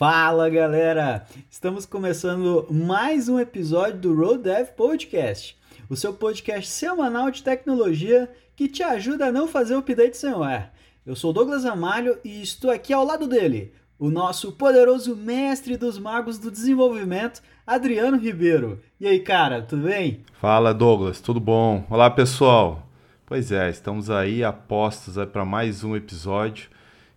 Fala 0.00 0.48
galera! 0.48 1.26
Estamos 1.50 1.84
começando 1.84 2.66
mais 2.70 3.28
um 3.28 3.38
episódio 3.38 3.98
do 3.98 4.14
Road 4.14 4.44
Dev 4.44 4.68
Podcast, 4.68 5.58
o 5.90 5.94
seu 5.94 6.14
podcast 6.14 6.70
semanal 6.70 7.30
de 7.30 7.42
tecnologia 7.42 8.26
que 8.56 8.66
te 8.66 8.82
ajuda 8.82 9.26
a 9.26 9.30
não 9.30 9.46
fazer 9.46 9.74
update 9.74 10.16
sem 10.16 10.32
ar. 10.32 10.72
Eu 11.04 11.14
sou 11.14 11.34
Douglas 11.34 11.66
Amalho 11.66 12.16
e 12.24 12.40
estou 12.40 12.70
aqui 12.70 12.94
ao 12.94 13.04
lado 13.04 13.28
dele, 13.28 13.74
o 13.98 14.10
nosso 14.10 14.52
poderoso 14.52 15.14
mestre 15.14 15.76
dos 15.76 15.98
magos 15.98 16.38
do 16.38 16.50
desenvolvimento, 16.50 17.42
Adriano 17.66 18.16
Ribeiro. 18.16 18.80
E 18.98 19.06
aí, 19.06 19.20
cara, 19.20 19.60
tudo 19.60 19.82
bem? 19.82 20.22
Fala, 20.40 20.72
Douglas, 20.72 21.20
tudo 21.20 21.38
bom? 21.38 21.84
Olá, 21.90 22.08
pessoal. 22.08 22.88
Pois 23.26 23.52
é, 23.52 23.68
estamos 23.68 24.08
aí 24.08 24.42
apostos 24.42 25.22
para 25.26 25.44
mais 25.44 25.84
um 25.84 25.94
episódio 25.94 26.70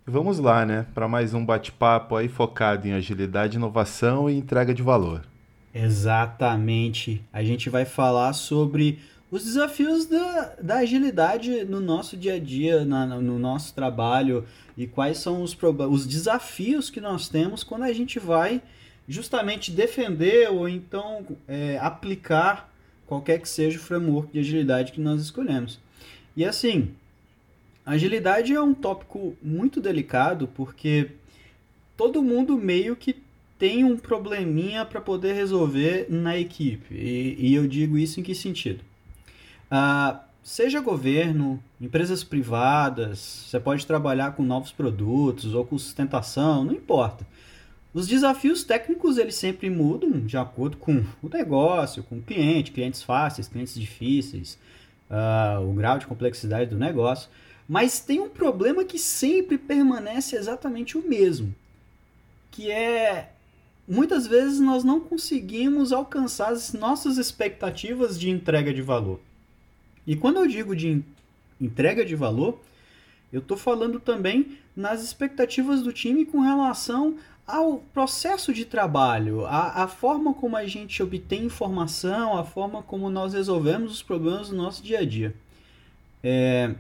Vamos 0.05 0.38
lá, 0.38 0.66
né? 0.66 0.85
Para 0.93 1.07
mais 1.07 1.34
um 1.34 1.45
bate-papo 1.45 2.17
aí 2.17 2.27
focado 2.27 2.85
em 2.85 2.91
agilidade, 2.91 3.55
inovação 3.55 4.29
e 4.29 4.38
entrega 4.38 4.73
de 4.73 4.84
valor. 4.84 5.21
Exatamente. 5.73 7.23
A 7.31 7.41
gente 7.41 7.70
vai 7.70 7.85
falar 7.85 8.34
sobre 8.34 8.99
os 9.31 9.45
desafios 9.45 10.05
da, 10.05 10.55
da 10.62 10.76
agilidade 10.79 11.63
no 11.63 11.79
nosso 11.79 12.17
dia 12.17 12.35
a 12.35 12.39
dia, 12.39 12.84
na, 12.84 13.05
no 13.07 13.39
nosso 13.39 13.73
trabalho 13.73 14.45
e 14.77 14.85
quais 14.85 15.20
são 15.20 15.41
os, 15.41 15.57
os 15.89 16.05
desafios 16.05 16.90
que 16.90 16.99
nós 16.99 17.29
temos 17.29 17.63
quando 17.63 17.84
a 17.84 17.93
gente 17.93 18.20
vai 18.20 18.62
justamente 19.07 19.71
defender 19.71 20.51
ou 20.51 20.68
então 20.68 21.26
é, 21.48 21.79
aplicar 21.79 22.70
qualquer 23.07 23.40
que 23.40 23.48
seja 23.48 23.77
o 23.77 23.81
framework 23.81 24.34
de 24.34 24.40
agilidade 24.40 24.91
que 24.91 24.99
nós 24.99 25.21
escolhemos. 25.21 25.79
E 26.35 26.43
assim, 26.43 26.91
Agilidade 27.85 28.53
é 28.53 28.62
um 28.62 28.73
tópico 28.73 29.35
muito 29.41 29.81
delicado 29.81 30.48
porque 30.48 31.12
todo 31.98 32.23
mundo 32.23 32.57
meio 32.57 32.95
que 32.95 33.21
tem 33.59 33.84
um 33.84 33.98
probleminha 33.98 34.85
para 34.85 35.01
poder 35.01 35.34
resolver 35.34 36.07
na 36.09 36.37
equipe. 36.37 36.93
E, 36.93 37.35
e, 37.40 37.53
eu 37.53 37.67
digo 37.67 37.98
isso 37.98 38.20
em 38.20 38.23
que 38.23 38.34
sentido? 38.34 38.81
Uh, 39.71 40.17
seja 40.41 40.81
governo, 40.81 41.62
empresas 41.79 42.23
privadas, 42.23 43.20
você 43.20 43.59
pode 43.59 43.85
trabalhar 43.85 44.34
com 44.34 44.43
novos 44.43 44.71
produtos 44.71 45.53
ou 45.53 45.65
com 45.65 45.77
sustentação, 45.77 46.63
não 46.63 46.73
importa. 46.73 47.25
Os 47.93 48.07
desafios 48.07 48.63
técnicos 48.63 49.18
eles 49.18 49.35
sempre 49.35 49.70
mudam 49.70 50.21
de 50.21 50.35
acordo 50.35 50.77
com 50.77 51.03
o 51.21 51.29
negócio, 51.29 52.03
com 52.03 52.18
o 52.18 52.21
cliente, 52.21 52.71
clientes 52.71 53.03
fáceis, 53.03 53.47
clientes 53.47 53.75
difíceis, 53.75 54.57
uh, 55.09 55.62
o 55.62 55.73
grau 55.73 55.99
de 55.99 56.07
complexidade 56.07 56.70
do 56.70 56.77
negócio. 56.77 57.29
Mas 57.74 57.99
tem 57.99 58.20
um 58.20 58.29
problema 58.29 58.84
que 58.84 58.99
sempre 58.99 59.57
permanece 59.57 60.35
exatamente 60.35 60.96
o 60.96 61.02
mesmo, 61.02 61.55
que 62.52 62.70
é 62.70 63.32
muitas 63.88 64.28
vezes 64.28 64.59
nós 64.59 64.84
não 64.84 65.00
conseguimos 65.00 65.91
alcançar 65.91 66.50
as 66.50 66.72
nossas 66.72 67.18
expectativas 67.18 68.19
de 68.19 68.30
entrega 68.30 68.72
de 68.72 68.84
valor. 68.84 69.19
E 70.06 70.16
quando 70.16 70.38
eu 70.38 70.47
digo 70.47 70.75
de 70.75 71.03
entrega 71.59 72.06
de 72.06 72.16
valor, 72.16 72.59
eu 73.31 73.40
estou 73.40 73.57
falando 73.57 74.00
também 74.00 74.56
nas 74.75 75.03
expectativas 75.03 75.81
do 75.81 75.91
time 75.91 76.28
com 76.28 76.41
relação 76.41 77.18
ao 77.47 77.80
processo 77.91 78.53
de 78.53 78.66
trabalho, 78.66 79.47
a, 79.47 79.81
a 79.81 79.88
forma 79.88 80.35
como 80.35 80.56
a 80.56 80.68
gente 80.68 81.02
obtém 81.02 81.46
informação, 81.46 82.38
a 82.38 82.44
forma 82.44 82.84
como 82.84 83.09
nós 83.09 83.34
resolvemos 83.34 83.94
os 83.94 84.03
problemas 84.03 84.50
do 84.50 84.56
nosso 84.56 84.84
dia 84.84 85.00
a 85.00 85.06
dia. 85.06 85.34
É, 86.24 86.76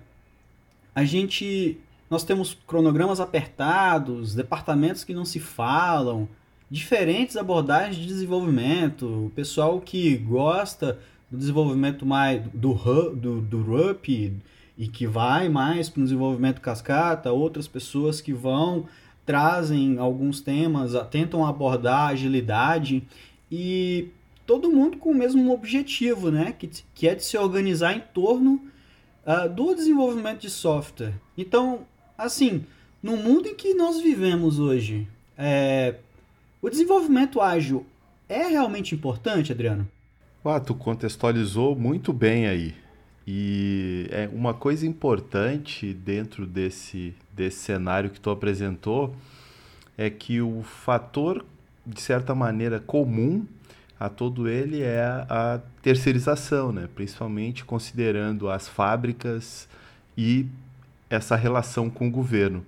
a 0.95 1.03
gente 1.03 1.77
nós 2.09 2.23
temos 2.23 2.55
cronogramas 2.67 3.19
apertados, 3.19 4.35
departamentos 4.35 5.03
que 5.03 5.15
não 5.15 5.25
se 5.25 5.39
falam, 5.39 6.27
diferentes 6.69 7.35
abordagens 7.35 7.95
de 7.95 8.05
desenvolvimento, 8.05 9.25
o 9.25 9.31
pessoal 9.31 9.81
que 9.81 10.15
gosta 10.17 10.99
do 11.31 11.37
desenvolvimento 11.37 12.05
mais 12.05 12.41
do 12.53 12.73
do, 13.15 13.41
do 13.41 13.61
RUP 13.63 14.33
e 14.77 14.87
que 14.87 15.07
vai 15.07 15.49
mais 15.49 15.89
para 15.89 16.01
o 16.01 16.03
desenvolvimento 16.03 16.61
cascata, 16.61 17.31
outras 17.31 17.67
pessoas 17.67 18.21
que 18.21 18.33
vão 18.33 18.85
trazem 19.25 19.97
alguns 19.97 20.41
temas, 20.41 20.91
tentam 21.09 21.45
abordar 21.45 22.09
agilidade 22.09 23.03
e 23.51 24.09
todo 24.45 24.69
mundo 24.69 24.97
com 24.97 25.11
o 25.11 25.15
mesmo 25.15 25.53
objetivo, 25.53 26.29
né? 26.29 26.51
Que, 26.51 26.69
que 26.93 27.07
é 27.07 27.15
de 27.15 27.23
se 27.23 27.37
organizar 27.37 27.95
em 27.95 28.01
torno 28.13 28.61
uh, 29.25 29.49
do 29.49 29.73
desenvolvimento 29.75 30.41
de 30.41 30.49
software. 30.49 31.13
Então, 31.37 31.85
assim, 32.17 32.65
no 33.01 33.17
mundo 33.17 33.47
em 33.47 33.55
que 33.55 33.73
nós 33.73 33.99
vivemos 34.01 34.59
hoje, 34.59 35.07
é, 35.37 35.95
o 36.61 36.69
desenvolvimento 36.69 37.41
ágil 37.41 37.85
é 38.29 38.47
realmente 38.47 38.95
importante, 38.95 39.51
Adriano? 39.51 39.87
Ah, 40.43 40.59
tu 40.59 40.75
contextualizou 40.75 41.75
muito 41.75 42.11
bem 42.11 42.47
aí. 42.47 42.75
E 43.25 44.07
é 44.11 44.29
uma 44.33 44.53
coisa 44.53 44.85
importante 44.85 45.93
dentro 45.93 46.45
desse, 46.45 47.13
desse 47.31 47.57
cenário 47.59 48.09
que 48.09 48.19
tu 48.19 48.29
apresentou 48.29 49.15
é 49.97 50.09
que 50.09 50.41
o 50.41 50.61
fator, 50.63 51.45
de 51.85 52.01
certa 52.01 52.33
maneira, 52.35 52.79
comum 52.79 53.45
a 54.03 54.09
todo 54.09 54.49
ele 54.49 54.81
é 54.81 54.99
a 55.29 55.61
terceirização, 55.81 56.73
né? 56.73 56.89
principalmente 56.93 57.63
considerando 57.63 58.49
as 58.49 58.67
fábricas 58.67 59.65
e 60.17 60.45
essa 61.09 61.37
relação 61.37 61.89
com 61.89 62.09
o 62.09 62.11
governo. 62.11 62.65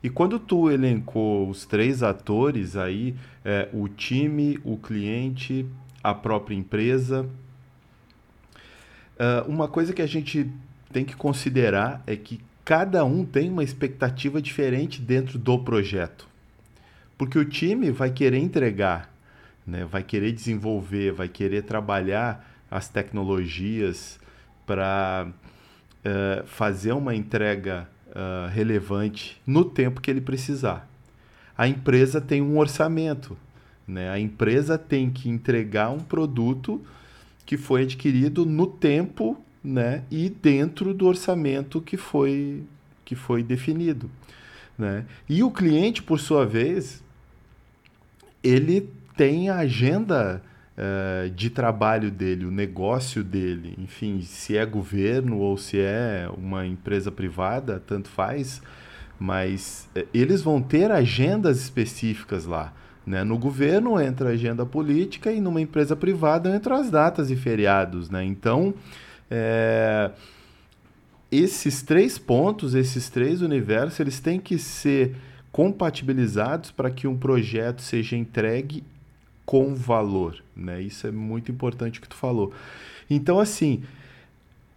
E 0.00 0.08
quando 0.08 0.38
tu 0.38 0.70
elencou 0.70 1.50
os 1.50 1.66
três 1.66 2.04
atores 2.04 2.76
aí, 2.76 3.16
é, 3.44 3.68
o 3.72 3.88
time, 3.88 4.60
o 4.62 4.76
cliente, 4.76 5.66
a 6.04 6.14
própria 6.14 6.54
empresa, 6.54 7.28
uh, 9.18 9.50
uma 9.50 9.66
coisa 9.66 9.92
que 9.92 10.00
a 10.00 10.06
gente 10.06 10.48
tem 10.92 11.04
que 11.04 11.16
considerar 11.16 12.00
é 12.06 12.14
que 12.14 12.40
cada 12.64 13.04
um 13.04 13.24
tem 13.24 13.50
uma 13.50 13.64
expectativa 13.64 14.40
diferente 14.40 15.02
dentro 15.02 15.36
do 15.36 15.58
projeto. 15.58 16.28
Porque 17.18 17.36
o 17.36 17.44
time 17.44 17.90
vai 17.90 18.12
querer 18.12 18.38
entregar 18.38 19.09
né? 19.66 19.84
vai 19.84 20.02
querer 20.02 20.32
desenvolver, 20.32 21.12
vai 21.12 21.28
querer 21.28 21.62
trabalhar 21.62 22.48
as 22.70 22.88
tecnologias 22.88 24.18
para 24.64 25.26
uh, 25.28 25.34
eh, 26.04 26.44
fazer 26.46 26.92
uma 26.92 27.14
entrega 27.14 27.88
uh, 28.10 28.48
relevante 28.48 29.40
no 29.44 29.64
tempo 29.64 30.00
que 30.00 30.08
ele 30.08 30.20
precisar. 30.20 30.88
A 31.58 31.66
empresa 31.66 32.20
tem 32.20 32.40
um 32.40 32.56
orçamento, 32.58 33.36
né? 33.86 34.08
a 34.08 34.18
empresa 34.18 34.78
tem 34.78 35.10
que 35.10 35.28
entregar 35.28 35.90
um 35.90 35.98
produto 35.98 36.80
que 37.44 37.56
foi 37.56 37.82
adquirido 37.82 38.46
no 38.46 38.66
tempo 38.66 39.36
né? 39.62 40.04
e 40.10 40.28
dentro 40.28 40.94
do 40.94 41.06
orçamento 41.06 41.80
que 41.80 41.96
foi, 41.96 42.62
que 43.04 43.16
foi 43.16 43.42
definido. 43.42 44.08
Né? 44.78 45.04
E 45.28 45.42
o 45.42 45.50
cliente, 45.50 46.02
por 46.02 46.20
sua 46.20 46.46
vez, 46.46 47.02
ele 48.42 48.88
tem 49.20 49.50
a 49.50 49.56
agenda 49.56 50.40
uh, 50.78 51.28
de 51.28 51.50
trabalho 51.50 52.10
dele, 52.10 52.46
o 52.46 52.50
negócio 52.50 53.22
dele, 53.22 53.74
enfim, 53.76 54.22
se 54.22 54.56
é 54.56 54.64
governo 54.64 55.36
ou 55.36 55.58
se 55.58 55.78
é 55.78 56.26
uma 56.38 56.66
empresa 56.66 57.12
privada, 57.12 57.82
tanto 57.86 58.08
faz, 58.08 58.62
mas 59.18 59.86
uh, 59.94 60.08
eles 60.14 60.40
vão 60.40 60.62
ter 60.62 60.90
agendas 60.90 61.60
específicas 61.60 62.46
lá. 62.46 62.72
Né? 63.06 63.22
No 63.22 63.36
governo 63.36 64.00
entra 64.00 64.30
a 64.30 64.32
agenda 64.32 64.64
política 64.64 65.30
e 65.30 65.38
numa 65.38 65.60
empresa 65.60 65.94
privada 65.94 66.56
entram 66.56 66.76
as 66.76 66.90
datas 66.90 67.30
e 67.30 67.36
feriados. 67.36 68.08
Né? 68.08 68.24
Então, 68.24 68.72
é, 69.30 70.12
esses 71.30 71.82
três 71.82 72.16
pontos, 72.16 72.74
esses 72.74 73.10
três 73.10 73.42
universos, 73.42 74.00
eles 74.00 74.18
têm 74.18 74.40
que 74.40 74.58
ser 74.58 75.14
compatibilizados 75.52 76.70
para 76.70 76.90
que 76.90 77.06
um 77.06 77.18
projeto 77.18 77.82
seja 77.82 78.16
entregue 78.16 78.82
com 79.50 79.74
valor, 79.74 80.40
né? 80.54 80.80
Isso 80.80 81.08
é 81.08 81.10
muito 81.10 81.50
importante 81.50 82.00
que 82.00 82.08
tu 82.08 82.14
falou. 82.14 82.52
Então, 83.10 83.40
assim, 83.40 83.82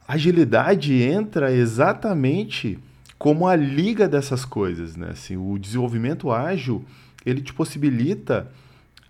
agilidade 0.08 0.96
entra 0.96 1.54
exatamente 1.54 2.80
como 3.20 3.48
a 3.48 3.56
liga 3.56 4.08
dessas 4.08 4.44
coisas, 4.44 4.96
né? 4.96 5.10
Assim, 5.12 5.38
o 5.38 5.60
desenvolvimento 5.60 6.32
ágil, 6.32 6.84
ele 7.24 7.40
te 7.40 7.54
possibilita 7.54 8.52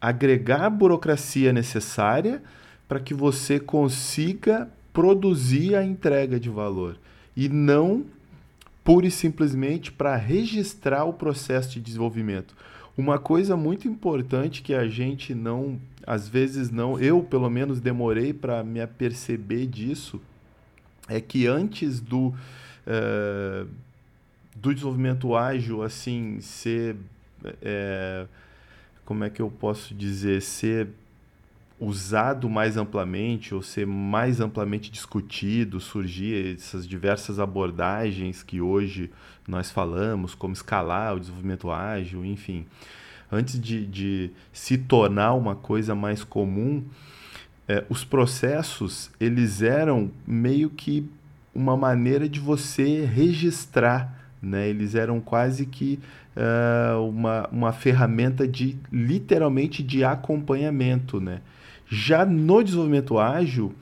agregar 0.01 0.65
a 0.65 0.69
burocracia 0.69 1.53
necessária 1.53 2.43
para 2.85 2.99
que 2.99 3.13
você 3.13 3.57
consiga 3.57 4.67
produzir 4.91 5.75
a 5.75 5.85
entrega 5.85 6.37
de 6.37 6.49
valor 6.49 6.97
e 7.37 7.47
não 7.47 8.03
pura 8.83 9.07
e 9.07 9.11
simplesmente 9.11 9.93
para 9.93 10.17
registrar 10.17 11.05
o 11.05 11.13
processo 11.13 11.69
de 11.69 11.79
desenvolvimento. 11.79 12.53
Uma 12.97 13.17
coisa 13.17 13.57
muito 13.57 13.87
importante 13.87 14.61
que 14.61 14.73
a 14.73 14.87
gente 14.87 15.33
não, 15.33 15.79
às 16.05 16.27
vezes 16.27 16.69
não, 16.69 16.99
eu 16.99 17.23
pelo 17.23 17.49
menos 17.49 17.79
demorei 17.79 18.33
para 18.33 18.63
me 18.63 18.79
aperceber 18.79 19.65
disso, 19.65 20.21
é 21.09 21.19
que 21.19 21.47
antes 21.47 21.99
do, 21.99 22.27
uh, 22.27 23.67
do 24.55 24.73
desenvolvimento 24.73 25.35
ágil 25.35 25.81
assim 25.81 26.39
ser 26.39 26.95
é, 27.61 28.25
como 29.05 29.23
é 29.23 29.29
que 29.29 29.41
eu 29.41 29.49
posso 29.49 29.93
dizer, 29.93 30.41
ser 30.41 30.87
usado 31.83 32.49
mais 32.49 32.77
amplamente 32.77 33.53
ou 33.53 33.61
ser 33.61 33.85
mais 33.85 34.39
amplamente 34.39 34.89
discutido, 34.89 35.79
surgir 35.79 36.55
essas 36.55 36.87
diversas 36.87 37.39
abordagens 37.39 38.41
que 38.41 38.61
hoje 38.61 39.11
nós 39.47 39.69
falamos, 39.69 40.33
como 40.33 40.53
escalar 40.53 41.15
o 41.15 41.19
desenvolvimento 41.19 41.69
ágil, 41.69 42.25
enfim. 42.25 42.65
Antes 43.31 43.59
de, 43.59 43.85
de 43.85 44.31
se 44.51 44.77
tornar 44.77 45.33
uma 45.33 45.55
coisa 45.55 45.93
mais 45.93 46.23
comum, 46.23 46.83
é, 47.67 47.83
os 47.89 48.03
processos 48.03 49.09
eles 49.19 49.61
eram 49.61 50.11
meio 50.25 50.69
que 50.69 51.09
uma 51.53 51.77
maneira 51.77 52.27
de 52.27 52.39
você 52.39 53.05
registrar, 53.05 54.13
né? 54.41 54.67
Eles 54.67 54.95
eram 54.95 55.21
quase 55.21 55.65
que 55.65 55.99
uh, 56.35 57.07
uma, 57.07 57.47
uma 57.51 57.71
ferramenta 57.71 58.47
de 58.47 58.75
literalmente 58.91 59.83
de 59.83 60.03
acompanhamento, 60.03 61.21
né? 61.21 61.41
Já 61.87 62.25
no 62.25 62.63
desenvolvimento 62.63 63.17
ágil, 63.17 63.73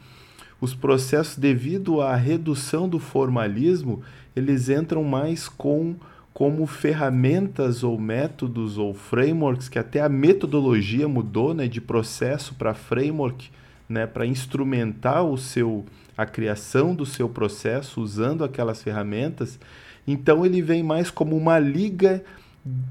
os 0.59 0.75
processos, 0.75 1.38
devido 1.38 2.01
à 2.01 2.15
redução 2.15 2.88
do 2.88 3.00
formalismo, 3.00 4.03
eles 4.36 4.69
entram 4.69 5.03
mais 5.03 5.50
com 5.50 5.95
como 6.33 6.65
ferramentas 6.65 7.83
ou 7.83 8.00
métodos 8.00 8.77
ou 8.77 8.94
frameworks 8.94 9.68
que 9.68 9.77
até 9.77 10.00
a 10.01 10.07
metodologia 10.07 11.07
mudou, 11.07 11.53
né, 11.53 11.68
de 11.68 11.81
processo 11.81 12.53
para 12.56 12.74
framework, 12.74 13.50
né, 13.89 14.07
para 14.07 14.25
instrumentar 14.25 15.24
o 15.24 15.38
seu 15.38 15.86
a 16.18 16.25
criação 16.25 16.94
do 16.94 17.06
seu 17.06 17.27
processo 17.27 18.00
usando 18.00 18.44
aquelas 18.44 18.83
ferramentas. 18.83 19.59
Então 20.06 20.45
ele 20.45 20.62
vem 20.62 20.83
mais 20.83 21.09
como 21.09 21.36
uma 21.36 21.57
liga 21.57 22.24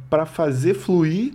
para 0.08 0.26
fazer 0.26 0.74
fluir, 0.74 1.34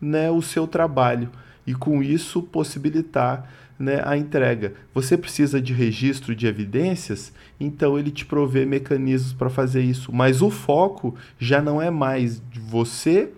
né, 0.00 0.30
o 0.30 0.42
seu 0.42 0.66
trabalho 0.66 1.30
e 1.70 1.74
com 1.74 2.02
isso 2.02 2.42
possibilitar 2.42 3.48
né, 3.78 4.02
a 4.04 4.16
entrega. 4.16 4.74
Você 4.92 5.16
precisa 5.16 5.62
de 5.62 5.72
registro 5.72 6.34
de 6.34 6.46
evidências, 6.46 7.32
então 7.60 7.96
ele 7.96 8.10
te 8.10 8.26
provê 8.26 8.66
mecanismos 8.66 9.32
para 9.32 9.48
fazer 9.48 9.82
isso. 9.82 10.12
Mas 10.12 10.42
o 10.42 10.50
foco 10.50 11.14
já 11.38 11.62
não 11.62 11.80
é 11.80 11.88
mais 11.88 12.42
você 12.52 13.32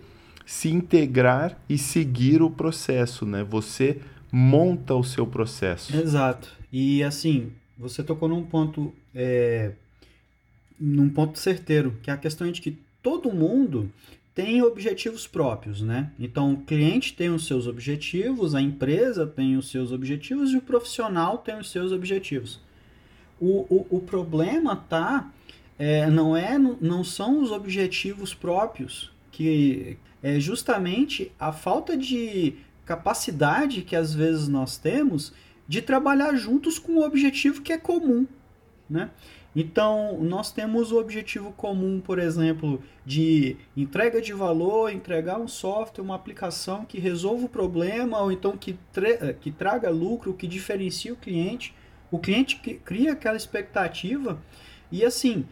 se 0.46 0.70
integrar 0.70 1.58
e 1.69 1.76
seguir 1.76 2.43
o 2.43 2.50
processo, 2.50 3.26
né? 3.26 3.44
Você 3.44 3.99
monta 4.32 4.94
o 4.94 5.05
seu 5.05 5.26
processo. 5.26 5.94
Exato. 5.94 6.50
E 6.73 7.02
assim, 7.02 7.52
você 7.78 8.02
tocou 8.02 8.28
num 8.28 8.43
ponto, 8.43 8.94
é, 9.14 9.73
num 10.81 11.11
ponto 11.11 11.38
certeiro, 11.38 11.99
que 12.02 12.11
é 12.11 12.14
a 12.14 12.17
questão 12.17 12.50
de 12.50 12.62
que 12.62 12.78
todo 13.02 13.31
mundo 13.31 13.90
tem 14.34 14.62
objetivos 14.62 15.26
próprios, 15.26 15.82
né? 15.82 16.11
Então, 16.19 16.55
o 16.55 16.62
cliente 16.62 17.14
tem 17.14 17.29
os 17.31 17.46
seus 17.46 17.67
objetivos, 17.67 18.55
a 18.55 18.62
empresa 18.62 19.26
tem 19.26 19.56
os 19.56 19.70
seus 19.70 19.93
objetivos 19.93 20.52
e 20.52 20.56
o 20.56 20.62
profissional 20.62 21.38
tem 21.38 21.58
os 21.58 21.70
seus 21.70 21.93
objetivos. 21.93 22.58
O, 23.38 23.67
o, 23.69 23.87
o 23.96 24.00
problema 24.00 24.76
tá, 24.76 25.31
é, 25.79 26.06
não 26.08 26.37
é, 26.37 26.58
não 26.58 27.05
são 27.05 27.43
os 27.43 27.50
objetivos 27.50 28.32
próprios, 28.32 29.12
que 29.31 29.99
é 30.23 30.40
justamente 30.40 31.31
a 31.38 31.52
falta 31.52 31.96
de 31.96 32.55
capacidade 32.87 33.82
que 33.82 33.96
às 33.96 34.14
vezes 34.14 34.49
nós 34.49 34.76
temos 34.78 35.32
de 35.69 35.82
trabalhar 35.82 36.35
juntos 36.37 36.78
com 36.78 36.93
um 36.93 37.05
objetivo 37.05 37.61
que 37.61 37.73
é 37.73 37.78
comum, 37.78 38.26
né? 38.88 39.11
Então, 39.54 40.19
nós 40.22 40.50
temos 40.50 40.93
o 40.93 40.99
objetivo 40.99 41.52
comum, 41.52 42.00
por 42.00 42.19
exemplo, 42.19 42.82
de 43.04 43.56
entrega 43.76 44.20
de 44.20 44.32
valor, 44.32 44.90
entregar 44.90 45.38
um 45.38 45.46
software, 45.46 46.02
uma 46.02 46.14
aplicação 46.14 46.84
que 46.87 46.99
resolva 46.99 47.44
o 47.44 47.49
problema, 47.49 48.19
ou 48.20 48.32
então 48.32 48.56
que, 48.56 48.78
que 49.40 49.50
traga 49.50 49.90
lucro, 49.90 50.32
que 50.32 50.46
diferencie 50.46 51.12
o 51.12 51.16
cliente. 51.16 51.75
O 52.10 52.19
cliente 52.19 52.56
cria 52.84 53.12
aquela 53.12 53.37
expectativa 53.37 54.40
e 54.90 55.04
assim, 55.04 55.46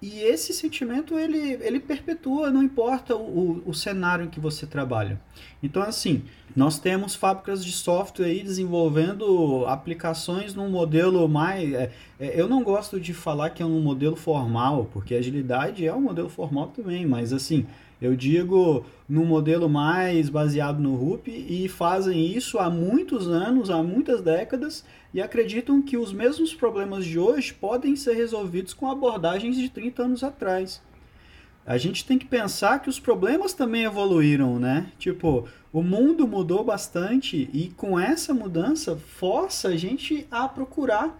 e 0.00 0.20
esse 0.20 0.52
sentimento 0.52 1.18
ele, 1.18 1.58
ele 1.60 1.80
perpetua, 1.80 2.50
não 2.50 2.62
importa 2.62 3.16
o, 3.16 3.62
o, 3.66 3.74
cenário 3.74 4.24
em 4.24 4.28
que 4.28 4.38
você 4.38 4.64
trabalha. 4.64 5.20
Então, 5.60 5.82
assim, 5.82 6.22
nós 6.58 6.76
temos 6.76 7.14
fábricas 7.14 7.64
de 7.64 7.70
software 7.70 8.26
aí 8.26 8.42
desenvolvendo 8.42 9.64
aplicações 9.68 10.56
num 10.56 10.68
modelo 10.68 11.28
mais. 11.28 11.72
É, 11.72 11.92
é, 12.18 12.40
eu 12.40 12.48
não 12.48 12.64
gosto 12.64 12.98
de 12.98 13.14
falar 13.14 13.50
que 13.50 13.62
é 13.62 13.66
um 13.66 13.80
modelo 13.80 14.16
formal, 14.16 14.90
porque 14.92 15.14
agilidade 15.14 15.86
é 15.86 15.94
um 15.94 16.00
modelo 16.00 16.28
formal 16.28 16.66
também, 16.74 17.06
mas 17.06 17.32
assim, 17.32 17.64
eu 18.02 18.16
digo 18.16 18.84
num 19.08 19.24
modelo 19.24 19.68
mais 19.68 20.28
baseado 20.28 20.80
no 20.80 20.96
RUP 20.96 21.28
e 21.28 21.68
fazem 21.68 22.26
isso 22.26 22.58
há 22.58 22.68
muitos 22.68 23.28
anos, 23.28 23.70
há 23.70 23.80
muitas 23.80 24.20
décadas 24.20 24.84
e 25.14 25.22
acreditam 25.22 25.80
que 25.80 25.96
os 25.96 26.12
mesmos 26.12 26.52
problemas 26.52 27.04
de 27.04 27.20
hoje 27.20 27.54
podem 27.54 27.94
ser 27.94 28.14
resolvidos 28.14 28.74
com 28.74 28.90
abordagens 28.90 29.56
de 29.56 29.68
30 29.68 30.02
anos 30.02 30.24
atrás. 30.24 30.82
A 31.68 31.76
gente 31.76 32.04
tem 32.04 32.16
que 32.16 32.24
pensar 32.24 32.80
que 32.80 32.88
os 32.88 32.98
problemas 32.98 33.52
também 33.52 33.84
evoluíram, 33.84 34.58
né? 34.58 34.90
Tipo, 34.98 35.46
o 35.72 35.82
mundo 35.82 36.26
mudou 36.26 36.64
bastante 36.64 37.48
e 37.52 37.70
com 37.76 37.98
essa 37.98 38.32
mudança 38.32 38.96
força 38.96 39.68
a 39.68 39.76
gente 39.76 40.26
a 40.30 40.48
procurar 40.48 41.18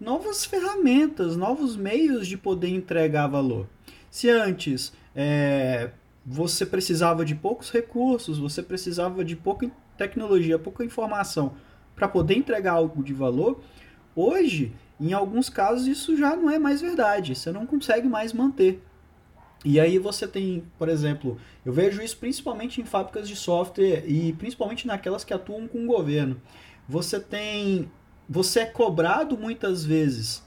novas 0.00 0.44
ferramentas, 0.44 1.36
novos 1.36 1.76
meios 1.76 2.26
de 2.26 2.36
poder 2.36 2.68
entregar 2.68 3.26
valor. 3.26 3.66
Se 4.10 4.30
antes 4.30 4.92
é, 5.14 5.90
você 6.24 6.64
precisava 6.64 7.24
de 7.24 7.34
poucos 7.34 7.70
recursos, 7.70 8.38
você 8.38 8.62
precisava 8.62 9.24
de 9.24 9.34
pouca 9.34 9.70
tecnologia, 9.96 10.58
pouca 10.58 10.84
informação 10.84 11.54
para 11.96 12.06
poder 12.06 12.36
entregar 12.36 12.74
algo 12.74 13.02
de 13.02 13.12
valor, 13.12 13.60
hoje, 14.14 14.72
em 15.00 15.12
alguns 15.12 15.48
casos, 15.48 15.88
isso 15.88 16.16
já 16.16 16.36
não 16.36 16.48
é 16.48 16.58
mais 16.58 16.80
verdade. 16.80 17.34
Você 17.34 17.50
não 17.50 17.66
consegue 17.66 18.06
mais 18.06 18.32
manter. 18.32 18.80
E 19.64 19.80
aí 19.80 19.98
você 19.98 20.26
tem, 20.26 20.64
por 20.78 20.88
exemplo, 20.88 21.38
eu 21.64 21.72
vejo 21.72 22.00
isso 22.00 22.16
principalmente 22.16 22.80
em 22.80 22.84
fábricas 22.84 23.28
de 23.28 23.34
software 23.34 24.04
e 24.06 24.32
principalmente 24.34 24.86
naquelas 24.86 25.24
que 25.24 25.34
atuam 25.34 25.66
com 25.66 25.84
o 25.84 25.86
governo. 25.86 26.40
Você 26.88 27.18
tem, 27.18 27.90
você 28.28 28.60
é 28.60 28.66
cobrado 28.66 29.36
muitas 29.36 29.84
vezes 29.84 30.42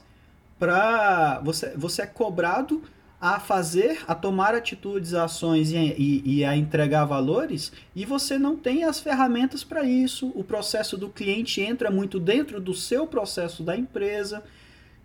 para 0.58 1.40
você, 1.40 1.74
você 1.76 2.02
é 2.02 2.06
cobrado 2.06 2.82
a 3.20 3.38
fazer, 3.38 4.00
a 4.08 4.16
tomar 4.16 4.52
atitudes, 4.52 5.14
ações 5.14 5.70
e, 5.70 5.76
e, 5.76 6.38
e, 6.38 6.44
a 6.44 6.56
entregar 6.56 7.04
valores, 7.04 7.70
e 7.94 8.04
você 8.04 8.36
não 8.36 8.56
tem 8.56 8.82
as 8.82 8.98
ferramentas 8.98 9.62
para 9.62 9.84
isso. 9.84 10.32
O 10.34 10.42
processo 10.42 10.96
do 10.96 11.08
cliente 11.08 11.60
entra 11.60 11.88
muito 11.88 12.18
dentro 12.18 12.60
do 12.60 12.74
seu 12.74 13.06
processo 13.06 13.62
da 13.62 13.76
empresa, 13.76 14.42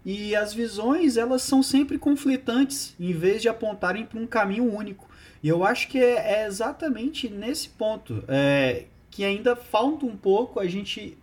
e 0.07 0.33
as 0.33 0.53
visões 0.53 1.17
elas 1.17 1.41
são 1.41 1.61
sempre 1.61 1.97
conflitantes, 1.97 2.95
em 2.97 3.11
vez 3.11 3.41
de 3.41 3.49
apontarem 3.49 4.05
para 4.05 4.17
um 4.17 4.25
caminho 4.25 4.63
único. 4.73 5.05
E 5.43 5.49
eu 5.49 5.65
acho 5.65 5.89
que 5.89 5.99
é, 5.99 6.43
é 6.43 6.47
exatamente 6.47 7.27
nesse 7.27 7.67
ponto 7.67 8.23
é, 8.25 8.85
que 9.11 9.25
ainda 9.25 9.53
falta 9.53 10.05
um 10.05 10.15
pouco 10.15 10.61
a 10.61 10.65
gente 10.65 11.17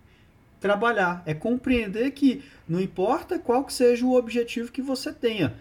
trabalhar, 0.59 1.23
é 1.25 1.33
compreender 1.33 2.11
que 2.11 2.43
não 2.69 2.79
importa 2.79 3.39
qual 3.39 3.63
que 3.63 3.73
seja 3.73 4.05
o 4.05 4.15
objetivo 4.15 4.71
que 4.71 4.83
você 4.83 5.11
tenha, 5.11 5.55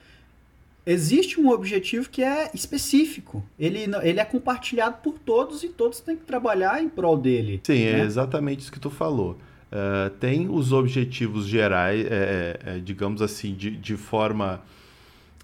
existe 0.85 1.41
um 1.41 1.49
objetivo 1.49 2.11
que 2.11 2.23
é 2.23 2.51
específico. 2.53 3.43
Ele, 3.59 3.87
ele 4.03 4.21
é 4.21 4.25
compartilhado 4.27 4.99
por 5.03 5.19
todos 5.19 5.65
e 5.65 5.71
todos 5.71 5.99
têm 6.01 6.15
que 6.15 6.25
trabalhar 6.25 6.83
em 6.83 6.91
prol 6.91 7.17
dele. 7.17 7.59
Sim, 7.65 7.85
é 7.85 7.93
né? 7.95 8.01
é 8.01 8.05
exatamente 8.05 8.61
isso 8.61 8.73
que 8.73 8.81
tu 8.81 8.91
falou. 8.91 9.39
Uh, 9.75 10.09
tem 10.21 10.49
os 10.49 10.73
objetivos 10.73 11.49
gerais, 11.49 12.07
é, 12.07 12.09
é, 12.09 12.77
é, 12.77 12.79
digamos 12.79 13.21
assim, 13.21 13.55
de, 13.55 13.73
de 13.73 13.97
forma 13.97 14.63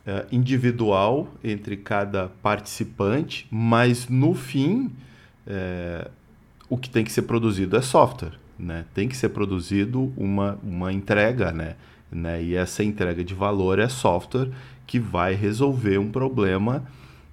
uh, 0.06 0.24
individual 0.30 1.26
entre 1.42 1.76
cada 1.76 2.28
participante, 2.40 3.48
mas 3.50 4.08
no 4.08 4.32
fim, 4.32 4.92
o 6.68 6.76
que 6.76 6.88
tem 6.88 7.02
que 7.02 7.10
ser 7.10 7.22
produzido 7.22 7.76
é 7.76 7.82
software. 7.82 8.34
Né? 8.56 8.84
Tem 8.94 9.08
que 9.08 9.16
ser 9.16 9.30
produzido 9.30 10.12
uma, 10.16 10.56
uma 10.62 10.92
entrega, 10.92 11.50
né? 11.50 11.74
né? 12.12 12.40
E 12.40 12.54
essa 12.54 12.84
entrega 12.84 13.24
de 13.24 13.34
valor 13.34 13.80
é 13.80 13.88
software 13.88 14.50
que 14.86 15.00
vai 15.00 15.34
resolver 15.34 15.98
um 15.98 16.08
problema 16.08 16.84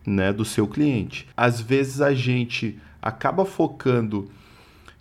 né, 0.04 0.34
do 0.34 0.44
seu 0.44 0.68
cliente. 0.68 1.27
Às 1.38 1.62
vezes 1.62 2.01
a 2.01 2.12
gente 2.12 2.80
acaba 3.00 3.46
focando 3.46 4.32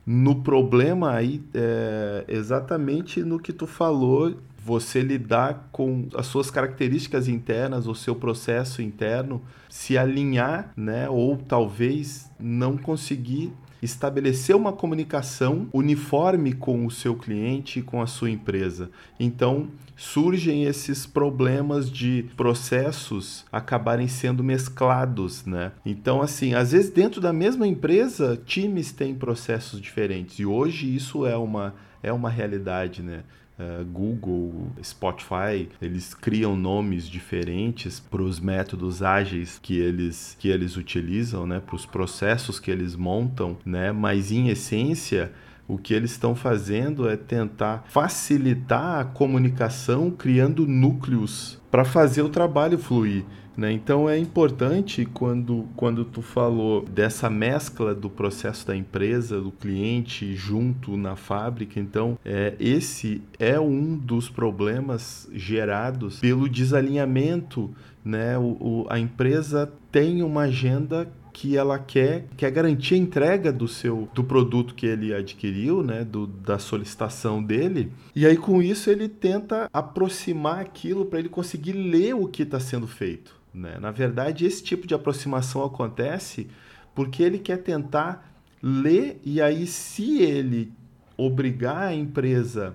no 0.06 0.36
problema 0.36 1.12
aí 1.12 1.42
é, 1.52 2.24
exatamente 2.28 3.24
no 3.24 3.40
que 3.40 3.52
tu 3.52 3.66
falou, 3.66 4.36
você 4.64 5.00
lidar 5.00 5.68
com 5.72 6.08
as 6.14 6.26
suas 6.26 6.50
características 6.50 7.26
internas, 7.26 7.86
o 7.86 7.94
seu 7.94 8.14
processo 8.14 8.80
interno, 8.80 9.42
se 9.68 9.98
alinhar, 9.98 10.72
né, 10.76 11.08
ou 11.08 11.36
talvez 11.36 12.30
não 12.38 12.76
conseguir 12.76 13.52
estabelecer 13.82 14.56
uma 14.56 14.72
comunicação 14.72 15.68
uniforme 15.72 16.52
com 16.52 16.86
o 16.86 16.90
seu 16.90 17.14
cliente 17.14 17.80
e 17.80 17.82
com 17.82 18.00
a 18.00 18.06
sua 18.06 18.30
empresa. 18.30 18.90
Então, 19.20 19.68
surgem 19.96 20.64
esses 20.64 21.06
problemas 21.06 21.90
de 21.90 22.26
processos 22.36 23.46
acabarem 23.50 24.06
sendo 24.06 24.44
mesclados, 24.44 25.44
né? 25.46 25.72
Então, 25.84 26.20
assim, 26.20 26.54
às 26.54 26.72
vezes 26.72 26.90
dentro 26.90 27.20
da 27.20 27.32
mesma 27.32 27.66
empresa, 27.66 28.38
times 28.44 28.92
têm 28.92 29.14
processos 29.14 29.80
diferentes. 29.80 30.38
E 30.38 30.44
hoje 30.44 30.94
isso 30.94 31.26
é 31.26 31.36
uma, 31.36 31.74
é 32.02 32.12
uma 32.12 32.28
realidade, 32.28 33.02
né? 33.02 33.24
Uh, 33.58 33.82
Google, 33.86 34.70
Spotify, 34.84 35.66
eles 35.80 36.12
criam 36.12 36.54
nomes 36.54 37.08
diferentes 37.08 37.98
para 37.98 38.20
os 38.20 38.38
métodos 38.38 39.02
ágeis 39.02 39.58
que 39.58 39.78
eles, 39.78 40.36
que 40.38 40.50
eles 40.50 40.76
utilizam, 40.76 41.46
né? 41.46 41.58
para 41.58 41.74
os 41.74 41.86
processos 41.86 42.60
que 42.60 42.70
eles 42.70 42.94
montam, 42.94 43.56
né? 43.64 43.92
mas 43.92 44.30
em 44.30 44.48
essência 44.48 45.32
o 45.68 45.76
que 45.78 45.92
eles 45.94 46.12
estão 46.12 46.34
fazendo 46.34 47.08
é 47.08 47.16
tentar 47.16 47.84
facilitar 47.88 49.00
a 49.00 49.04
comunicação, 49.04 50.10
criando 50.10 50.66
núcleos 50.66 51.60
para 51.70 51.84
fazer 51.84 52.22
o 52.22 52.28
trabalho 52.28 52.78
fluir. 52.78 53.24
Né? 53.56 53.72
Então 53.72 54.08
é 54.08 54.18
importante 54.18 55.06
quando, 55.06 55.66
quando 55.74 56.04
tu 56.04 56.20
falou 56.20 56.84
dessa 56.84 57.30
mescla 57.30 57.94
do 57.94 58.10
processo 58.10 58.66
da 58.66 58.76
empresa, 58.76 59.40
do 59.40 59.50
cliente 59.50 60.36
junto 60.36 60.96
na 60.96 61.16
fábrica, 61.16 61.80
então 61.80 62.18
é, 62.24 62.54
esse 62.60 63.22
é 63.38 63.58
um 63.58 63.96
dos 63.96 64.28
problemas 64.28 65.26
gerados 65.32 66.20
pelo 66.20 66.48
desalinhamento. 66.48 67.70
Né? 68.04 68.36
O, 68.36 68.56
o, 68.60 68.86
a 68.90 68.98
empresa 68.98 69.72
tem 69.90 70.22
uma 70.22 70.42
agenda 70.42 71.10
que 71.36 71.54
ela 71.54 71.78
quer, 71.78 72.24
quer 72.34 72.50
garantir 72.50 72.94
a 72.94 72.96
entrega 72.96 73.52
do 73.52 73.68
seu 73.68 74.08
do 74.14 74.24
produto 74.24 74.74
que 74.74 74.86
ele 74.86 75.12
adquiriu, 75.12 75.82
né, 75.82 76.02
do, 76.02 76.26
da 76.26 76.58
solicitação 76.58 77.42
dele. 77.42 77.92
E 78.14 78.24
aí 78.24 78.38
com 78.38 78.62
isso 78.62 78.88
ele 78.88 79.06
tenta 79.06 79.68
aproximar 79.70 80.60
aquilo 80.60 81.04
para 81.04 81.18
ele 81.18 81.28
conseguir 81.28 81.72
ler 81.72 82.14
o 82.14 82.26
que 82.26 82.42
está 82.42 82.58
sendo 82.58 82.86
feito. 82.86 83.36
Né? 83.52 83.76
Na 83.78 83.90
verdade, 83.90 84.46
esse 84.46 84.64
tipo 84.64 84.86
de 84.86 84.94
aproximação 84.94 85.62
acontece 85.62 86.48
porque 86.94 87.22
ele 87.22 87.38
quer 87.38 87.58
tentar 87.58 88.34
ler 88.62 89.20
e 89.22 89.38
aí 89.38 89.66
se 89.66 90.22
ele 90.22 90.72
obrigar 91.18 91.88
a 91.88 91.94
empresa 91.94 92.74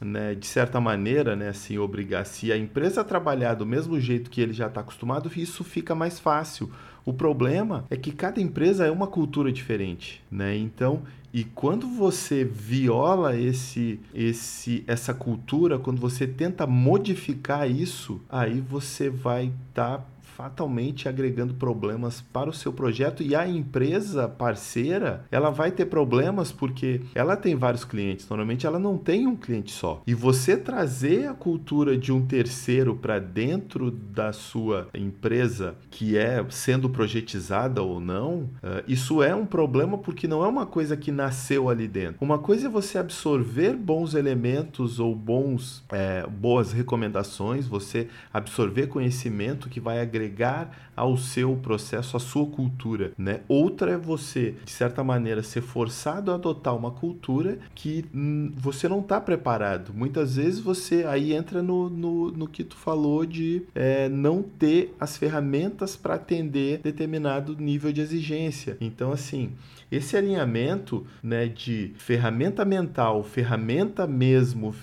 né, 0.00 0.34
de 0.34 0.46
certa 0.46 0.80
maneira, 0.80 1.36
né, 1.36 1.50
assim, 1.50 1.78
obrigar 1.78 2.26
se 2.26 2.50
a 2.50 2.56
empresa 2.56 3.04
trabalhar 3.04 3.54
do 3.54 3.64
mesmo 3.64 4.00
jeito 4.00 4.28
que 4.28 4.40
ele 4.40 4.52
já 4.52 4.66
está 4.66 4.80
acostumado, 4.80 5.30
isso 5.36 5.62
fica 5.62 5.94
mais 5.94 6.18
fácil. 6.18 6.68
O 7.04 7.12
problema 7.12 7.84
é 7.90 7.96
que 7.96 8.12
cada 8.12 8.40
empresa 8.40 8.86
é 8.86 8.90
uma 8.90 9.06
cultura 9.06 9.50
diferente, 9.50 10.22
né? 10.30 10.56
Então, 10.56 11.02
e 11.34 11.44
quando 11.44 11.88
você 11.88 12.44
viola 12.44 13.36
esse, 13.36 13.98
esse, 14.14 14.84
essa 14.86 15.14
cultura, 15.14 15.78
quando 15.78 16.00
você 16.00 16.26
tenta 16.26 16.66
modificar 16.66 17.68
isso, 17.68 18.20
aí 18.28 18.60
você 18.60 19.08
vai 19.08 19.50
estar 19.70 19.98
tá 19.98 20.04
fatalmente 20.42 21.08
agregando 21.08 21.54
problemas 21.54 22.20
para 22.20 22.50
o 22.50 22.52
seu 22.52 22.72
projeto 22.72 23.22
e 23.22 23.32
a 23.32 23.46
empresa 23.46 24.26
parceira, 24.26 25.24
ela 25.30 25.50
vai 25.50 25.70
ter 25.70 25.84
problemas 25.84 26.50
porque 26.50 27.00
ela 27.14 27.36
tem 27.36 27.54
vários 27.54 27.84
clientes, 27.84 28.28
normalmente 28.28 28.66
ela 28.66 28.76
não 28.76 28.98
tem 28.98 29.24
um 29.24 29.36
cliente 29.36 29.70
só. 29.70 30.02
E 30.04 30.12
você 30.14 30.56
trazer 30.56 31.28
a 31.28 31.32
cultura 31.32 31.96
de 31.96 32.10
um 32.10 32.26
terceiro 32.26 32.96
para 32.96 33.20
dentro 33.20 33.92
da 33.92 34.32
sua 34.32 34.88
empresa, 34.92 35.76
que 35.88 36.18
é 36.18 36.44
sendo 36.50 36.90
projetizada 36.90 37.80
ou 37.80 38.00
não, 38.00 38.50
uh, 38.64 38.82
isso 38.88 39.22
é 39.22 39.32
um 39.32 39.46
problema 39.46 39.96
porque 39.96 40.26
não 40.26 40.44
é 40.44 40.48
uma 40.48 40.66
coisa 40.66 40.96
que 40.96 41.12
nasceu 41.12 41.68
ali 41.68 41.86
dentro. 41.86 42.16
Uma 42.20 42.40
coisa 42.40 42.66
é 42.66 42.68
você 42.68 42.98
absorver 42.98 43.74
bons 43.74 44.14
elementos 44.14 44.98
ou 44.98 45.14
bons 45.14 45.84
é, 45.92 46.26
boas 46.26 46.72
recomendações, 46.72 47.68
você 47.68 48.08
absorver 48.34 48.88
conhecimento 48.88 49.68
que 49.68 49.78
vai 49.78 50.00
agregar 50.00 50.31
agregar 50.32 50.70
ao 50.96 51.16
seu 51.16 51.56
processo, 51.56 52.16
à 52.16 52.20
sua 52.20 52.46
cultura, 52.46 53.12
né? 53.16 53.40
Outra 53.48 53.92
é 53.92 53.96
você, 53.96 54.54
de 54.64 54.70
certa 54.70 55.02
maneira, 55.02 55.42
ser 55.42 55.62
forçado 55.62 56.30
a 56.30 56.34
adotar 56.34 56.76
uma 56.76 56.90
cultura 56.90 57.58
que 57.74 58.04
hum, 58.14 58.52
você 58.56 58.88
não 58.88 59.00
está 59.00 59.20
preparado. 59.20 59.92
Muitas 59.94 60.36
vezes 60.36 60.60
você 60.60 61.04
aí 61.04 61.32
entra 61.32 61.62
no, 61.62 61.88
no, 61.88 62.30
no 62.30 62.46
que 62.46 62.64
tu 62.64 62.76
falou 62.76 63.24
de 63.24 63.62
é, 63.74 64.08
não 64.08 64.42
ter 64.42 64.94
as 65.00 65.16
ferramentas 65.16 65.96
para 65.96 66.14
atender 66.14 66.78
determinado 66.78 67.56
nível 67.56 67.92
de 67.92 68.00
exigência. 68.00 68.76
Então, 68.80 69.12
assim, 69.12 69.52
esse 69.90 70.16
alinhamento 70.16 71.06
né, 71.22 71.46
de 71.46 71.92
ferramenta 71.96 72.64
mental, 72.64 73.22
ferramenta 73.22 74.06
mesmo 74.06 74.74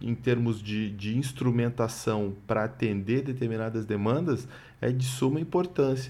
em 0.00 0.14
termos 0.14 0.62
de, 0.62 0.90
de 0.90 1.16
instrumentação 1.16 2.34
para 2.46 2.64
atender 2.64 3.22
determinadas 3.22 3.84
demandas 3.84 4.48
é 4.80 4.90
de 4.90 5.04
suma 5.04 5.40
importância, 5.40 5.45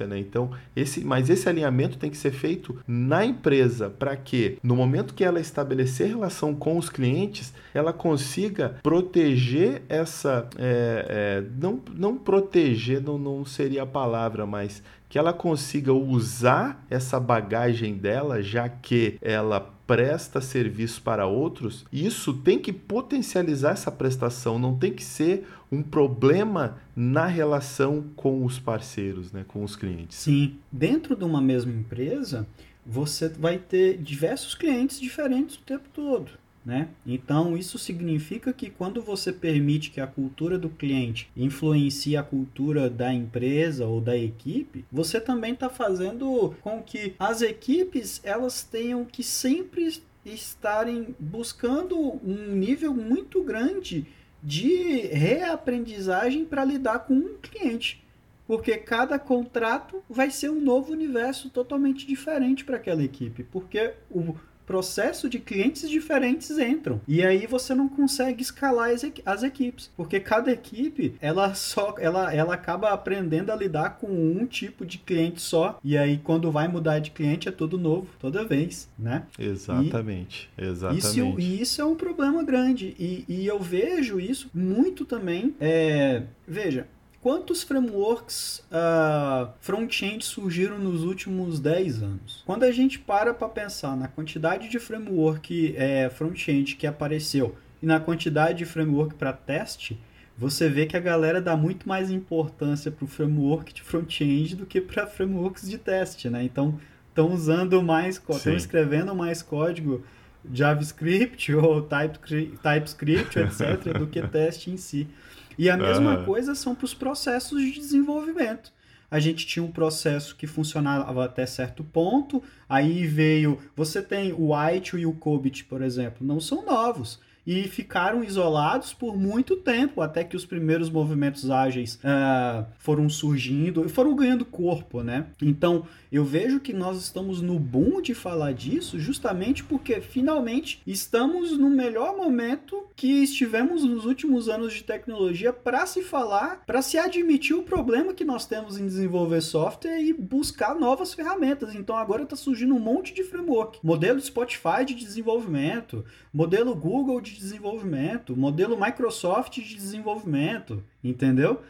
né? 0.06 0.18
Então, 0.18 0.50
esse, 0.74 1.04
mas 1.04 1.30
esse 1.30 1.48
alinhamento 1.48 1.98
tem 1.98 2.10
que 2.10 2.16
ser 2.16 2.32
feito 2.32 2.78
na 2.86 3.24
empresa 3.24 3.90
para 3.90 4.16
que, 4.16 4.58
no 4.62 4.74
momento 4.74 5.14
que 5.14 5.24
ela 5.24 5.40
estabelecer 5.40 6.08
relação 6.08 6.54
com 6.54 6.76
os 6.76 6.88
clientes, 6.88 7.52
ela 7.72 7.92
consiga 7.92 8.76
proteger 8.82 9.82
essa, 9.88 10.48
é, 10.58 11.06
é, 11.08 11.44
não, 11.60 11.80
não 11.94 12.16
proteger, 12.16 13.00
não, 13.00 13.18
não 13.18 13.44
seria 13.44 13.82
a 13.82 13.86
palavra, 13.86 14.46
mas 14.46 14.82
que 15.08 15.18
ela 15.18 15.32
consiga 15.32 15.92
usar 15.92 16.84
essa 16.90 17.18
bagagem 17.20 17.94
dela, 17.94 18.42
já 18.42 18.68
que 18.68 19.18
ela 19.20 19.60
presta 19.86 20.40
serviço 20.40 21.00
para 21.00 21.26
outros, 21.26 21.84
isso 21.92 22.34
tem 22.34 22.58
que 22.58 22.72
potencializar 22.72 23.70
essa 23.70 23.90
prestação, 23.90 24.58
não 24.58 24.76
tem 24.76 24.92
que 24.92 25.04
ser 25.04 25.46
um 25.70 25.82
problema 25.82 26.78
na 26.94 27.26
relação 27.26 28.04
com 28.16 28.44
os 28.44 28.58
parceiros, 28.58 29.32
né, 29.32 29.44
com 29.46 29.62
os 29.62 29.76
clientes. 29.76 30.18
Sim, 30.18 30.56
dentro 30.72 31.14
de 31.14 31.24
uma 31.24 31.40
mesma 31.40 31.72
empresa, 31.72 32.46
você 32.84 33.28
vai 33.28 33.58
ter 33.58 33.98
diversos 33.98 34.54
clientes 34.54 35.00
diferentes 35.00 35.56
o 35.56 35.62
tempo 35.62 35.88
todo. 35.92 36.30
Né? 36.66 36.88
Então, 37.06 37.56
isso 37.56 37.78
significa 37.78 38.52
que 38.52 38.68
quando 38.68 39.00
você 39.00 39.32
permite 39.32 39.88
que 39.88 40.00
a 40.00 40.06
cultura 40.06 40.58
do 40.58 40.68
cliente 40.68 41.30
influencie 41.36 42.16
a 42.16 42.24
cultura 42.24 42.90
da 42.90 43.14
empresa 43.14 43.86
ou 43.86 44.00
da 44.00 44.18
equipe, 44.18 44.84
você 44.90 45.20
também 45.20 45.52
está 45.52 45.70
fazendo 45.70 46.56
com 46.62 46.82
que 46.82 47.14
as 47.20 47.40
equipes 47.40 48.20
elas 48.24 48.64
tenham 48.64 49.04
que 49.04 49.22
sempre 49.22 50.02
estarem 50.24 51.14
buscando 51.20 51.96
um 51.96 52.56
nível 52.56 52.92
muito 52.92 53.44
grande 53.44 54.04
de 54.42 55.06
reaprendizagem 55.12 56.44
para 56.44 56.64
lidar 56.64 57.00
com 57.06 57.14
um 57.14 57.36
cliente. 57.40 58.04
Porque 58.44 58.76
cada 58.76 59.20
contrato 59.20 60.02
vai 60.10 60.32
ser 60.32 60.50
um 60.50 60.60
novo 60.60 60.92
universo 60.92 61.48
totalmente 61.48 62.04
diferente 62.04 62.64
para 62.64 62.76
aquela 62.76 63.04
equipe. 63.04 63.44
Porque 63.44 63.94
o 64.10 64.34
processo 64.66 65.28
de 65.28 65.38
clientes 65.38 65.88
diferentes 65.88 66.50
entram. 66.58 67.00
E 67.06 67.24
aí 67.24 67.46
você 67.46 67.74
não 67.74 67.88
consegue 67.88 68.42
escalar 68.42 68.90
as, 68.90 69.04
as 69.24 69.42
equipes, 69.42 69.90
porque 69.96 70.18
cada 70.20 70.50
equipe, 70.50 71.14
ela 71.20 71.54
só 71.54 71.94
ela, 71.98 72.34
ela 72.34 72.54
acaba 72.54 72.90
aprendendo 72.90 73.50
a 73.50 73.56
lidar 73.56 73.96
com 73.98 74.08
um 74.08 74.44
tipo 74.44 74.84
de 74.84 74.98
cliente 74.98 75.40
só, 75.40 75.78
e 75.82 75.96
aí 75.96 76.18
quando 76.18 76.50
vai 76.50 76.68
mudar 76.68 76.98
de 76.98 77.10
cliente 77.10 77.48
é 77.48 77.52
tudo 77.52 77.78
novo, 77.78 78.08
toda 78.18 78.44
vez, 78.44 78.88
né? 78.98 79.22
Exatamente, 79.38 80.50
e 80.58 80.64
exatamente. 80.64 81.06
Isso, 81.06 81.40
e 81.40 81.60
isso 81.60 81.80
é 81.80 81.84
um 81.84 81.94
problema 81.94 82.42
grande, 82.42 82.94
e, 82.98 83.24
e 83.28 83.46
eu 83.46 83.60
vejo 83.60 84.18
isso 84.18 84.50
muito 84.52 85.04
também, 85.04 85.54
é, 85.60 86.22
veja, 86.46 86.86
quantos 87.26 87.64
frameworks 87.64 88.62
uh, 88.70 89.48
front-end 89.58 90.24
surgiram 90.24 90.78
nos 90.78 91.02
últimos 91.02 91.58
10 91.58 92.00
anos? 92.04 92.44
Quando 92.46 92.62
a 92.62 92.70
gente 92.70 93.00
para 93.00 93.34
para 93.34 93.48
pensar 93.48 93.96
na 93.96 94.06
quantidade 94.06 94.68
de 94.68 94.78
framework 94.78 95.74
é, 95.76 96.08
front-end 96.08 96.76
que 96.76 96.86
apareceu 96.86 97.56
e 97.82 97.86
na 97.86 97.98
quantidade 97.98 98.58
de 98.58 98.64
framework 98.64 99.16
para 99.16 99.32
teste, 99.32 100.00
você 100.38 100.68
vê 100.68 100.86
que 100.86 100.96
a 100.96 101.00
galera 101.00 101.42
dá 101.42 101.56
muito 101.56 101.88
mais 101.88 102.12
importância 102.12 102.92
para 102.92 103.04
o 103.04 103.08
framework 103.08 103.74
de 103.74 103.82
front-end 103.82 104.54
do 104.54 104.64
que 104.64 104.80
para 104.80 105.04
frameworks 105.04 105.68
de 105.68 105.78
teste, 105.78 106.30
né? 106.30 106.44
Então, 106.44 106.78
estão 107.08 107.34
usando 107.34 107.82
mais, 107.82 108.22
estão 108.30 108.54
escrevendo 108.54 109.12
mais 109.16 109.42
código 109.42 110.04
JavaScript 110.52 111.50
ou 111.56 111.82
TypeScript, 111.82 113.34
etc., 113.40 113.98
do 113.98 114.06
que 114.06 114.22
teste 114.28 114.70
em 114.70 114.76
si. 114.76 115.08
E 115.58 115.70
a 115.70 115.76
mesma 115.76 116.18
uhum. 116.18 116.24
coisa 116.24 116.54
são 116.54 116.74
para 116.74 116.84
os 116.84 116.94
processos 116.94 117.60
de 117.60 117.72
desenvolvimento. 117.72 118.72
A 119.10 119.20
gente 119.20 119.46
tinha 119.46 119.64
um 119.64 119.70
processo 119.70 120.34
que 120.34 120.46
funcionava 120.46 121.24
até 121.24 121.46
certo 121.46 121.84
ponto, 121.84 122.42
aí 122.68 123.06
veio. 123.06 123.58
Você 123.76 124.02
tem 124.02 124.32
o 124.32 124.52
White 124.52 124.96
e 124.96 125.06
o 125.06 125.12
Cobit, 125.12 125.64
por 125.64 125.80
exemplo, 125.80 126.26
não 126.26 126.40
são 126.40 126.64
novos. 126.64 127.20
e 127.46 127.62
ficaram 127.68 128.24
isolados 128.24 128.92
por 128.92 129.16
muito 129.16 129.54
tempo, 129.56 130.00
até 130.02 130.24
que 130.24 130.34
os 130.34 130.44
primeiros 130.44 130.90
movimentos 130.90 131.48
ágeis 131.48 131.94
uh, 131.96 132.66
foram 132.78 133.08
surgindo 133.08 133.86
e 133.86 133.88
foram 133.88 134.16
ganhando 134.16 134.44
corpo, 134.44 135.00
né? 135.02 135.26
Então, 135.40 135.86
eu 136.10 136.24
vejo 136.24 136.60
que 136.60 136.72
nós 136.72 136.98
estamos 136.98 137.40
no 137.42 137.58
boom 137.58 138.00
de 138.00 138.14
falar 138.14 138.52
disso 138.52 138.98
justamente 138.98 139.64
porque 139.64 140.00
finalmente 140.00 140.80
estamos 140.86 141.58
no 141.58 141.68
melhor 141.68 142.16
momento 142.16 142.86
que 142.94 143.22
estivemos 143.22 143.84
nos 143.84 144.04
últimos 144.04 144.48
anos 144.48 144.72
de 144.72 144.84
tecnologia 144.84 145.52
para 145.52 145.84
se 145.86 146.02
falar, 146.02 146.64
para 146.64 146.82
se 146.82 146.96
admitir 146.98 147.54
o 147.56 147.62
problema 147.62 148.14
que 148.14 148.24
nós 148.24 148.46
temos 148.46 148.78
em 148.78 148.86
desenvolver 148.86 149.40
software 149.40 150.00
e 150.00 150.12
buscar 150.12 150.74
novas 150.74 151.12
ferramentas. 151.12 151.74
Então 151.74 151.96
agora 151.96 152.22
está 152.22 152.36
surgindo 152.36 152.74
um 152.74 152.80
monte 152.80 153.12
de 153.12 153.24
framework, 153.24 153.78
modelo 153.82 154.20
Spotify 154.20 154.84
de 154.86 154.94
desenvolvimento, 154.94 156.04
modelo 156.32 156.74
Google 156.74 157.20
de 157.20 157.36
desenvolvimento, 157.36 158.36
modelo 158.36 158.78
Microsoft 158.78 159.54
de 159.54 159.74
desenvolvimento, 159.74 160.82
entendeu? 161.02 161.60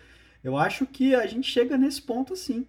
Eu 0.44 0.56
acho 0.56 0.86
que 0.86 1.14
a 1.14 1.26
gente 1.26 1.50
chega 1.50 1.76
nesse 1.76 2.00
ponto 2.00 2.32
assim. 2.32 2.66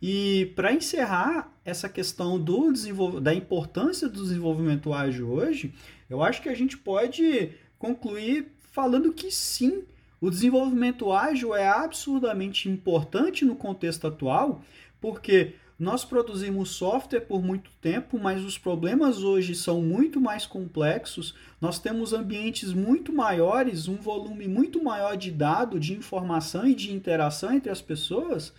E 0.00 0.52
para 0.54 0.72
encerrar 0.72 1.52
essa 1.64 1.88
questão 1.88 2.38
do 2.38 2.72
da 3.20 3.34
importância 3.34 4.08
do 4.08 4.22
desenvolvimento 4.22 4.92
ágil 4.92 5.30
hoje, 5.30 5.72
eu 6.08 6.22
acho 6.22 6.42
que 6.42 6.48
a 6.48 6.54
gente 6.54 6.76
pode 6.76 7.50
concluir 7.78 8.52
falando 8.72 9.12
que 9.12 9.30
sim, 9.30 9.84
o 10.20 10.30
desenvolvimento 10.30 11.10
ágil 11.12 11.54
é 11.54 11.66
absurdamente 11.66 12.68
importante 12.68 13.44
no 13.44 13.56
contexto 13.56 14.06
atual, 14.06 14.62
porque 15.00 15.54
nós 15.78 16.04
produzimos 16.04 16.70
software 16.70 17.20
por 17.20 17.42
muito 17.42 17.70
tempo, 17.82 18.18
mas 18.18 18.42
os 18.42 18.56
problemas 18.56 19.22
hoje 19.22 19.54
são 19.54 19.82
muito 19.82 20.18
mais 20.18 20.46
complexos. 20.46 21.34
Nós 21.60 21.78
temos 21.78 22.14
ambientes 22.14 22.72
muito 22.72 23.12
maiores, 23.12 23.86
um 23.86 23.96
volume 23.96 24.48
muito 24.48 24.82
maior 24.82 25.16
de 25.18 25.30
dado, 25.30 25.78
de 25.78 25.92
informação 25.92 26.66
e 26.66 26.74
de 26.74 26.92
interação 26.92 27.52
entre 27.52 27.70
as 27.70 27.82
pessoas. 27.82 28.54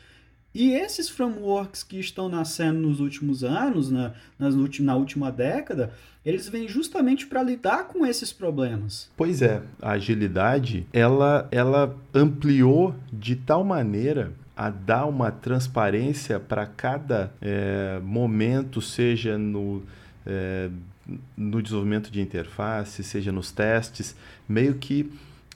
E 0.59 0.71
esses 0.71 1.07
frameworks 1.07 1.83
que 1.83 1.99
estão 1.99 2.27
nascendo 2.27 2.79
nos 2.79 2.99
últimos 2.99 3.43
anos, 3.43 3.91
na, 3.91 4.13
nas, 4.39 4.55
na 4.79 4.95
última 4.95 5.31
década, 5.31 5.93
eles 6.25 6.49
vêm 6.49 6.67
justamente 6.67 7.27
para 7.27 7.43
lidar 7.43 7.83
com 7.83 8.03
esses 8.03 8.33
problemas. 8.33 9.07
Pois 9.15 9.43
é, 9.43 9.61
a 9.79 9.91
agilidade 9.91 10.87
ela, 10.91 11.47
ela 11.51 11.95
ampliou 12.11 12.95
de 13.13 13.35
tal 13.35 13.63
maneira 13.63 14.33
a 14.55 14.71
dar 14.71 15.05
uma 15.05 15.29
transparência 15.29 16.39
para 16.39 16.65
cada 16.65 17.31
é, 17.39 17.99
momento, 18.03 18.81
seja 18.81 19.37
no, 19.37 19.83
é, 20.25 20.71
no 21.37 21.61
desenvolvimento 21.61 22.09
de 22.09 22.19
interface, 22.19 23.03
seja 23.03 23.31
nos 23.31 23.51
testes, 23.51 24.15
meio 24.49 24.73
que 24.73 25.07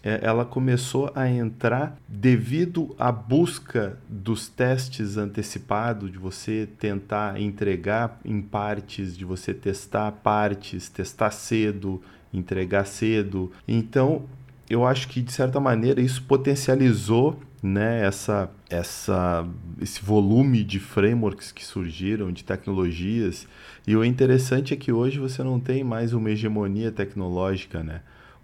ela 0.03 0.43
começou 0.43 1.11
a 1.13 1.29
entrar 1.29 1.97
devido 2.07 2.95
à 2.97 3.11
busca 3.11 3.97
dos 4.09 4.49
testes 4.49 5.15
antecipados, 5.17 6.11
de 6.11 6.17
você 6.17 6.67
tentar 6.79 7.39
entregar 7.39 8.19
em 8.25 8.41
partes, 8.41 9.15
de 9.15 9.23
você 9.23 9.53
testar 9.53 10.11
partes, 10.11 10.89
testar 10.89 11.31
cedo, 11.31 12.01
entregar 12.33 12.85
cedo. 12.85 13.51
Então, 13.67 14.23
eu 14.69 14.85
acho 14.85 15.07
que 15.07 15.21
de 15.21 15.31
certa 15.31 15.59
maneira 15.59 16.01
isso 16.01 16.23
potencializou 16.23 17.39
né, 17.61 18.03
essa, 18.03 18.49
essa, 18.69 19.47
esse 19.79 20.01
volume 20.01 20.63
de 20.63 20.79
frameworks 20.79 21.51
que 21.51 21.63
surgiram, 21.63 22.31
de 22.31 22.43
tecnologias. 22.43 23.47
E 23.85 23.95
o 23.95 24.03
interessante 24.03 24.73
é 24.73 24.77
que 24.77 24.91
hoje 24.91 25.19
você 25.19 25.43
não 25.43 25.59
tem 25.59 25.83
mais 25.83 26.13
uma 26.13 26.31
hegemonia 26.31 26.91
tecnológica, 26.91 27.83
né? 27.83 28.01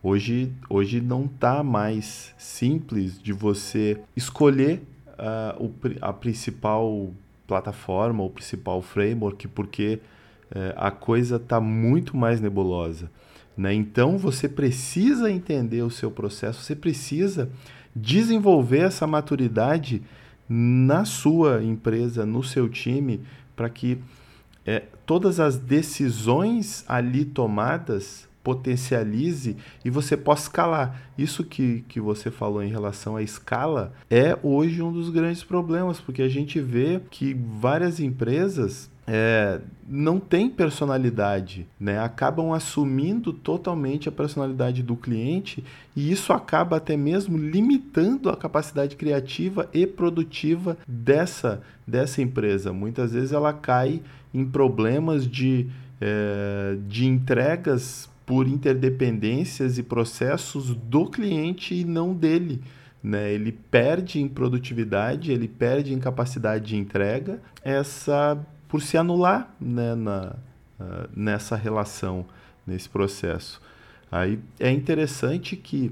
Hoje, 0.10 0.54
hoje 0.70 1.02
não 1.02 1.26
está 1.26 1.62
mais 1.62 2.34
simples 2.38 3.22
de 3.22 3.34
você 3.34 4.00
escolher 4.16 4.82
uh, 5.10 5.62
o, 5.62 5.74
a 6.00 6.14
principal 6.14 7.12
plataforma, 7.46 8.24
o 8.24 8.30
principal 8.30 8.82
framework, 8.82 9.50
porque 9.50 10.00
uh, 10.46 10.72
a 10.78 10.92
coisa 10.92 11.36
está 11.36 11.60
muito 11.60 12.16
mais 12.16 12.40
nebulosa. 12.40 13.12
Né? 13.58 13.74
Então 13.74 14.18
você 14.18 14.48
precisa 14.48 15.30
entender 15.30 15.82
o 15.82 15.92
seu 15.92 16.10
processo, 16.10 16.64
você 16.64 16.74
precisa 16.74 17.50
desenvolver 17.94 18.84
essa 18.84 19.06
maturidade 19.06 20.02
na 20.48 21.04
sua 21.04 21.62
empresa, 21.62 22.26
no 22.26 22.46
seu 22.46 22.70
time, 22.70 23.20
para 23.58 23.70
que 23.70 23.98
é, 24.66 24.84
todas 25.06 25.38
as 25.42 25.58
decisões 25.58 26.86
ali 26.88 27.26
tomadas 27.26 28.27
potencialize 28.48 29.58
e 29.84 29.90
você 29.90 30.16
possa 30.16 30.44
escalar. 30.44 31.02
Isso 31.18 31.44
que, 31.44 31.84
que 31.90 32.00
você 32.00 32.32
falou 32.32 32.64
em 32.64 32.70
relação 32.70 33.18
à 33.18 33.22
escala 33.22 33.92
é 34.10 34.40
hoje 34.42 34.82
um 34.82 34.90
dos 34.90 35.10
grandes 35.10 35.44
problemas, 35.44 36.00
porque 36.00 36.22
a 36.22 36.30
gente 36.30 36.58
vê 36.62 37.02
que 37.12 37.34
várias 37.34 38.00
empresas 38.00 38.90
é, 39.06 39.60
não 39.86 40.18
tem 40.18 40.50
personalidade, 40.50 41.68
né? 41.78 42.00
acabam 42.00 42.54
assumindo 42.54 43.34
totalmente 43.34 44.08
a 44.08 44.14
personalidade 44.14 44.82
do 44.82 44.96
cliente 44.96 45.62
e 45.94 46.10
isso 46.10 46.32
acaba 46.32 46.78
até 46.78 46.96
mesmo 46.96 47.38
limitando 47.38 48.30
a 48.30 48.38
capacidade 48.38 48.96
criativa 48.96 49.70
e 49.74 49.86
produtiva 49.86 50.78
dessa, 50.88 51.62
dessa 51.86 52.22
empresa. 52.22 52.72
Muitas 52.72 53.12
vezes 53.12 53.34
ela 53.34 53.52
cai 53.52 54.02
em 54.34 54.46
problemas 54.46 55.28
de, 55.28 55.68
é, 56.00 56.78
de 56.88 57.06
entregas 57.06 58.10
por 58.28 58.46
interdependências 58.46 59.78
e 59.78 59.84
processos 59.84 60.76
do 60.76 61.10
cliente 61.10 61.74
e 61.74 61.86
não 61.86 62.14
dele. 62.14 62.62
Né? 63.02 63.32
Ele 63.32 63.54
perde 63.54 64.20
em 64.20 64.28
produtividade, 64.28 65.32
ele 65.32 65.48
perde 65.48 65.94
em 65.94 66.00
capacidade 66.00 66.66
de 66.66 66.76
entrega. 66.76 67.42
Essa 67.64 68.38
por 68.68 68.82
se 68.82 68.98
anular 68.98 69.56
né, 69.58 69.96
na, 69.96 70.36
uh, 70.78 71.10
nessa 71.16 71.56
relação, 71.56 72.26
nesse 72.66 72.90
processo. 72.90 73.62
Aí 74.12 74.38
é 74.60 74.70
interessante 74.70 75.56
que 75.56 75.90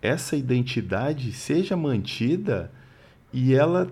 essa 0.00 0.34
identidade 0.34 1.30
seja 1.30 1.76
mantida 1.76 2.72
e 3.34 3.54
ela 3.54 3.90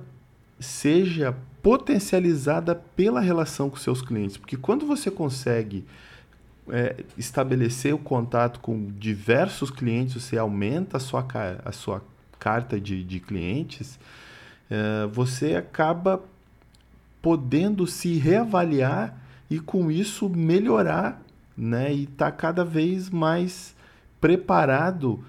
seja 0.59 1.37
potencializada 1.63 2.75
pela 2.75 3.21
relação 3.21 3.69
com 3.69 3.77
seus 3.77 4.01
clientes, 4.01 4.39
porque 4.39 4.57
quando 4.57 4.87
você 4.87 5.11
consegue 5.11 5.85
é, 6.71 7.05
estabelecer 7.17 7.95
o 7.95 7.99
contato 7.99 8.61
com 8.61 8.91
diversos 8.93 9.71
clientes, 9.71 10.23
você 10.23 10.39
aumenta 10.39 10.97
a 10.97 11.01
sua, 11.01 11.27
a 11.65 11.73
sua 11.73 12.03
carta 12.39 12.81
de, 12.81 13.05
de 13.05 13.21
clientes, 13.21 13.99
é, 14.71 15.07
você 15.07 15.57
acaba 15.57 16.23
podendo 17.21 17.87
se 17.87 18.15
reavaliar 18.17 19.19
e 19.51 19.59
com 19.59 19.91
isso 19.91 20.29
melhorar, 20.29 21.23
né? 21.57 21.93
E 21.93 22.05
estar 22.05 22.31
tá 22.31 22.37
cada 22.37 22.65
vez 22.65 23.09
mais 23.09 23.75
preparado 24.21 25.25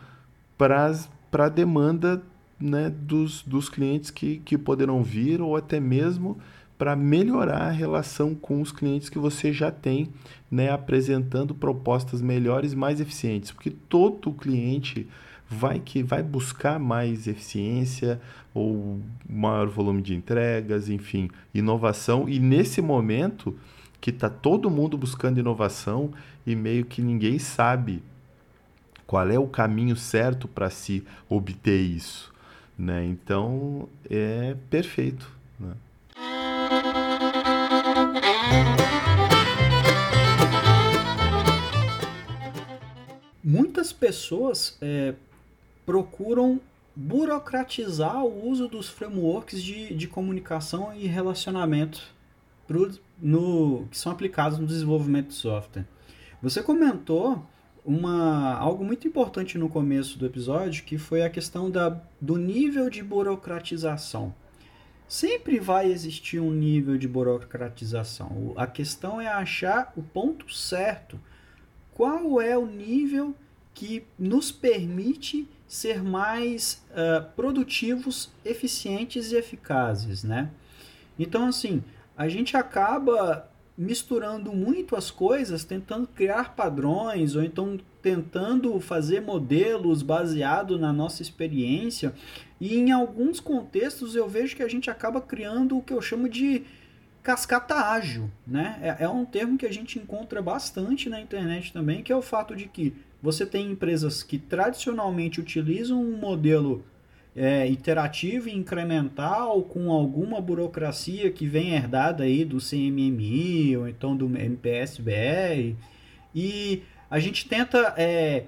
para 0.57 0.91
a 1.33 1.49
demanda 1.49 2.21
né, 2.59 2.89
dos, 2.89 3.43
dos 3.43 3.69
clientes 3.69 4.09
que, 4.09 4.37
que 4.39 4.57
poderão 4.57 5.03
vir 5.03 5.41
ou 5.41 5.55
até 5.55 5.79
mesmo 5.79 6.37
para 6.77 6.95
melhorar 6.95 7.67
a 7.67 7.71
relação 7.71 8.35
com 8.35 8.61
os 8.61 8.71
clientes 8.71 9.09
que 9.09 9.19
você 9.19 9.53
já 9.53 9.71
tem, 9.71 10.09
né, 10.55 10.71
apresentando 10.71 11.53
propostas 11.53 12.21
melhores, 12.21 12.73
mais 12.73 13.01
eficientes, 13.01 13.51
porque 13.51 13.69
todo 13.69 14.31
cliente 14.31 15.05
vai 15.49 15.81
que 15.81 16.01
vai 16.01 16.23
buscar 16.23 16.79
mais 16.79 17.27
eficiência 17.27 18.21
ou 18.53 19.01
maior 19.29 19.67
volume 19.67 20.01
de 20.01 20.15
entregas, 20.15 20.89
enfim, 20.89 21.29
inovação. 21.53 22.29
E 22.29 22.39
nesse 22.39 22.81
momento 22.81 23.53
que 23.99 24.11
está 24.11 24.29
todo 24.29 24.71
mundo 24.71 24.97
buscando 24.97 25.41
inovação 25.41 26.11
e 26.47 26.55
meio 26.55 26.85
que 26.85 27.01
ninguém 27.01 27.37
sabe 27.37 28.01
qual 29.05 29.29
é 29.29 29.37
o 29.37 29.47
caminho 29.47 29.97
certo 29.97 30.47
para 30.47 30.69
se 30.69 31.03
obter 31.29 31.81
isso, 31.81 32.33
né? 32.77 33.05
Então 33.05 33.89
é 34.09 34.55
perfeito. 34.69 35.29
Né? 35.59 35.73
Muitas 43.47 43.93
pessoas 43.93 44.75
é, 44.81 45.13
procuram 45.85 46.59
burocratizar 46.95 48.25
o 48.25 48.49
uso 48.49 48.67
dos 48.67 48.89
frameworks 48.89 49.61
de, 49.61 49.93
de 49.93 50.07
comunicação 50.07 50.91
e 50.95 51.05
relacionamento 51.05 52.01
pro, 52.65 52.91
no, 53.21 53.87
que 53.91 53.99
são 53.99 54.11
aplicados 54.11 54.57
no 54.57 54.65
desenvolvimento 54.65 55.27
de 55.27 55.35
software. 55.35 55.85
Você 56.41 56.63
comentou 56.63 57.45
uma, 57.85 58.55
algo 58.55 58.83
muito 58.83 59.07
importante 59.07 59.59
no 59.59 59.69
começo 59.69 60.17
do 60.17 60.25
episódio, 60.25 60.83
que 60.83 60.97
foi 60.97 61.21
a 61.21 61.29
questão 61.29 61.69
da, 61.69 62.01
do 62.19 62.37
nível 62.37 62.89
de 62.89 63.03
burocratização. 63.03 64.33
Sempre 65.07 65.59
vai 65.59 65.91
existir 65.91 66.39
um 66.39 66.49
nível 66.49 66.97
de 66.97 67.07
burocratização. 67.07 68.53
A 68.55 68.65
questão 68.65 69.21
é 69.21 69.27
achar 69.27 69.93
o 69.95 70.01
ponto 70.01 70.51
certo. 70.51 71.19
Qual 71.95 72.39
é 72.39 72.55
o 72.55 72.67
nível 72.67 73.33
que 73.73 74.03
nos 74.19 74.51
permite 74.51 75.47
ser 75.67 76.03
mais 76.03 76.85
uh, 76.91 77.25
produtivos, 77.35 78.29
eficientes 78.43 79.31
e 79.31 79.35
eficazes, 79.35 80.23
né? 80.23 80.51
Então, 81.17 81.47
assim, 81.47 81.83
a 82.15 82.27
gente 82.27 82.55
acaba 82.55 83.49
misturando 83.77 84.53
muito 84.53 84.95
as 84.95 85.09
coisas, 85.09 85.63
tentando 85.63 86.07
criar 86.07 86.55
padrões 86.55 87.35
ou 87.35 87.43
então 87.43 87.77
tentando 88.01 88.79
fazer 88.79 89.21
modelos 89.21 90.01
baseado 90.01 90.77
na 90.77 90.93
nossa 90.93 91.21
experiência. 91.21 92.13
E 92.61 92.75
em 92.75 92.91
alguns 92.91 93.39
contextos 93.39 94.15
eu 94.15 94.29
vejo 94.29 94.55
que 94.55 94.63
a 94.63 94.67
gente 94.67 94.89
acaba 94.89 95.19
criando 95.19 95.77
o 95.77 95.81
que 95.81 95.93
eu 95.93 96.01
chamo 96.01 96.29
de 96.29 96.63
cascata 97.25 97.73
ágil, 97.73 98.29
né? 98.45 98.77
É, 98.83 99.05
é 99.05 99.09
um 99.09 99.25
termo 99.25 99.57
que 99.57 99.65
a 99.65 99.73
gente 99.73 99.97
encontra 99.97 100.43
bastante 100.43 101.09
na 101.09 101.19
internet 101.19 101.73
também, 101.73 102.03
que 102.03 102.13
é 102.13 102.15
o 102.15 102.21
fato 102.21 102.55
de 102.55 102.67
que 102.67 102.93
você 103.19 103.47
tem 103.47 103.71
empresas 103.71 104.21
que 104.21 104.37
tradicionalmente 104.37 105.41
utilizam 105.41 105.99
um 105.99 106.17
modelo 106.17 106.85
é, 107.35 107.67
iterativo 107.67 108.47
e 108.47 108.55
incremental 108.55 109.63
com 109.63 109.91
alguma 109.91 110.39
burocracia 110.39 111.31
que 111.31 111.47
vem 111.47 111.73
herdada 111.73 112.25
aí 112.25 112.45
do 112.45 112.57
CMMI 112.57 113.75
ou 113.75 113.89
então 113.89 114.15
do 114.15 114.25
MPSBR 114.27 115.75
e 116.33 116.83
a 117.09 117.19
gente 117.19 117.49
tenta 117.49 117.95
é, 117.97 118.43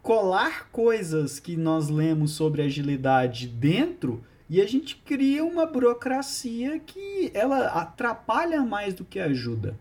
colar 0.00 0.70
coisas 0.70 1.40
que 1.40 1.56
nós 1.56 1.88
lemos 1.88 2.30
sobre 2.30 2.62
agilidade 2.62 3.48
dentro 3.48 4.22
e 4.48 4.60
a 4.60 4.66
gente 4.66 4.96
cria 4.96 5.44
uma 5.44 5.66
burocracia 5.66 6.78
que 6.78 7.30
ela 7.34 7.66
atrapalha 7.68 8.62
mais 8.62 8.94
do 8.94 9.04
que 9.04 9.18
ajuda. 9.18 9.76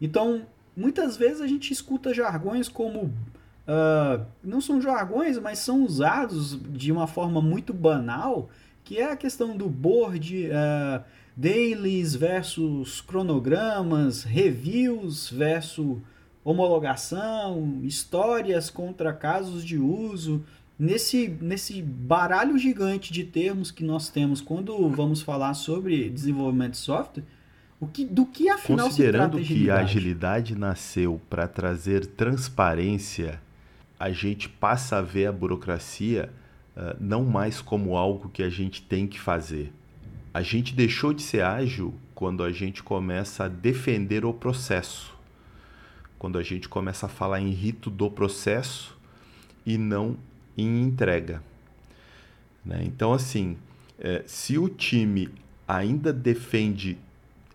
Então, 0.00 0.46
muitas 0.76 1.16
vezes 1.16 1.40
a 1.40 1.46
gente 1.46 1.72
escuta 1.72 2.14
jargões 2.14 2.68
como 2.68 3.04
uh, 3.66 4.24
não 4.42 4.60
são 4.60 4.80
jargões, 4.80 5.38
mas 5.38 5.58
são 5.58 5.84
usados 5.84 6.58
de 6.72 6.92
uma 6.92 7.06
forma 7.06 7.40
muito 7.40 7.72
banal, 7.72 8.48
que 8.84 8.98
é 8.98 9.10
a 9.12 9.16
questão 9.16 9.56
do 9.56 9.68
board, 9.68 10.48
uh, 10.48 11.04
dailies 11.36 12.14
versus 12.14 13.00
cronogramas, 13.00 14.22
reviews 14.22 15.28
versus 15.30 15.98
homologação, 16.44 17.80
histórias 17.82 18.70
contra 18.70 19.12
casos 19.12 19.64
de 19.64 19.76
uso. 19.76 20.44
Nesse, 20.78 21.28
nesse 21.40 21.80
baralho 21.80 22.58
gigante 22.58 23.12
de 23.12 23.24
termos 23.24 23.70
que 23.70 23.82
nós 23.82 24.10
temos 24.10 24.40
quando 24.40 24.88
vamos 24.90 25.22
falar 25.22 25.54
sobre 25.54 26.10
desenvolvimento 26.10 26.72
de 26.72 26.78
software, 26.78 27.24
o 27.80 27.86
que, 27.86 28.04
do 28.04 28.26
que 28.26 28.48
afinal 28.48 28.86
Considerando 28.86 29.38
se 29.38 29.44
trata 29.44 29.54
que 29.54 29.70
a 29.70 29.78
agilidade 29.80 30.54
nasceu 30.54 31.20
para 31.28 31.46
trazer 31.48 32.06
transparência 32.06 33.40
a 33.98 34.10
gente 34.10 34.48
passa 34.48 34.98
a 34.98 35.02
ver 35.02 35.26
a 35.26 35.32
burocracia 35.32 36.30
uh, 36.76 36.96
não 37.00 37.24
mais 37.24 37.60
como 37.60 37.96
algo 37.96 38.28
que 38.28 38.42
a 38.42 38.48
gente 38.48 38.82
tem 38.82 39.06
que 39.06 39.18
fazer. 39.18 39.72
A 40.32 40.42
gente 40.42 40.74
deixou 40.74 41.14
de 41.14 41.22
ser 41.22 41.42
ágil 41.42 41.94
quando 42.14 42.42
a 42.42 42.52
gente 42.52 42.82
começa 42.82 43.44
a 43.44 43.48
defender 43.48 44.24
o 44.24 44.34
processo, 44.34 45.14
quando 46.18 46.38
a 46.38 46.42
gente 46.42 46.68
começa 46.68 47.06
a 47.06 47.08
falar 47.08 47.40
em 47.40 47.50
rito 47.50 47.88
do 47.88 48.10
processo 48.10 48.96
e 49.64 49.78
não 49.78 50.16
em 50.56 50.82
entrega. 50.82 51.42
Né? 52.64 52.82
Então, 52.84 53.12
assim, 53.12 53.56
é, 53.98 54.22
se 54.26 54.58
o 54.58 54.68
time 54.68 55.28
ainda 55.66 56.12
defende 56.12 56.98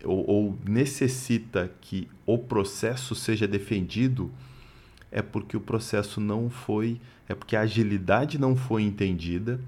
ou, 0.04 0.28
ou 0.28 0.58
necessita 0.66 1.70
que 1.80 2.08
o 2.26 2.38
processo 2.38 3.14
seja 3.14 3.46
defendido, 3.46 4.30
é 5.10 5.22
porque 5.22 5.56
o 5.56 5.60
processo 5.60 6.20
não 6.20 6.48
foi, 6.50 7.00
é 7.28 7.34
porque 7.34 7.54
a 7.54 7.60
agilidade 7.60 8.38
não 8.38 8.56
foi 8.56 8.82
entendida 8.82 9.60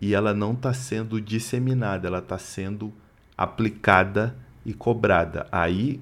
e 0.00 0.14
ela 0.14 0.34
não 0.34 0.52
está 0.52 0.72
sendo 0.72 1.20
disseminada, 1.20 2.08
ela 2.08 2.18
está 2.18 2.38
sendo 2.38 2.92
aplicada 3.36 4.34
e 4.64 4.72
cobrada. 4.72 5.46
Aí 5.52 6.00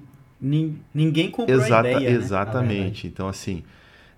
ninguém 0.93 1.29
comprou 1.29 1.55
exata, 1.55 1.87
a 1.87 1.91
ideia, 1.91 2.09
né? 2.09 2.15
Exatamente. 2.15 3.05
Né? 3.05 3.11
Então 3.13 3.27
assim, 3.27 3.63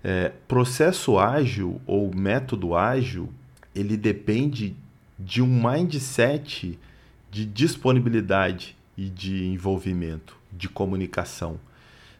é, 0.04 0.30
processo 0.46 1.18
ágil 1.18 1.80
ou 1.86 2.14
método 2.14 2.76
ágil, 2.76 3.32
ele 3.74 3.96
depende 3.96 4.76
de 5.18 5.40
um 5.40 5.46
mindset 5.46 6.78
de 7.30 7.46
disponibilidade 7.46 8.76
e 8.96 9.08
de 9.08 9.46
envolvimento, 9.46 10.36
de 10.52 10.68
comunicação, 10.68 11.58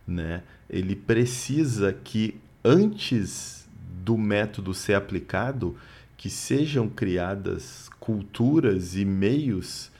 né? 0.09 0.43
ele 0.69 0.97
precisa 0.97 1.93
que 1.93 2.41
antes 2.65 3.69
do 4.03 4.17
método 4.17 4.73
ser 4.73 4.95
aplicado, 4.95 5.77
que 6.17 6.31
sejam 6.31 6.89
criadas 6.89 7.91
culturas 8.01 8.97
e 8.97 9.05
meios 9.05 9.93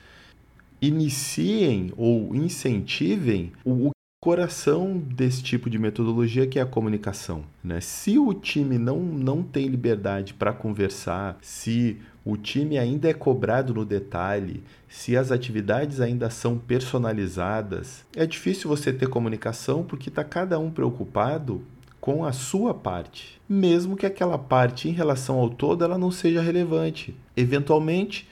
iniciem 0.81 1.93
ou 1.95 2.35
incentivem 2.35 3.51
o 3.63 3.94
coração 4.25 4.97
desse 4.97 5.43
tipo 5.43 5.69
de 5.69 5.77
metodologia 5.77 6.47
que 6.47 6.57
é 6.57 6.61
a 6.63 6.65
comunicação. 6.65 7.43
Né? 7.63 7.79
Se 7.79 8.17
o 8.17 8.33
time 8.33 8.75
não, 8.79 8.99
não 8.99 9.43
tem 9.43 9.67
liberdade 9.67 10.33
para 10.33 10.51
conversar, 10.51 11.37
se 11.43 12.01
o 12.25 12.35
time 12.35 12.79
ainda 12.79 13.07
é 13.07 13.13
cobrado 13.13 13.71
no 13.71 13.85
detalhe, 13.85 14.63
se 14.89 15.15
as 15.15 15.31
atividades 15.31 16.01
ainda 16.01 16.31
são 16.31 16.57
personalizadas, 16.57 18.03
é 18.15 18.25
difícil 18.25 18.67
você 18.67 18.91
ter 18.91 19.07
comunicação 19.09 19.83
porque 19.83 20.09
está 20.09 20.23
cada 20.23 20.57
um 20.57 20.71
preocupado 20.71 21.61
com 22.01 22.25
a 22.25 22.31
sua 22.31 22.73
parte, 22.73 23.39
mesmo 23.47 23.95
que 23.95 24.07
aquela 24.07 24.39
parte 24.39 24.89
em 24.89 24.91
relação 24.91 25.37
ao 25.37 25.51
todo 25.51 25.83
ela 25.83 25.99
não 25.99 26.09
seja 26.09 26.41
relevante. 26.41 27.15
Eventualmente, 27.37 28.27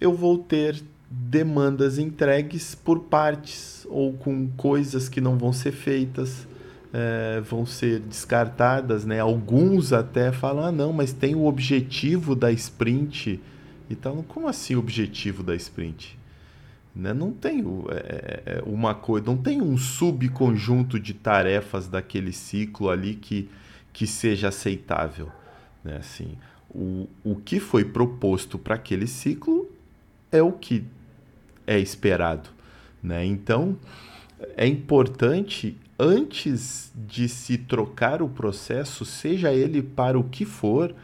eu 0.00 0.14
vou 0.14 0.38
ter 0.38 0.80
demandas 1.16 1.98
entregues 1.98 2.74
por 2.74 3.00
partes 3.00 3.86
ou 3.88 4.12
com 4.14 4.48
coisas 4.56 5.08
que 5.08 5.20
não 5.20 5.38
vão 5.38 5.52
ser 5.52 5.72
feitas, 5.72 6.46
é, 6.92 7.40
vão 7.40 7.64
ser 7.66 8.00
descartadas, 8.00 9.04
né? 9.04 9.20
Alguns 9.20 9.92
até 9.92 10.32
falam, 10.32 10.64
ah, 10.64 10.72
não, 10.72 10.92
mas 10.92 11.12
tem 11.12 11.34
o 11.34 11.46
objetivo 11.46 12.34
da 12.34 12.50
sprint 12.52 13.40
e 13.88 13.94
tal. 13.94 14.24
Como 14.28 14.48
assim 14.48 14.76
objetivo 14.76 15.42
da 15.42 15.54
sprint? 15.54 16.18
Né? 16.94 17.12
Não 17.12 17.32
tem 17.32 17.64
é, 17.90 18.42
é, 18.46 18.62
uma 18.64 18.94
coisa, 18.94 19.26
não 19.26 19.36
tem 19.36 19.60
um 19.60 19.76
subconjunto 19.76 20.98
de 20.98 21.14
tarefas 21.14 21.88
daquele 21.88 22.32
ciclo 22.32 22.88
ali 22.88 23.14
que, 23.14 23.48
que 23.92 24.06
seja 24.06 24.48
aceitável. 24.48 25.30
Né? 25.82 25.96
Assim, 25.96 26.36
o, 26.70 27.08
o 27.24 27.36
que 27.36 27.58
foi 27.58 27.84
proposto 27.84 28.58
para 28.58 28.76
aquele 28.76 29.06
ciclo 29.06 29.68
é 30.30 30.42
o 30.42 30.52
que 30.52 30.84
é 31.66 31.78
esperado. 31.78 32.48
Né? 33.02 33.24
Então, 33.24 33.76
é 34.56 34.66
importante 34.66 35.76
antes 35.98 36.92
de 36.94 37.28
se 37.28 37.56
trocar 37.58 38.22
o 38.22 38.28
processo, 38.28 39.04
seja 39.04 39.52
ele 39.52 39.82
para 39.82 40.18
o 40.18 40.24
que 40.24 40.44
for, 40.44 40.94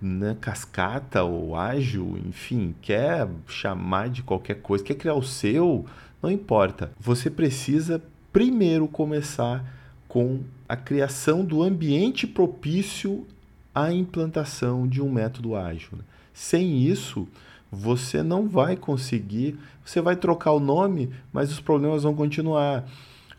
né, 0.00 0.36
cascata 0.40 1.22
ou 1.22 1.56
ágil, 1.56 2.18
enfim, 2.26 2.74
quer 2.82 3.28
chamar 3.46 4.08
de 4.08 4.22
qualquer 4.22 4.56
coisa, 4.56 4.84
quer 4.84 4.94
criar 4.94 5.14
o 5.14 5.22
seu, 5.22 5.86
não 6.22 6.30
importa. 6.30 6.92
Você 6.98 7.30
precisa 7.30 8.02
primeiro 8.32 8.88
começar 8.88 9.64
com 10.08 10.40
a 10.68 10.76
criação 10.76 11.44
do 11.44 11.62
ambiente 11.62 12.26
propício 12.26 13.26
à 13.74 13.92
implantação 13.92 14.86
de 14.86 15.00
um 15.00 15.10
método 15.10 15.56
ágil. 15.56 15.90
Né? 15.92 16.04
Sem 16.32 16.84
isso, 16.84 17.28
você 17.72 18.22
não 18.22 18.46
vai 18.46 18.76
conseguir. 18.76 19.58
Você 19.84 20.00
vai 20.00 20.14
trocar 20.14 20.52
o 20.52 20.60
nome, 20.60 21.10
mas 21.32 21.50
os 21.50 21.58
problemas 21.58 22.02
vão 22.04 22.14
continuar 22.14 22.84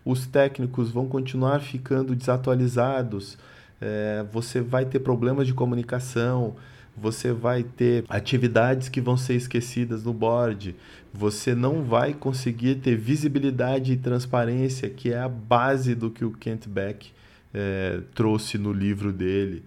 os 0.06 0.28
técnicos 0.28 0.92
vão 0.92 1.08
continuar 1.08 1.62
ficando 1.62 2.16
desatualizados, 2.16 3.38
é, 3.80 4.26
você 4.32 4.62
vai 4.62 4.86
ter 4.86 5.00
problemas 5.00 5.48
de 5.48 5.54
comunicação, 5.54 6.56
você 6.96 7.32
vai 7.32 7.64
ter 7.64 8.06
atividades 8.08 8.88
que 8.88 9.02
vão 9.02 9.18
ser 9.18 9.36
esquecidas 9.36 10.04
no 10.04 10.14
board, 10.14 10.76
você 11.12 11.56
não 11.56 11.84
vai 11.84 12.14
conseguir 12.14 12.76
ter 12.76 12.96
visibilidade 12.96 13.94
e 13.94 13.98
transparência, 13.98 14.90
que 14.90 15.12
é 15.12 15.20
a 15.20 15.30
base 15.30 15.96
do 15.96 16.12
que 16.12 16.24
o 16.24 16.32
Kent 16.32 16.68
Beck 16.68 17.12
é, 17.54 18.02
trouxe 18.14 18.58
no 18.58 18.72
livro 18.72 19.12
dele, 19.12 19.64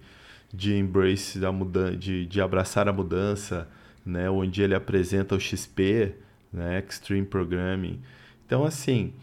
de 0.53 0.77
embrace 0.77 1.39
da 1.39 1.51
mudança, 1.51 1.97
de, 1.97 2.25
de 2.25 2.39
abraçar 2.39 2.87
a 2.87 2.93
mudança, 2.93 3.67
né, 4.07 4.29
onde 4.29 4.61
ele 4.61 4.73
apresenta 4.73 5.35
o 5.35 5.39
XP, 5.39 6.15
né, 6.51 6.83
Extreme 6.87 7.25
Programming. 7.25 7.99
Então, 8.45 8.63
assim, 8.63 9.13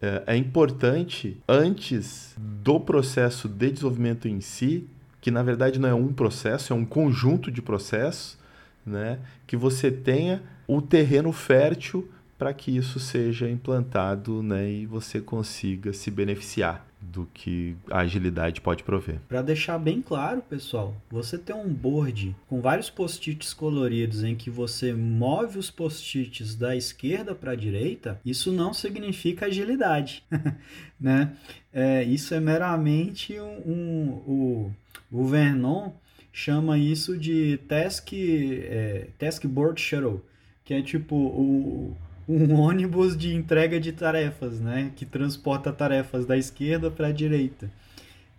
é, 0.00 0.22
é 0.28 0.36
importante, 0.36 1.36
antes 1.48 2.34
do 2.38 2.78
processo 2.78 3.48
de 3.48 3.70
desenvolvimento 3.70 4.28
em 4.28 4.40
si, 4.40 4.86
que 5.20 5.30
na 5.30 5.42
verdade 5.42 5.78
não 5.78 5.88
é 5.88 5.94
um 5.94 6.12
processo, 6.12 6.72
é 6.72 6.76
um 6.76 6.84
conjunto 6.84 7.50
de 7.50 7.60
processos, 7.60 8.38
né? 8.84 9.18
que 9.46 9.56
você 9.56 9.90
tenha 9.90 10.42
o 10.66 10.82
terreno 10.82 11.32
fértil 11.32 12.10
para 12.36 12.52
que 12.52 12.76
isso 12.76 12.98
seja 12.98 13.48
implantado 13.48 14.42
né, 14.42 14.68
e 14.68 14.86
você 14.86 15.20
consiga 15.20 15.92
se 15.92 16.10
beneficiar 16.10 16.84
do 17.02 17.28
que 17.34 17.76
a 17.90 17.98
agilidade 18.00 18.60
pode 18.60 18.82
prover. 18.82 19.18
Para 19.28 19.42
deixar 19.42 19.78
bem 19.78 20.00
claro, 20.00 20.40
pessoal, 20.42 20.94
você 21.10 21.36
tem 21.36 21.54
um 21.54 21.68
board 21.68 22.34
com 22.48 22.60
vários 22.60 22.88
post-its 22.88 23.52
coloridos 23.52 24.22
em 24.22 24.34
que 24.34 24.48
você 24.48 24.92
move 24.92 25.58
os 25.58 25.70
post-its 25.70 26.54
da 26.54 26.76
esquerda 26.76 27.34
para 27.34 27.52
a 27.52 27.56
direita, 27.56 28.20
isso 28.24 28.52
não 28.52 28.72
significa 28.72 29.46
agilidade, 29.46 30.24
né? 31.00 31.36
É, 31.72 32.04
isso 32.04 32.34
é 32.34 32.40
meramente 32.40 33.38
um, 33.40 33.62
um, 33.66 34.08
o, 34.26 34.72
o 35.10 35.26
Vernon 35.26 35.90
chama 36.32 36.78
isso 36.78 37.18
de 37.18 37.58
task, 37.68 38.12
é, 38.12 39.08
task 39.18 39.44
board 39.46 39.80
shuttle, 39.80 40.24
que 40.64 40.74
é 40.74 40.82
tipo 40.82 41.14
o 41.16 41.96
um 42.28 42.54
ônibus 42.54 43.16
de 43.16 43.34
entrega 43.34 43.80
de 43.80 43.92
tarefas, 43.92 44.60
né? 44.60 44.92
Que 44.94 45.04
transporta 45.04 45.72
tarefas 45.72 46.24
da 46.26 46.36
esquerda 46.36 46.90
para 46.90 47.08
a 47.08 47.12
direita. 47.12 47.70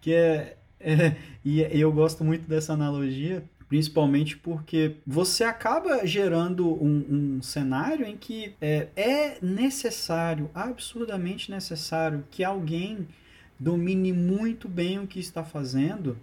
Que 0.02 0.14
é, 0.14 0.58
é, 0.80 1.16
e 1.44 1.62
eu 1.62 1.92
gosto 1.92 2.24
muito 2.24 2.48
dessa 2.48 2.74
analogia, 2.74 3.44
principalmente 3.68 4.38
porque 4.38 4.98
você 5.06 5.44
acaba 5.44 6.06
gerando 6.06 6.68
um, 6.68 7.38
um 7.38 7.42
cenário 7.42 8.06
em 8.06 8.16
que 8.16 8.54
é, 8.62 8.88
é 8.96 9.38
necessário, 9.42 10.50
absurdamente 10.54 11.50
necessário, 11.50 12.24
que 12.30 12.44
alguém 12.44 13.08
domine 13.60 14.12
muito 14.12 14.68
bem 14.68 15.00
o 15.00 15.08
que 15.08 15.20
está 15.20 15.44
fazendo, 15.44 16.18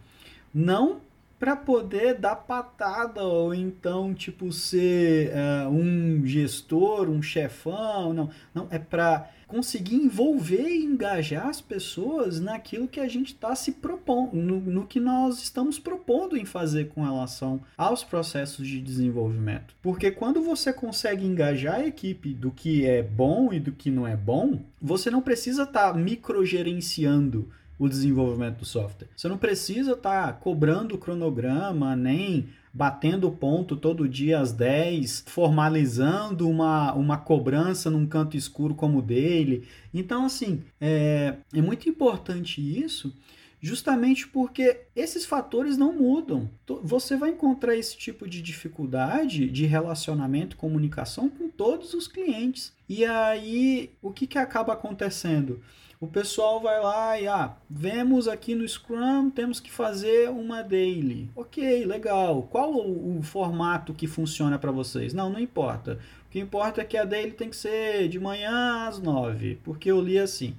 não 0.55 1.01
para 1.40 1.57
poder 1.57 2.18
dar 2.18 2.37
patada 2.37 3.24
ou 3.24 3.55
então 3.55 4.12
tipo 4.12 4.53
ser 4.53 5.33
uh, 5.33 5.70
um 5.70 6.24
gestor, 6.26 7.09
um 7.09 7.22
chefão, 7.22 8.12
não, 8.12 8.31
não 8.55 8.68
é 8.70 8.79
para 8.79 9.31
conseguir 9.48 9.96
envolver 9.96 10.68
e 10.68 10.85
engajar 10.85 11.48
as 11.48 11.61
pessoas 11.61 12.40
naquilo 12.40 12.87
que 12.87 13.00
a 13.00 13.09
gente 13.09 13.35
está 13.35 13.55
se 13.57 13.72
propondo, 13.72 14.37
no, 14.37 14.87
que 14.87 15.00
nós 15.00 15.42
estamos 15.42 15.79
propondo 15.79 16.37
em 16.37 16.44
fazer 16.44 16.88
com 16.90 17.03
relação 17.03 17.61
aos 17.76 18.05
processos 18.05 18.68
de 18.68 18.81
desenvolvimento. 18.81 19.74
Porque 19.83 20.11
quando 20.11 20.40
você 20.42 20.72
consegue 20.72 21.26
engajar 21.26 21.76
a 21.76 21.87
equipe 21.87 22.33
do 22.33 22.50
que 22.50 22.87
é 22.87 23.03
bom 23.03 23.53
e 23.53 23.59
do 23.59 23.72
que 23.72 23.90
não 23.90 24.07
é 24.07 24.16
bom, 24.16 24.61
você 24.81 25.11
não 25.11 25.20
precisa 25.20 25.64
estar 25.64 25.92
tá 25.92 25.98
microgerenciando 25.98 27.48
o 27.80 27.88
desenvolvimento 27.88 28.58
do 28.58 28.64
software. 28.66 29.08
Você 29.16 29.26
não 29.26 29.38
precisa 29.38 29.92
estar 29.92 30.26
tá 30.26 30.32
cobrando 30.34 30.94
o 30.94 30.98
cronograma, 30.98 31.96
nem 31.96 32.50
batendo 32.72 33.30
ponto 33.30 33.74
todo 33.74 34.06
dia 34.06 34.38
às 34.38 34.52
10, 34.52 35.24
formalizando 35.26 36.46
uma, 36.46 36.92
uma 36.92 37.16
cobrança 37.16 37.90
num 37.90 38.06
canto 38.06 38.36
escuro 38.36 38.74
como 38.74 38.98
o 38.98 39.02
dele. 39.02 39.66
Então, 39.94 40.26
assim, 40.26 40.62
é, 40.78 41.36
é 41.54 41.62
muito 41.62 41.88
importante 41.88 42.60
isso, 42.60 43.16
justamente 43.62 44.28
porque 44.28 44.82
esses 44.94 45.24
fatores 45.24 45.78
não 45.78 45.94
mudam. 45.94 46.50
Você 46.82 47.16
vai 47.16 47.30
encontrar 47.30 47.74
esse 47.74 47.96
tipo 47.96 48.28
de 48.28 48.42
dificuldade 48.42 49.48
de 49.48 49.64
relacionamento, 49.64 50.54
comunicação 50.54 51.30
com 51.30 51.48
todos 51.48 51.94
os 51.94 52.06
clientes. 52.06 52.74
E 52.86 53.06
aí, 53.06 53.90
o 54.02 54.12
que, 54.12 54.26
que 54.26 54.38
acaba 54.38 54.74
acontecendo? 54.74 55.60
O 56.00 56.06
pessoal 56.06 56.60
vai 56.60 56.80
lá 56.80 57.20
e 57.20 57.28
ah, 57.28 57.54
vemos 57.68 58.26
aqui 58.26 58.54
no 58.54 58.66
Scrum, 58.66 59.28
temos 59.28 59.60
que 59.60 59.70
fazer 59.70 60.30
uma 60.30 60.62
daily. 60.62 61.30
Ok, 61.36 61.84
legal. 61.84 62.48
Qual 62.50 62.72
o, 62.72 63.18
o 63.18 63.22
formato 63.22 63.92
que 63.92 64.06
funciona 64.06 64.58
para 64.58 64.72
vocês? 64.72 65.12
Não, 65.12 65.28
não 65.28 65.38
importa. 65.38 65.98
O 66.26 66.30
que 66.30 66.40
importa 66.40 66.80
é 66.80 66.84
que 66.84 66.96
a 66.96 67.04
daily 67.04 67.32
tem 67.32 67.50
que 67.50 67.56
ser 67.56 68.08
de 68.08 68.18
manhã 68.18 68.88
às 68.88 68.98
nove, 68.98 69.58
porque 69.62 69.90
eu 69.90 70.00
li 70.00 70.18
assim. 70.18 70.54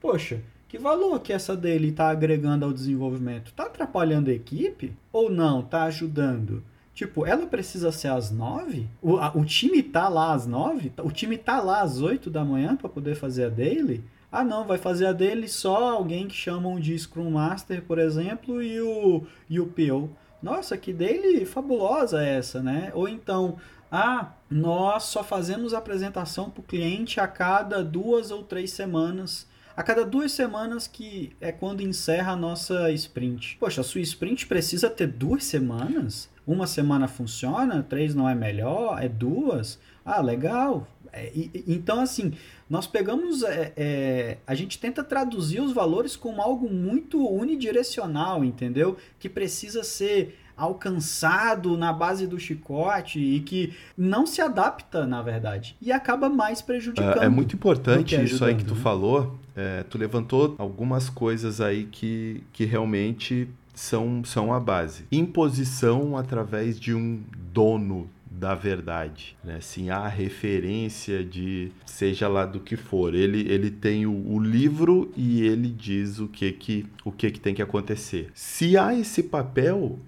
Poxa, 0.00 0.42
que 0.66 0.76
valor 0.76 1.20
que 1.20 1.32
essa 1.32 1.56
daily 1.56 1.90
está 1.90 2.10
agregando 2.10 2.64
ao 2.64 2.72
desenvolvimento? 2.72 3.50
Está 3.50 3.66
atrapalhando 3.66 4.28
a 4.28 4.34
equipe 4.34 4.92
ou 5.12 5.30
não? 5.30 5.60
Está 5.60 5.84
ajudando? 5.84 6.64
Tipo, 6.92 7.24
ela 7.24 7.46
precisa 7.46 7.92
ser 7.92 8.08
às 8.08 8.32
nove? 8.32 8.88
O, 9.00 9.18
a, 9.18 9.30
o 9.36 9.44
time 9.44 9.84
tá 9.84 10.08
lá 10.08 10.34
às 10.34 10.48
nove? 10.48 10.92
O 10.98 11.12
time 11.12 11.38
tá 11.38 11.60
lá 11.60 11.80
às 11.80 12.00
oito 12.00 12.28
da 12.28 12.44
manhã 12.44 12.74
para 12.74 12.88
poder 12.88 13.14
fazer 13.14 13.44
a 13.44 13.48
daily? 13.48 14.02
Ah, 14.32 14.44
não, 14.44 14.64
vai 14.64 14.78
fazer 14.78 15.06
a 15.06 15.12
dele 15.12 15.48
só 15.48 15.90
alguém 15.90 16.28
que 16.28 16.34
chamam 16.34 16.78
de 16.78 16.96
Scrum 16.96 17.30
Master, 17.30 17.82
por 17.82 17.98
exemplo, 17.98 18.62
e 18.62 18.80
o, 18.80 19.26
e 19.48 19.58
o 19.58 19.66
PO. 19.66 20.10
Nossa, 20.42 20.76
que 20.76 20.92
dele 20.92 21.44
fabulosa 21.44 22.22
essa, 22.22 22.62
né? 22.62 22.92
Ou 22.94 23.08
então, 23.08 23.58
ah, 23.90 24.32
nós 24.48 25.04
só 25.04 25.24
fazemos 25.24 25.74
apresentação 25.74 26.48
para 26.48 26.60
o 26.60 26.64
cliente 26.64 27.18
a 27.18 27.26
cada 27.26 27.82
duas 27.82 28.30
ou 28.30 28.44
três 28.44 28.70
semanas. 28.70 29.48
A 29.76 29.82
cada 29.82 30.04
duas 30.04 30.32
semanas 30.32 30.86
que 30.86 31.32
é 31.40 31.50
quando 31.50 31.82
encerra 31.82 32.32
a 32.32 32.36
nossa 32.36 32.90
sprint. 32.92 33.56
Poxa, 33.58 33.80
a 33.80 33.84
sua 33.84 34.00
sprint 34.00 34.46
precisa 34.46 34.88
ter 34.88 35.08
duas 35.08 35.44
semanas? 35.44 36.28
Uma 36.46 36.66
semana 36.66 37.08
funciona, 37.08 37.82
três 37.82 38.14
não 38.14 38.28
é 38.28 38.34
melhor, 38.34 39.02
é 39.02 39.08
duas? 39.08 39.78
Ah, 40.04 40.20
legal. 40.20 40.86
É, 41.12 41.32
então, 41.66 42.00
assim, 42.00 42.32
nós 42.68 42.86
pegamos. 42.86 43.42
É, 43.42 43.72
é, 43.76 44.38
a 44.46 44.54
gente 44.54 44.78
tenta 44.78 45.02
traduzir 45.02 45.60
os 45.60 45.72
valores 45.72 46.16
como 46.16 46.40
algo 46.40 46.68
muito 46.70 47.26
unidirecional, 47.26 48.44
entendeu? 48.44 48.96
Que 49.18 49.28
precisa 49.28 49.82
ser 49.82 50.38
alcançado 50.56 51.76
na 51.78 51.90
base 51.90 52.26
do 52.26 52.38
chicote 52.38 53.18
e 53.18 53.40
que 53.40 53.72
não 53.96 54.26
se 54.26 54.42
adapta, 54.42 55.06
na 55.06 55.22
verdade, 55.22 55.74
e 55.80 55.90
acaba 55.90 56.28
mais 56.28 56.60
prejudicando. 56.60 57.22
É, 57.22 57.24
é 57.24 57.28
muito 57.30 57.54
importante 57.54 58.14
ajudando, 58.14 58.34
isso 58.34 58.44
aí 58.44 58.54
que 58.54 58.64
tu 58.64 58.74
né? 58.74 58.80
falou. 58.80 59.38
É, 59.56 59.82
tu 59.84 59.98
levantou 59.98 60.54
algumas 60.58 61.08
coisas 61.08 61.60
aí 61.60 61.84
que, 61.84 62.42
que 62.52 62.64
realmente 62.64 63.48
são, 63.74 64.22
são 64.24 64.52
a 64.52 64.60
base. 64.60 65.04
Imposição 65.10 66.16
através 66.16 66.78
de 66.78 66.94
um 66.94 67.22
dono 67.52 68.08
da 68.30 68.54
verdade, 68.54 69.36
né? 69.42 69.56
Assim, 69.56 69.90
a 69.90 70.06
referência 70.06 71.24
de 71.24 71.72
seja 71.84 72.28
lá 72.28 72.46
do 72.46 72.60
que 72.60 72.76
for. 72.76 73.12
Ele, 73.12 73.40
ele 73.50 73.70
tem 73.70 74.06
o, 74.06 74.12
o, 74.12 74.38
livro 74.38 75.10
e 75.16 75.42
ele 75.42 75.68
diz 75.68 76.20
o 76.20 76.28
que 76.28 76.52
que 76.52 76.86
o 77.04 77.10
que 77.10 77.30
que 77.32 77.40
tem 77.40 77.52
que 77.52 77.60
acontecer. 77.60 78.30
Se 78.32 78.78
há 78.78 78.94
esse 78.94 79.24
papel, 79.24 79.98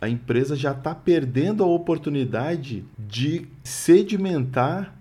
a 0.00 0.08
empresa 0.08 0.56
já 0.56 0.72
está 0.72 0.94
perdendo 0.94 1.62
a 1.62 1.66
oportunidade 1.66 2.82
de 2.98 3.46
sedimentar 3.62 4.94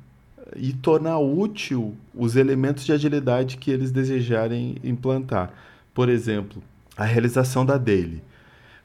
e 0.58 0.74
tornar 0.74 1.18
útil 1.20 1.96
os 2.14 2.36
elementos 2.36 2.86
de 2.86 2.92
agilidade 2.92 3.56
que 3.56 3.72
eles 3.72 3.90
desejarem 3.90 4.76
implantar. 4.84 5.54
Por 5.94 6.10
exemplo, 6.10 6.62
a 6.98 7.06
realização 7.06 7.66
da 7.66 7.78
daily. 7.78 8.22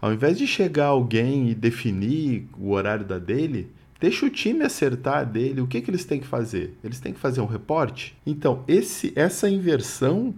Ao 0.01 0.13
invés 0.13 0.39
de 0.39 0.47
chegar 0.47 0.87
alguém 0.87 1.51
e 1.51 1.55
definir 1.55 2.49
o 2.59 2.71
horário 2.71 3.05
da 3.05 3.19
daily, 3.19 3.69
Deixa 4.01 4.25
o 4.25 4.31
time 4.31 4.65
acertar 4.65 5.27
dele. 5.27 5.61
O 5.61 5.67
que, 5.67 5.81
que 5.81 5.91
eles 5.91 6.07
têm 6.07 6.19
que 6.19 6.27
fazer? 6.27 6.77
Eles 6.83 6.99
têm 7.01 7.13
que 7.13 7.21
fazer 7.21 7.43
um 7.43 7.47
reporte? 7.47 8.17
Então, 8.27 8.65
esse, 8.67 9.13
essa 9.15 9.49
inversão 9.49 10.35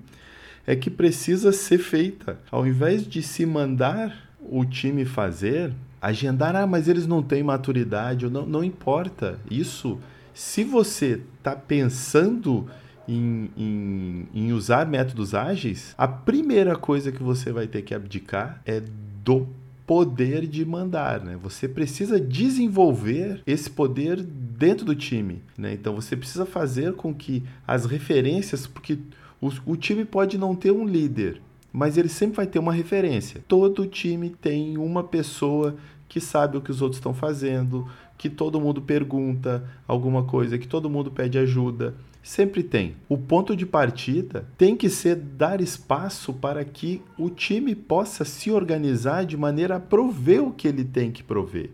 é 0.66 0.74
que 0.74 0.90
precisa 0.90 1.52
ser 1.52 1.78
feita. 1.78 2.40
Ao 2.50 2.66
invés 2.66 3.06
de 3.06 3.22
se 3.22 3.46
mandar 3.46 4.30
o 4.40 4.64
time 4.64 5.04
fazer, 5.04 5.72
agendar, 6.00 6.56
ah, 6.56 6.66
mas 6.66 6.88
eles 6.88 7.06
não 7.06 7.22
têm 7.22 7.44
maturidade, 7.44 8.28
não, 8.28 8.44
não 8.44 8.64
importa. 8.64 9.38
Isso, 9.48 10.00
se 10.34 10.64
você 10.64 11.20
está 11.38 11.54
pensando 11.54 12.68
em, 13.06 13.48
em, 13.56 14.28
em 14.34 14.52
usar 14.52 14.86
métodos 14.86 15.34
ágeis, 15.34 15.94
a 15.96 16.08
primeira 16.08 16.74
coisa 16.74 17.12
que 17.12 17.22
você 17.22 17.52
vai 17.52 17.68
ter 17.68 17.82
que 17.82 17.94
abdicar 17.94 18.60
é 18.64 18.82
do 19.24 19.46
poder 19.92 20.46
de 20.46 20.64
mandar, 20.64 21.20
né? 21.20 21.38
Você 21.42 21.68
precisa 21.68 22.18
desenvolver 22.18 23.42
esse 23.46 23.68
poder 23.68 24.22
dentro 24.22 24.86
do 24.86 24.94
time, 24.94 25.42
né? 25.54 25.74
Então 25.74 25.94
você 25.94 26.16
precisa 26.16 26.46
fazer 26.46 26.94
com 26.94 27.14
que 27.14 27.42
as 27.68 27.84
referências, 27.84 28.66
porque 28.66 28.96
o, 29.38 29.50
o 29.66 29.76
time 29.76 30.06
pode 30.06 30.38
não 30.38 30.54
ter 30.54 30.70
um 30.70 30.86
líder, 30.86 31.42
mas 31.70 31.98
ele 31.98 32.08
sempre 32.08 32.36
vai 32.36 32.46
ter 32.46 32.58
uma 32.58 32.72
referência. 32.72 33.44
Todo 33.46 33.86
time 33.86 34.30
tem 34.30 34.78
uma 34.78 35.04
pessoa 35.04 35.76
que 36.08 36.20
sabe 36.20 36.56
o 36.56 36.62
que 36.62 36.70
os 36.70 36.80
outros 36.80 36.96
estão 36.96 37.12
fazendo, 37.12 37.86
que 38.16 38.30
todo 38.30 38.58
mundo 38.58 38.80
pergunta 38.80 39.62
alguma 39.86 40.24
coisa, 40.24 40.56
que 40.56 40.66
todo 40.66 40.88
mundo 40.88 41.10
pede 41.10 41.36
ajuda. 41.36 41.94
Sempre 42.22 42.62
tem. 42.62 42.94
O 43.08 43.18
ponto 43.18 43.56
de 43.56 43.66
partida 43.66 44.46
tem 44.56 44.76
que 44.76 44.88
ser 44.88 45.16
dar 45.16 45.60
espaço 45.60 46.32
para 46.32 46.64
que 46.64 47.02
o 47.18 47.28
time 47.28 47.74
possa 47.74 48.24
se 48.24 48.50
organizar 48.50 49.24
de 49.24 49.36
maneira 49.36 49.76
a 49.76 49.80
prover 49.80 50.42
o 50.42 50.52
que 50.52 50.68
ele 50.68 50.84
tem 50.84 51.10
que 51.10 51.22
prover. 51.22 51.70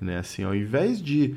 Né? 0.00 0.18
Assim, 0.18 0.44
ao 0.44 0.54
invés 0.54 1.02
de 1.02 1.34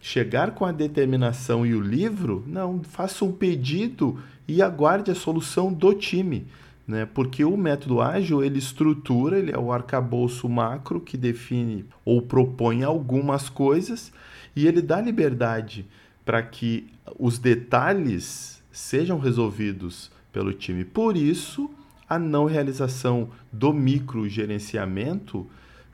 chegar 0.00 0.50
com 0.50 0.64
a 0.64 0.72
determinação 0.72 1.64
e 1.64 1.74
o 1.74 1.80
livro, 1.80 2.42
não, 2.44 2.82
faça 2.82 3.24
um 3.24 3.30
pedido 3.30 4.18
e 4.48 4.60
aguarde 4.60 5.12
a 5.12 5.14
solução 5.14 5.72
do 5.72 5.94
time. 5.94 6.44
Né? 6.84 7.06
Porque 7.06 7.44
o 7.44 7.56
método 7.56 8.00
ágil 8.00 8.42
ele 8.42 8.58
estrutura, 8.58 9.38
ele 9.38 9.52
é 9.52 9.58
o 9.58 9.70
arcabouço 9.70 10.48
macro 10.48 11.00
que 11.00 11.16
define 11.16 11.84
ou 12.04 12.20
propõe 12.20 12.82
algumas 12.82 13.48
coisas 13.48 14.12
e 14.56 14.66
ele 14.66 14.82
dá 14.82 15.00
liberdade 15.00 15.86
para 16.24 16.42
que 16.42 16.91
os 17.18 17.38
detalhes 17.38 18.62
sejam 18.70 19.18
resolvidos 19.18 20.10
pelo 20.32 20.52
time. 20.52 20.84
Por 20.84 21.16
isso, 21.16 21.70
a 22.08 22.18
não 22.18 22.46
realização 22.46 23.30
do 23.52 23.72
microgerenciamento, 23.72 25.46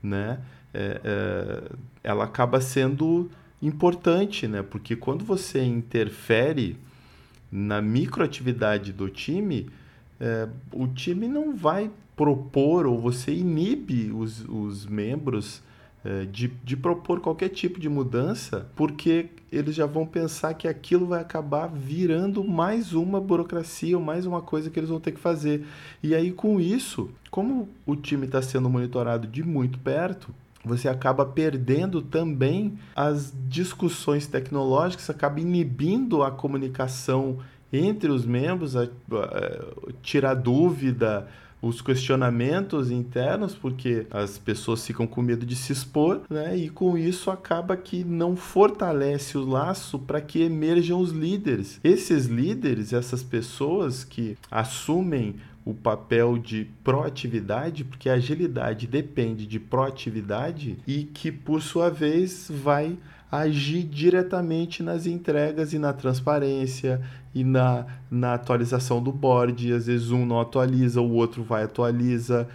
né, 0.02 0.40
é, 0.72 1.00
é, 1.04 1.72
ela 2.02 2.24
acaba 2.24 2.61
sendo 2.61 3.31
importante, 3.61 4.46
né? 4.46 4.62
Porque 4.62 4.94
quando 4.94 5.24
você 5.24 5.62
interfere 5.64 6.76
na 7.50 7.83
microatividade 7.83 8.92
do 8.92 9.09
time, 9.09 9.68
é, 10.20 10.48
o 10.72 10.87
time 10.87 11.26
não 11.26 11.57
vai 11.57 11.90
propor 12.16 12.87
ou 12.87 13.00
você 13.00 13.33
inibe 13.33 14.12
os, 14.12 14.44
os 14.48 14.87
membros 14.87 15.62
de, 16.30 16.48
de 16.48 16.76
propor 16.76 17.20
qualquer 17.20 17.48
tipo 17.48 17.80
de 17.80 17.88
mudança, 17.88 18.70
porque 18.76 19.30
eles 19.50 19.74
já 19.74 19.87
vão 19.87 20.06
pensar 20.06 20.54
que 20.54 20.68
aquilo 20.68 21.06
vai 21.06 21.20
acabar 21.20 21.66
virando 21.66 22.44
mais 22.44 22.92
uma 22.92 23.20
burocracia 23.20 23.96
ou 23.96 24.04
mais 24.04 24.26
uma 24.26 24.40
coisa 24.40 24.70
que 24.70 24.78
eles 24.78 24.90
vão 24.90 25.00
ter 25.00 25.12
que 25.12 25.20
fazer. 25.20 25.66
E 26.02 26.14
aí, 26.14 26.30
com 26.30 26.61
isso, 26.61 27.11
como 27.30 27.68
o 27.87 27.96
time 27.96 28.26
está 28.26 28.42
sendo 28.42 28.68
monitorado 28.68 29.26
de 29.26 29.42
muito 29.42 29.78
perto, 29.78 30.32
você 30.64 30.88
acaba 30.88 31.24
perdendo 31.24 32.02
também 32.02 32.78
as 32.94 33.32
discussões 33.48 34.26
tecnológicas, 34.26 35.08
acaba 35.08 35.40
inibindo 35.40 36.22
a 36.22 36.30
comunicação 36.30 37.38
entre 37.72 38.11
os 38.11 38.24
membros, 38.24 38.76
a, 38.76 38.82
a, 38.82 38.84
a 38.84 39.92
tirar 40.02 40.34
dúvida, 40.34 41.28
os 41.61 41.81
questionamentos 41.81 42.90
internos, 42.90 43.55
porque 43.55 44.07
as 44.11 44.38
pessoas 44.38 44.87
ficam 44.87 45.07
com 45.07 45.21
medo 45.23 45.44
de 45.44 45.57
se 45.57 45.73
expor, 45.73 46.23
né? 46.31 46.57
E 46.57 46.68
com 46.68 46.97
isso 46.97 47.31
acaba 47.31 47.77
que 47.77 48.05
não 48.05 48.37
fortalece 48.37 49.37
o 49.37 49.44
laço 49.44 49.99
para 49.99 50.21
que 50.21 50.42
emerjam 50.42 51.01
os 51.01 51.11
líderes. 51.11 51.81
Esses 51.83 52.27
líderes, 52.27 52.92
essas 52.92 53.23
pessoas 53.23 54.05
que 54.05 54.37
assumem 54.51 55.37
o 55.64 55.75
papel 55.75 56.38
de 56.38 56.66
proatividade, 56.83 57.85
porque 57.85 58.09
a 58.09 58.14
agilidade 58.14 58.87
depende 58.87 59.47
de 59.47 59.61
proatividade 59.61 60.79
e 60.87 61.05
que 61.05 61.31
por 61.31 61.61
sua 61.61 61.90
vez 61.90 62.51
vai 62.51 62.97
agir 63.30 63.84
diretamente 63.84 64.82
nas 64.82 65.06
entregas 65.06 65.72
e 65.72 65.78
na 65.78 65.92
transparência 65.92 67.00
e 67.34 67.44
na, 67.44 67.86
na 68.10 68.34
atualização 68.34 69.02
do 69.02 69.12
board. 69.12 69.72
Às 69.72 69.86
vezes 69.86 70.10
um 70.10 70.24
não 70.24 70.40
atualiza, 70.40 71.00
o 71.00 71.12
outro 71.12 71.42
vai 71.42 71.64
atualiza. 71.64 72.48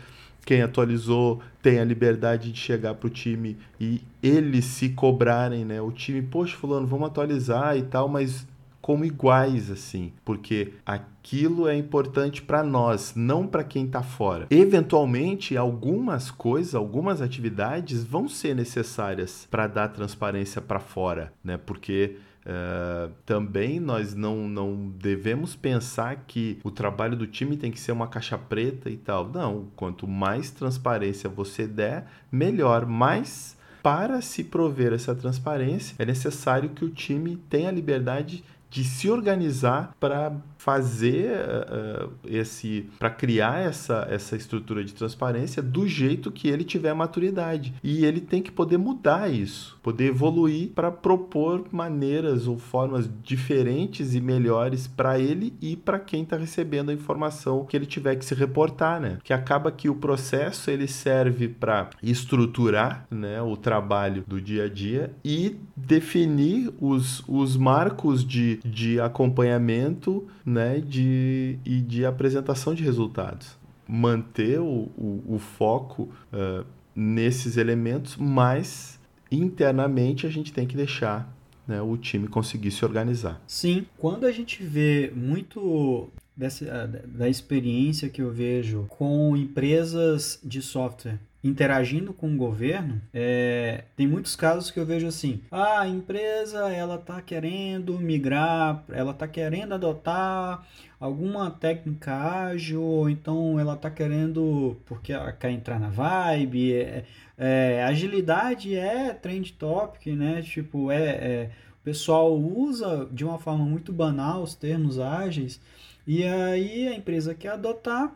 Quem 0.46 0.62
atualizou 0.62 1.42
tem 1.62 1.80
a 1.80 1.86
liberdade 1.86 2.52
de 2.52 2.60
chegar 2.60 2.96
para 2.96 3.08
o 3.08 3.10
time 3.10 3.58
e 3.80 4.02
eles 4.22 4.66
se 4.66 4.90
cobrarem, 4.90 5.64
né? 5.64 5.82
O 5.82 5.92
time, 5.92 6.22
poxa, 6.22 6.58
fulano, 6.58 6.86
vamos 6.86 7.08
atualizar 7.08 7.78
e 7.78 7.84
tal, 7.84 8.10
mas 8.10 8.46
como 8.84 9.06
iguais 9.06 9.72
assim, 9.72 10.12
porque 10.26 10.74
aquilo 10.86 11.70
é 11.70 11.76
importante 11.76 12.42
para 12.42 12.62
nós, 12.62 13.14
não 13.16 13.48
para 13.48 13.64
quem 13.64 13.86
está 13.86 14.04
fora. 14.04 14.46
Eventualmente, 14.50 15.56
algumas 15.56 16.30
coisas, 16.30 16.76
algumas 16.76 17.22
atividades 17.22 18.04
vão 18.04 18.28
ser 18.28 18.54
necessárias 18.54 19.48
para 19.50 19.68
dar 19.68 19.88
transparência 19.88 20.62
para 20.62 20.82
fora, 20.82 21.34
né? 21.42 21.58
Porque 21.58 22.18
Uh, 22.46 23.10
também 23.26 23.80
nós 23.80 24.14
não, 24.14 24.50
não 24.50 24.92
devemos 25.00 25.56
pensar 25.56 26.26
que 26.28 26.60
o 26.62 26.70
trabalho 26.70 27.16
do 27.16 27.26
time 27.26 27.56
tem 27.56 27.72
que 27.72 27.80
ser 27.80 27.94
uma 27.94 28.06
caixa 28.06 28.38
preta 28.38 28.90
e 28.90 28.98
tal. 28.98 29.30
Não, 29.30 29.68
quanto 29.78 30.06
mais 30.06 30.52
transparência 30.52 31.30
você 31.30 31.66
der, 31.66 32.06
melhor. 32.30 32.86
Mas 32.86 33.56
para 33.84 34.22
se 34.22 34.46
prover 34.46 34.94
essa 34.94 35.14
transparência, 35.14 35.94
é 36.00 36.06
necessário 36.06 36.70
que 36.70 36.86
o 36.86 36.90
time 36.90 37.36
tenha 37.50 37.70
liberdade 37.70 38.42
de 38.74 38.84
se 38.84 39.08
organizar 39.08 39.96
para 40.00 40.36
fazer 40.58 41.30
uh, 41.32 42.12
esse 42.26 42.90
para 42.98 43.12
criar 43.12 43.60
essa, 43.60 44.08
essa 44.10 44.36
estrutura 44.36 44.84
de 44.84 44.96
transparência 44.96 45.62
do 45.62 45.88
jeito 45.88 46.32
que 46.32 46.48
ele 46.48 46.64
tiver 46.64 46.92
maturidade. 46.96 47.72
E 47.84 48.04
ele 48.04 48.20
tem 48.20 48.42
que 48.42 48.52
poder 48.52 48.80
mudar 48.80 49.32
isso 49.32 49.73
poder 49.84 50.08
evoluir 50.08 50.70
para 50.70 50.92
propor 50.92 51.66
maneiras 51.72 52.48
ou 52.48 52.58
formas 52.58 53.10
diferentes 53.22 54.16
e 54.16 54.22
melhores 54.22 54.88
para 54.88 55.20
ele 55.20 55.54
e 55.62 55.76
para 55.76 56.00
quem 56.00 56.24
está 56.24 56.38
recebendo 56.38 56.90
a 56.90 56.94
informação 56.94 57.66
que 57.66 57.78
ele 57.78 57.86
tiver 57.86 58.16
que 58.16 58.26
se 58.26 58.34
reportar 58.34 59.00
né 59.00 59.20
que 59.24 59.34
acaba 59.34 59.72
que 59.72 59.90
o 59.90 59.96
processo 59.96 60.72
ele 60.72 60.88
serve 60.88 61.48
para 61.48 61.90
estruturar 62.02 63.06
né 63.12 63.42
o 63.42 63.56
trabalho 63.56 64.24
do 64.26 64.42
dia 64.42 64.66
a 64.66 64.70
dia 64.70 65.14
e 65.24 65.58
definir 65.76 66.74
os, 66.80 67.24
os 67.28 67.58
marcos 67.58 68.26
de, 68.26 68.60
de 68.64 69.00
acompanhamento 69.00 70.26
né, 70.46 70.80
de, 70.80 71.58
e 71.66 71.82
de 71.82 72.06
apresentação 72.06 72.74
de 72.74 72.84
resultados. 72.84 73.58
Manter 73.88 74.60
o, 74.60 74.90
o, 74.98 75.24
o 75.36 75.40
foco 75.40 76.10
uh, 76.32 76.66
nesses 76.96 77.58
elementos, 77.58 78.16
mas 78.18 78.93
internamente 79.38 80.28
a 80.28 80.30
gente 80.30 80.52
tem 80.54 80.68
que 80.68 80.76
deixar 80.76 81.34
né, 81.68 81.82
o 81.82 81.96
time 81.98 82.28
conseguir 82.28 82.72
se 82.72 82.84
organizar. 82.84 83.42
Sim, 83.48 83.86
quando 83.98 84.26
a 84.26 84.32
gente 84.32 84.64
vê 84.64 85.12
muito 85.16 86.10
dessa, 86.36 86.88
da 86.88 87.30
experiência 87.30 88.10
que 88.10 88.22
eu 88.22 88.32
vejo 88.32 88.86
com 88.90 89.36
empresas 89.38 90.40
de 90.44 90.62
software 90.62 91.20
interagindo 91.44 92.14
com 92.14 92.34
o 92.34 92.38
governo, 92.38 93.02
é, 93.14 93.84
tem 93.98 94.08
muitos 94.08 94.36
casos 94.36 94.72
que 94.72 94.80
eu 94.80 94.86
vejo 94.86 95.08
assim: 95.08 95.42
ah, 95.52 95.82
a 95.82 95.88
empresa 95.88 96.72
ela 96.72 96.96
está 96.96 97.22
querendo 97.22 98.00
migrar, 98.00 98.84
ela 98.90 99.12
está 99.12 99.28
querendo 99.28 99.74
adotar 99.74 100.66
alguma 101.00 101.52
técnica 101.52 102.16
ágil, 102.46 102.82
ou 102.82 103.10
então 103.10 103.60
ela 103.60 103.74
está 103.74 103.92
querendo 103.92 104.78
porque 104.86 105.14
quer 105.38 105.52
entrar 105.52 105.80
na 105.80 105.90
vibe. 105.90 106.74
É, 106.76 107.04
é, 107.38 107.84
agilidade 107.84 108.76
é 108.76 109.14
trend 109.14 109.54
topic, 109.54 110.08
né? 110.08 110.42
Tipo, 110.42 110.92
é, 110.92 111.06
é 111.06 111.50
o 111.82 111.84
pessoal 111.84 112.34
usa 112.34 113.10
de 113.12 113.26
uma 113.26 113.38
forma 113.38 113.66
muito 113.66 113.92
banal 113.92 114.42
os 114.44 114.56
termos 114.56 115.00
ágeis. 115.00 115.60
E 116.08 116.24
aí 116.24 116.88
a 116.88 116.96
empresa 116.96 117.36
quer 117.36 117.50
adotar 117.50 118.14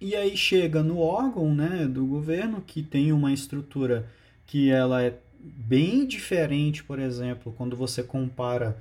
e 0.00 0.16
aí 0.16 0.36
chega 0.36 0.82
no 0.82 0.98
órgão 0.98 1.54
né, 1.54 1.86
do 1.86 2.06
governo, 2.06 2.62
que 2.66 2.82
tem 2.82 3.12
uma 3.12 3.32
estrutura 3.32 4.06
que 4.46 4.70
ela 4.70 5.02
é 5.02 5.14
bem 5.38 6.06
diferente, 6.06 6.82
por 6.82 6.98
exemplo, 6.98 7.52
quando 7.56 7.76
você 7.76 8.02
compara 8.02 8.78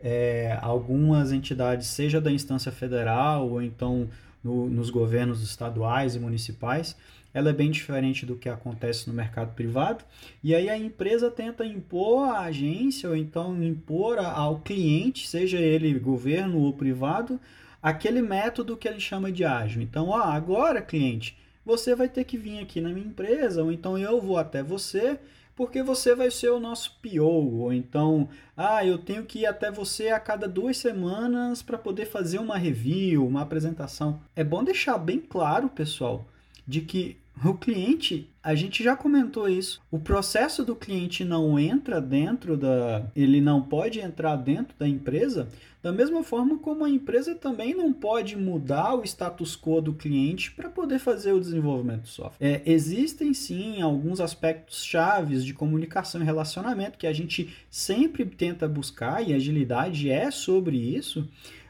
é, 0.00 0.58
algumas 0.60 1.30
entidades, 1.30 1.86
seja 1.86 2.20
da 2.20 2.30
instância 2.30 2.72
federal 2.72 3.48
ou 3.48 3.62
então 3.62 4.08
no, 4.42 4.68
nos 4.68 4.90
governos 4.90 5.42
estaduais 5.42 6.16
e 6.16 6.18
municipais, 6.18 6.96
ela 7.36 7.50
é 7.50 7.52
bem 7.52 7.70
diferente 7.70 8.24
do 8.24 8.34
que 8.34 8.48
acontece 8.48 9.06
no 9.06 9.12
mercado 9.12 9.54
privado. 9.54 10.02
E 10.42 10.54
aí 10.54 10.70
a 10.70 10.78
empresa 10.78 11.30
tenta 11.30 11.66
impor 11.66 12.30
à 12.30 12.40
agência 12.40 13.10
ou 13.10 13.14
então 13.14 13.62
impor 13.62 14.18
ao 14.18 14.60
cliente, 14.60 15.28
seja 15.28 15.58
ele 15.58 15.98
governo 15.98 16.60
ou 16.60 16.72
privado, 16.72 17.38
aquele 17.82 18.22
método 18.22 18.74
que 18.74 18.88
ele 18.88 19.00
chama 19.00 19.30
de 19.30 19.44
ágil. 19.44 19.82
Então, 19.82 20.08
ó, 20.08 20.22
agora, 20.22 20.80
cliente, 20.80 21.36
você 21.62 21.94
vai 21.94 22.08
ter 22.08 22.24
que 22.24 22.38
vir 22.38 22.58
aqui 22.58 22.80
na 22.80 22.88
minha 22.88 23.06
empresa, 23.06 23.62
ou 23.62 23.70
então 23.70 23.98
eu 23.98 24.18
vou 24.18 24.38
até 24.38 24.62
você, 24.62 25.20
porque 25.54 25.82
você 25.82 26.14
vai 26.14 26.30
ser 26.30 26.48
o 26.48 26.58
nosso 26.58 26.98
PO, 27.02 27.20
ou 27.20 27.70
então, 27.70 28.30
ah, 28.56 28.82
eu 28.82 28.96
tenho 28.96 29.26
que 29.26 29.40
ir 29.40 29.46
até 29.46 29.70
você 29.70 30.08
a 30.08 30.18
cada 30.18 30.48
duas 30.48 30.78
semanas 30.78 31.60
para 31.60 31.76
poder 31.76 32.06
fazer 32.06 32.38
uma 32.38 32.56
review, 32.56 33.26
uma 33.26 33.42
apresentação. 33.42 34.22
É 34.34 34.42
bom 34.42 34.64
deixar 34.64 34.96
bem 34.96 35.20
claro, 35.20 35.68
pessoal, 35.68 36.26
de 36.66 36.80
que 36.80 37.18
o 37.44 37.54
cliente, 37.54 38.30
a 38.42 38.54
gente 38.54 38.82
já 38.82 38.96
comentou 38.96 39.48
isso. 39.48 39.82
O 39.90 39.98
processo 39.98 40.64
do 40.64 40.74
cliente 40.74 41.24
não 41.24 41.58
entra 41.58 42.00
dentro 42.00 42.56
da. 42.56 43.06
Ele 43.14 43.40
não 43.40 43.60
pode 43.60 44.00
entrar 44.00 44.36
dentro 44.36 44.74
da 44.78 44.88
empresa, 44.88 45.48
da 45.82 45.92
mesma 45.92 46.22
forma 46.22 46.58
como 46.58 46.84
a 46.84 46.90
empresa 46.90 47.34
também 47.34 47.74
não 47.74 47.92
pode 47.92 48.36
mudar 48.36 48.94
o 48.94 49.04
status 49.04 49.54
quo 49.54 49.80
do 49.80 49.92
cliente 49.92 50.50
para 50.50 50.70
poder 50.70 50.98
fazer 50.98 51.32
o 51.32 51.40
desenvolvimento 51.40 52.02
do 52.02 52.08
software. 52.08 52.36
É, 52.40 52.62
existem 52.64 53.34
sim 53.34 53.82
alguns 53.82 54.20
aspectos 54.20 54.82
chaves 54.82 55.44
de 55.44 55.52
comunicação 55.52 56.22
e 56.22 56.24
relacionamento 56.24 56.98
que 56.98 57.06
a 57.06 57.12
gente 57.12 57.54
sempre 57.70 58.24
tenta 58.24 58.66
buscar, 58.66 59.22
e 59.22 59.34
agilidade 59.34 60.10
é 60.10 60.30
sobre 60.30 60.76
isso 60.76 61.28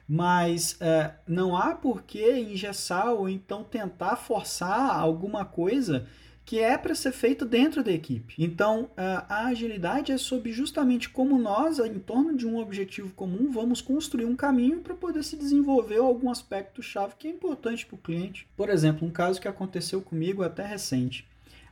mas 0.09 0.77
é, 0.81 1.13
não 1.27 1.57
há 1.57 1.75
por 1.75 2.03
que 2.03 2.39
engessar 2.39 3.09
ou 3.09 3.29
então 3.29 3.65
tentar 3.65 4.17
forçar 4.17 4.99
alguma 4.99 5.45
coisa 5.45 6.07
que 6.47 6.61
é 6.61 6.79
para 6.79 6.95
ser 6.95 7.11
feito 7.11 7.45
dentro 7.45 7.83
da 7.83 7.91
equipe. 7.91 8.37
Então, 8.39 8.89
é, 8.97 9.03
a 9.29 9.47
agilidade 9.47 10.13
é 10.13 10.17
sobre 10.17 10.53
justamente 10.53 11.11
como 11.11 11.37
nós, 11.37 11.81
em 11.81 11.99
torno 11.99 12.37
de 12.37 12.47
um 12.47 12.61
objetivo 12.61 13.13
comum, 13.15 13.51
vamos 13.51 13.81
construir 13.81 14.27
um 14.27 14.37
caminho 14.37 14.79
para 14.79 14.95
poder 14.95 15.25
se 15.25 15.37
desenvolver 15.37 15.99
algum 15.99 16.31
aspecto 16.31 16.81
chave 16.81 17.15
que 17.19 17.27
é 17.27 17.31
importante 17.33 17.85
para 17.85 17.97
o 17.97 17.99
cliente. 17.99 18.47
Por 18.57 18.71
exemplo, 18.71 19.07
um 19.07 19.11
caso 19.11 19.41
que 19.41 19.49
aconteceu 19.49 20.01
comigo 20.01 20.45
até 20.45 20.65
recente. 20.65 21.27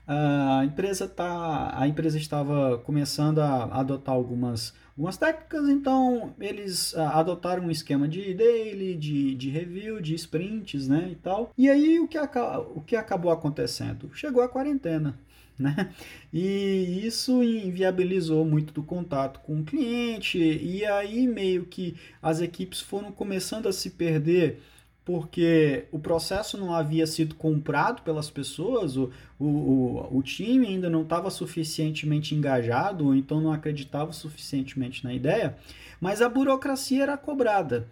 a 0.09 0.65
empresa 0.65 1.07
tá, 1.07 1.73
a 1.79 1.87
empresa 1.87 2.19
estava 2.19 2.77
começando 2.79 3.39
a 3.39 3.67
adotar 3.79 4.13
algumas, 4.13 4.75
algumas 4.97 5.17
técnicas, 5.17 5.69
então 5.69 6.35
eles 6.41 6.95
adotaram 6.97 7.65
um 7.65 7.71
esquema 7.71 8.07
de 8.07 8.33
daily, 8.33 8.95
de, 8.95 9.35
de 9.35 9.51
review, 9.51 10.01
de 10.01 10.15
sprints, 10.15 10.89
né, 10.89 11.09
e 11.11 11.17
tal. 11.17 11.53
E 11.59 11.69
aí 11.69 11.99
o 11.99 12.07
que, 12.07 12.17
o 12.19 12.81
que 12.81 12.97
acabou 12.97 13.33
acontecendo? 13.33 14.11
Chegou 14.15 14.43
a 14.43 14.49
quarentena. 14.49 15.19
Né? 15.57 15.95
E 16.33 17.07
isso 17.07 17.41
inviabilizou 17.45 18.45
muito 18.45 18.75
do 18.75 18.83
contato 18.83 19.39
com 19.39 19.61
o 19.61 19.65
cliente, 19.65 20.37
e 20.37 20.85
aí 20.85 21.29
meio 21.29 21.65
que 21.65 21.95
as 22.21 22.41
equipes 22.41 22.81
foram 22.81 23.13
começando 23.13 23.69
a 23.69 23.73
se 23.73 23.91
perder 23.91 24.61
porque 25.05 25.85
o 25.93 25.99
processo 25.99 26.57
não 26.57 26.75
havia 26.75 27.07
sido 27.07 27.35
comprado 27.35 28.03
pelas 28.03 28.31
pessoas, 28.31 28.97
o, 28.97 29.13
o, 29.39 30.09
o, 30.19 30.23
time 30.23 30.67
ainda 30.67 30.89
não 30.89 31.03
estava 31.03 31.29
suficientemente 31.31 32.35
engajado, 32.35 33.07
ou 33.07 33.15
então 33.15 33.41
não 33.41 33.53
acreditava 33.53 34.13
suficientemente 34.13 35.05
na 35.05 35.13
ideia, 35.13 35.57
mas 36.01 36.23
a 36.23 36.29
burocracia 36.29 37.03
era 37.03 37.19
cobrada. 37.19 37.87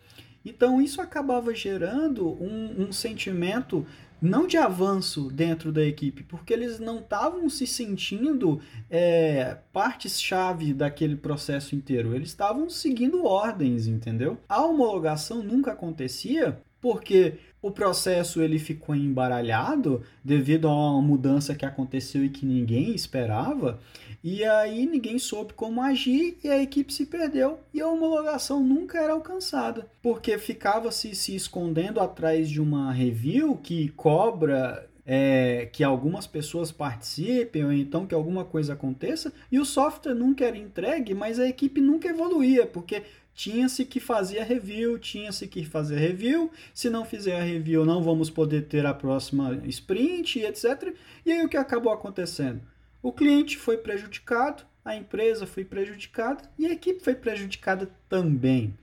Então 0.45 0.81
isso 0.81 1.01
acabava 1.01 1.55
gerando 1.55 2.29
um, 2.43 2.87
um 2.89 2.93
sentimento 2.93 3.87
não 4.21 4.47
de 4.47 4.57
avanço 4.57 5.29
dentro 5.33 5.73
da 5.73 5.85
equipe, 5.85 6.23
porque 6.23 6.53
eles 6.53 6.79
não 6.79 7.01
estavam 7.01 7.49
se 7.51 7.67
sentindo 7.67 8.61
é, 8.89 9.59
partes-chave 9.73 10.73
daquele 10.73 11.17
processo 11.17 11.75
inteiro, 11.75 12.15
eles 12.15 12.29
estavam 12.29 12.71
seguindo 12.71 13.25
ordens, 13.25 13.89
entendeu? 13.89 14.39
A 14.49 14.65
homologação 14.65 15.43
nunca 15.43 15.73
acontecia 15.73 16.57
porque 16.83 17.39
o 17.63 17.71
processo 17.71 18.43
ele 18.43 18.59
ficou 18.59 18.93
embaralhado 18.93 20.03
devido 20.23 20.67
a 20.67 20.75
uma 20.75 21.01
mudança 21.01 21.55
que 21.55 21.65
aconteceu 21.65 22.25
e 22.25 22.29
que 22.29 22.45
ninguém 22.45 22.93
esperava, 22.93 23.79
e 24.23 24.45
aí 24.45 24.85
ninguém 24.85 25.17
soube 25.17 25.53
como 25.53 25.81
agir 25.81 26.37
e 26.43 26.49
a 26.49 26.61
equipe 26.61 26.93
se 26.93 27.07
perdeu 27.07 27.61
e 27.73 27.81
a 27.81 27.87
homologação 27.87 28.63
nunca 28.63 28.99
era 28.99 29.13
alcançada, 29.13 29.87
porque 30.03 30.37
ficava 30.39 30.91
se, 30.91 31.15
se 31.15 31.37
escondendo 31.37 32.01
atrás 32.01 32.51
de 32.51 32.61
uma 32.61 32.93
review 32.93 33.57
que 33.57 33.89
cobra 33.91 34.89
é, 35.05 35.69
que 35.73 35.83
algumas 35.83 36.27
pessoas 36.27 36.71
participem 36.71 37.65
ou 37.65 37.73
então 37.73 38.07
que 38.07 38.15
alguma 38.15 38.45
coisa 38.45 38.73
aconteça 38.73 39.33
e 39.51 39.59
o 39.59 39.65
software 39.65 40.15
nunca 40.15 40.45
era 40.45 40.57
entregue, 40.57 41.15
mas 41.15 41.39
a 41.39 41.49
equipe 41.49 41.81
nunca 41.81 42.09
evoluía, 42.09 42.67
porque 42.67 43.03
tinha-se 43.35 43.85
que 43.85 43.99
fazer 43.99 44.41
a 44.41 44.45
review, 44.45 44.99
tinha-se 44.99 45.47
que 45.49 45.65
fazer 45.65 45.97
review. 45.97 46.51
Se 46.75 46.91
não 46.91 47.05
fizer 47.05 47.41
a 47.41 47.43
review, 47.43 47.85
não 47.85 48.03
vamos 48.03 48.31
poder 48.31 48.63
ter 48.63 48.85
a 48.85 48.95
próxima 48.95 49.61
sprint, 49.67 50.41
etc. 50.41 50.95
E 51.25 51.33
aí 51.33 51.45
o 51.45 51.49
que 51.49 51.57
acabou 51.57 51.93
acontecendo? 51.93 52.61
O 53.03 53.13
cliente 53.13 53.57
foi 53.57 53.77
prejudicado, 53.77 54.65
a 54.85 54.95
empresa 54.95 55.47
foi 55.47 55.65
prejudicada 55.65 56.43
e 56.59 56.67
a 56.67 56.73
equipe 56.73 57.03
foi 57.03 57.15
prejudicada 57.15 57.91
também. 58.09 58.75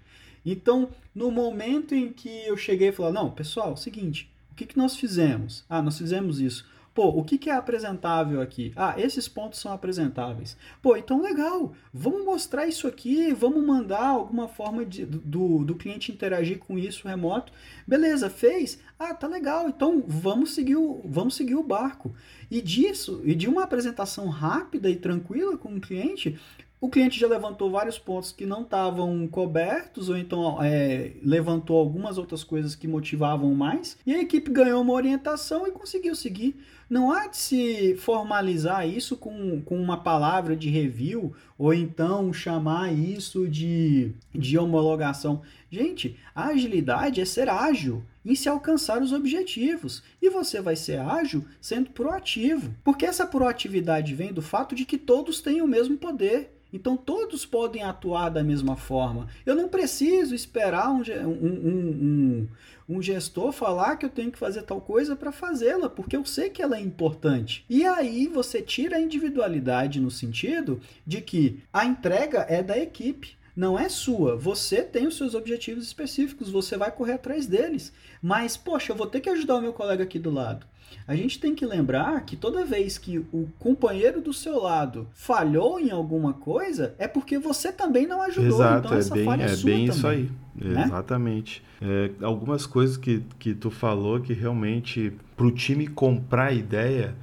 Então, 0.46 0.90
no 1.14 1.30
momento 1.32 1.94
em 1.94 2.12
que 2.12 2.30
eu 2.46 2.58
cheguei 2.58 2.90
e 2.90 2.92
falei, 2.92 3.14
não, 3.14 3.30
pessoal, 3.32 3.74
é 3.74 3.76
seguinte, 3.76 4.32
o 4.52 4.56
que, 4.56 4.66
que 4.66 4.78
nós 4.78 4.96
fizemos? 4.96 5.64
Ah, 5.70 5.82
nós 5.82 5.98
fizemos 5.98 6.40
isso. 6.40 6.66
Pô, 6.94 7.08
o 7.08 7.24
que, 7.24 7.38
que 7.38 7.50
é 7.50 7.54
apresentável 7.54 8.42
aqui? 8.42 8.74
Ah, 8.76 8.96
esses 8.98 9.28
pontos 9.28 9.60
são 9.60 9.72
apresentáveis. 9.72 10.58
Pô, 10.82 10.98
então 10.98 11.22
legal, 11.22 11.74
vamos 11.94 12.26
mostrar 12.26 12.68
isso 12.68 12.88
aqui, 12.88 13.34
vamos 13.34 13.66
mandar 13.66 14.08
alguma 14.08 14.48
forma 14.48 14.86
de, 14.86 15.06
do, 15.06 15.64
do 15.64 15.76
cliente 15.76 16.12
interagir 16.12 16.60
com 16.60 16.78
isso 16.78 17.08
remoto. 17.08 17.54
Beleza, 17.88 18.30
fez? 18.30 18.80
Ah, 18.98 19.14
tá 19.14 19.28
legal, 19.28 19.70
então 19.70 20.04
vamos 20.06 20.54
seguir 20.54 20.76
o, 20.76 21.02
vamos 21.06 21.36
seguir 21.36 21.56
o 21.56 21.64
barco. 21.64 22.14
E 22.50 22.62
disso, 22.62 23.22
e 23.24 23.34
de 23.36 23.48
uma 23.48 23.64
apresentação 23.64 24.28
rápida 24.28 24.90
e 24.90 24.96
tranquila 24.96 25.58
com 25.58 25.76
o 25.76 25.82
cliente, 25.82 26.40
o 26.82 26.90
cliente 26.90 27.20
já 27.20 27.28
levantou 27.28 27.70
vários 27.70 28.00
pontos 28.00 28.32
que 28.32 28.46
não 28.46 28.62
estavam 28.62 29.28
cobertos, 29.28 30.08
ou 30.08 30.18
então 30.18 30.64
é, 30.64 31.12
levantou 31.22 31.78
algumas 31.78 32.18
outras 32.18 32.44
coisas 32.44 32.74
que 32.74 32.88
motivavam 32.88 33.54
mais, 33.54 33.98
e 34.06 34.14
a 34.14 34.22
equipe 34.22 34.50
ganhou 34.50 34.82
uma 34.82 34.94
orientação 34.94 35.68
e 35.68 35.72
conseguiu 35.72 36.16
seguir. 36.16 36.56
Não 36.90 37.12
há 37.12 37.28
de 37.28 37.38
se 37.38 37.96
formalizar 37.98 38.88
isso 38.88 39.16
com, 39.16 39.62
com 39.62 39.80
uma 39.80 39.98
palavra 39.98 40.56
de 40.56 40.70
review, 40.70 41.36
ou 41.58 41.74
então 41.74 42.34
chamar 42.34 42.92
isso 42.94 43.48
de, 43.48 44.14
de 44.34 44.58
homologação. 44.58 45.42
Gente, 45.70 46.18
a 46.34 46.48
agilidade 46.48 47.22
é 47.22 47.26
ser 47.26 47.48
ágil 47.48 48.04
em 48.26 48.34
se 48.34 48.50
alcançar 48.50 49.02
os 49.02 49.14
objetivos. 49.14 50.02
E 50.22 50.30
você 50.30 50.62
vai 50.62 50.76
ser 50.76 51.00
ágil 51.00 51.46
sendo 51.62 51.92
proativo. 51.92 52.74
Porque 52.84 53.06
essa 53.06 53.28
proatividade 53.28 54.16
vem 54.16 54.34
do 54.34 54.42
fato 54.42 54.74
de 54.74 54.86
que 54.86 54.98
todos 54.98 55.42
têm 55.42 55.62
o 55.62 55.68
mesmo 55.68 55.98
poder. 55.98 56.59
Então 56.72 56.96
todos 56.96 57.46
podem 57.46 57.84
atuar 57.84 58.30
da 58.30 58.44
mesma 58.44 58.76
forma. 58.76 59.28
Eu 59.46 59.56
não 59.56 59.68
preciso 59.68 60.36
esperar 60.36 60.90
um, 60.90 61.02
um, 61.02 61.68
um, 61.68 62.48
um 62.88 63.02
gestor 63.02 63.52
falar 63.52 63.98
que 63.98 64.06
eu 64.06 64.10
tenho 64.10 64.32
que 64.32 64.38
fazer 64.38 64.64
tal 64.64 64.80
coisa 64.80 65.16
para 65.16 65.32
fazê-la, 65.32 65.90
porque 65.90 66.16
eu 66.16 66.26
sei 66.26 66.50
que 66.50 66.62
ela 66.62 66.78
é 66.78 66.82
importante. 66.82 67.66
E 67.70 67.86
aí 67.86 68.28
você 68.28 68.62
tira 68.62 68.98
a 68.98 69.02
individualidade 69.02 70.00
no 70.00 70.12
sentido 70.12 70.80
de 71.06 71.22
que 71.22 71.62
a 71.74 71.86
entrega 71.86 72.46
é 72.50 72.62
da 72.62 72.78
equipe 72.78 73.40
não 73.60 73.78
é 73.78 73.90
sua. 73.90 74.38
Você 74.38 74.82
tem 74.82 75.06
os 75.06 75.18
seus 75.18 75.36
objetivos 75.36 75.84
específicos, 75.86 76.50
você 76.50 76.78
vai 76.78 76.90
correr 76.92 77.14
atrás 77.14 77.46
deles. 77.46 77.92
Mas, 78.22 78.56
poxa, 78.56 78.94
eu 78.94 78.96
vou 78.96 79.06
ter 79.06 79.20
que 79.20 79.30
ajudar 79.30 79.56
o 79.56 79.62
meu 79.62 79.74
colega 79.74 80.04
aqui 80.04 80.18
do 80.18 80.32
lado. 80.32 80.66
A 81.08 81.16
gente 81.16 81.40
tem 81.40 81.56
que 81.56 81.66
lembrar 81.66 82.22
que 82.26 82.36
toda 82.36 82.66
vez 82.66 82.98
que 82.98 83.20
o 83.32 83.48
companheiro 83.58 84.22
do 84.22 84.34
seu 84.34 84.62
lado 84.62 85.08
falhou 85.14 85.80
em 85.80 85.92
alguma 85.92 86.34
coisa, 86.34 86.96
é 86.98 87.08
porque 87.08 87.40
você 87.40 87.72
também 87.72 88.06
não 88.06 88.22
ajudou. 88.22 88.60
Exato, 88.60 88.88
então, 88.88 88.98
essa 88.98 89.14
é 89.14 89.18
bem, 89.18 89.26
falha 89.26 89.44
é, 89.44 89.54
é 89.54 89.56
bem 89.58 89.86
isso 89.86 90.08
aí. 90.08 90.32
Né? 90.56 90.84
Exatamente. 90.86 91.64
É, 91.82 92.12
algumas 92.22 92.66
coisas 92.66 92.98
que, 92.98 93.24
que 93.38 93.54
tu 93.54 93.72
falou 93.72 94.20
que 94.20 94.34
realmente, 94.34 95.14
para 95.36 95.46
o 95.46 95.52
time 95.52 95.88
comprar 95.88 96.48
a 96.48 96.54
ideia, 96.54 97.16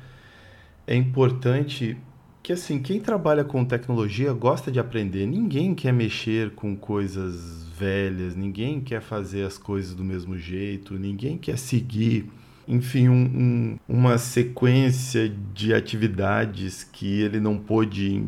é 0.86 0.94
importante 0.94 1.96
que 2.42 2.52
assim, 2.52 2.78
quem 2.78 3.00
trabalha 3.00 3.42
com 3.42 3.64
tecnologia 3.64 4.32
gosta 4.32 4.70
de 4.70 4.78
aprender. 4.78 5.26
Ninguém 5.26 5.74
quer 5.74 5.92
mexer 5.92 6.52
com 6.52 6.76
coisas 6.76 7.66
velhas, 7.76 8.36
ninguém 8.36 8.80
quer 8.80 9.02
fazer 9.02 9.44
as 9.44 9.58
coisas 9.58 9.94
do 9.94 10.04
mesmo 10.04 10.38
jeito, 10.38 10.94
ninguém 10.94 11.36
quer 11.36 11.58
seguir, 11.58 12.30
enfim, 12.68 13.08
um, 13.08 13.14
um, 13.14 13.78
uma 13.88 14.18
sequência 14.18 15.28
de 15.54 15.72
atividades 15.72 16.84
que 16.84 17.20
ele 17.20 17.40
não 17.40 17.56
pôde 17.58 18.24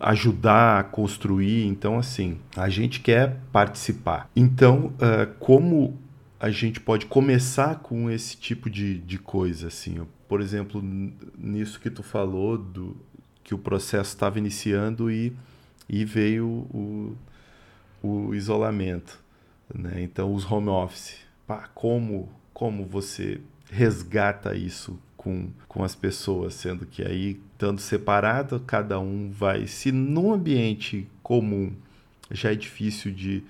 ajudar 0.00 0.80
a 0.80 0.84
construir. 0.84 1.66
Então, 1.66 1.98
assim, 1.98 2.38
a 2.56 2.68
gente 2.68 3.00
quer 3.00 3.38
participar. 3.52 4.30
Então, 4.34 4.92
uh, 4.96 5.32
como 5.38 5.98
a 6.38 6.50
gente 6.50 6.80
pode 6.80 7.06
começar 7.06 7.76
com 7.76 8.10
esse 8.10 8.36
tipo 8.36 8.68
de, 8.68 8.98
de 8.98 9.18
coisa, 9.18 9.68
assim, 9.68 10.06
por 10.28 10.40
exemplo, 10.40 10.82
nisso 11.38 11.80
que 11.80 11.88
tu 11.88 12.02
falou 12.02 12.58
do 12.58 12.96
que 13.42 13.54
o 13.54 13.58
processo 13.58 14.10
estava 14.10 14.38
iniciando 14.38 15.10
e, 15.10 15.32
e 15.88 16.04
veio 16.04 16.46
o, 16.46 17.16
o 18.02 18.34
isolamento. 18.34 19.22
Né? 19.72 20.02
Então, 20.02 20.34
os 20.34 20.50
home 20.50 20.68
office. 20.68 21.18
Pá, 21.46 21.68
como, 21.74 22.30
como 22.54 22.86
você 22.86 23.40
resgata 23.70 24.54
isso 24.54 24.98
com, 25.16 25.48
com 25.66 25.82
as 25.82 25.94
pessoas, 25.94 26.54
sendo 26.54 26.86
que 26.86 27.02
aí, 27.02 27.40
estando 27.52 27.80
separado, 27.80 28.60
cada 28.60 28.98
um 29.00 29.30
vai. 29.30 29.66
Se 29.66 29.90
num 29.90 30.32
ambiente 30.32 31.06
comum 31.22 31.72
já 32.30 32.52
é 32.52 32.54
difícil 32.54 33.12
de, 33.12 33.42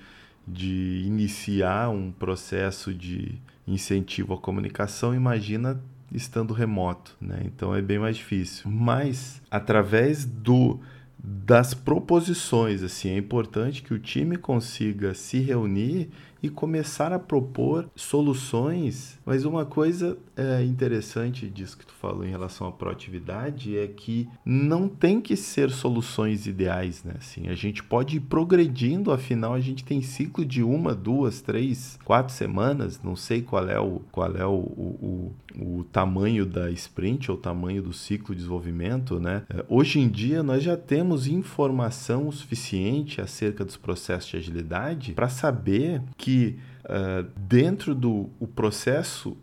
de 0.49 1.03
iniciar 1.07 1.91
um 1.91 2.11
processo 2.11 2.95
de 2.95 3.39
incentivo 3.69 4.35
à 4.35 4.39
comunicação, 4.39 5.15
imagina 5.15 5.81
estando 6.13 6.55
remoto, 6.55 7.17
né? 7.21 7.43
Então 7.45 7.75
é 7.75 7.83
bem 7.83 7.99
mais 7.99 8.17
difícil. 8.17 8.71
Mas 8.71 9.43
através 9.51 10.25
do 10.25 10.81
das 11.27 11.73
proposições, 11.73 12.83
assim, 12.83 13.09
é 13.09 13.17
importante 13.17 13.83
que 13.83 13.95
o 13.95 13.99
time 13.99 14.37
consiga 14.37 15.15
se 15.15 15.39
reunir 15.39 16.11
e 16.45 16.51
começar 16.51 17.11
a 17.11 17.19
propor 17.19 17.89
soluções. 17.97 19.19
Mas 19.25 19.47
uma 19.47 19.65
coisa 19.65 20.19
é, 20.37 20.63
interessante 20.63 21.49
disso 21.49 21.79
que 21.79 21.87
tu 21.87 21.95
falou 21.95 22.23
em 22.23 22.29
relação 22.29 22.67
à 22.67 22.73
proatividade 22.73 23.79
é 23.79 23.87
que 23.87 24.29
não 24.45 24.87
tem 24.87 25.23
que 25.23 25.37
ser 25.37 25.71
soluções 25.71 26.47
ideais, 26.47 27.03
né? 27.03 27.15
Assim, 27.17 27.49
a 27.49 27.55
gente 27.55 27.83
pode 27.83 28.19
ir 28.19 28.21
progredindo, 28.21 29.11
afinal 29.11 29.55
a 29.55 29.61
gente 29.61 29.85
tem 29.85 30.03
ciclo 30.03 30.45
de 30.45 30.63
uma, 30.63 30.95
duas, 30.95 31.41
três, 31.41 31.99
quatro 32.05 32.35
semanas, 32.35 33.01
não 33.03 33.17
sei 33.17 33.41
qual 33.41 33.67
é 33.67 33.81
o, 33.81 34.03
qual 34.13 34.37
é 34.37 34.45
o, 34.45 34.51
o, 34.51 35.33
o, 35.59 35.79
o 35.79 35.85
tamanho 35.85 36.45
da 36.45 36.71
sprint 36.73 37.31
ou 37.31 37.39
o 37.39 37.41
tamanho 37.41 37.83
do 37.83 37.95
ciclo 37.95 38.35
de 38.35 38.41
desenvolvimento, 38.41 39.19
né? 39.19 39.45
É, 39.49 39.65
hoje 39.67 39.99
em 39.99 40.11
dia 40.11 40.43
nós 40.43 40.63
já 40.63 40.77
temos 40.77 41.27
informação 41.27 42.31
suficiente 42.31 43.23
acerca 43.23 43.65
dos 43.65 43.79
processos 43.79 44.31
de 44.31 44.37
agilidade 44.37 45.13
para 45.15 45.31
saber 45.31 46.03
que 46.19 46.34
uh, 46.37 47.29
dentro 47.37 47.95
do 47.95 48.31
o 48.39 48.47
processo 48.47 49.37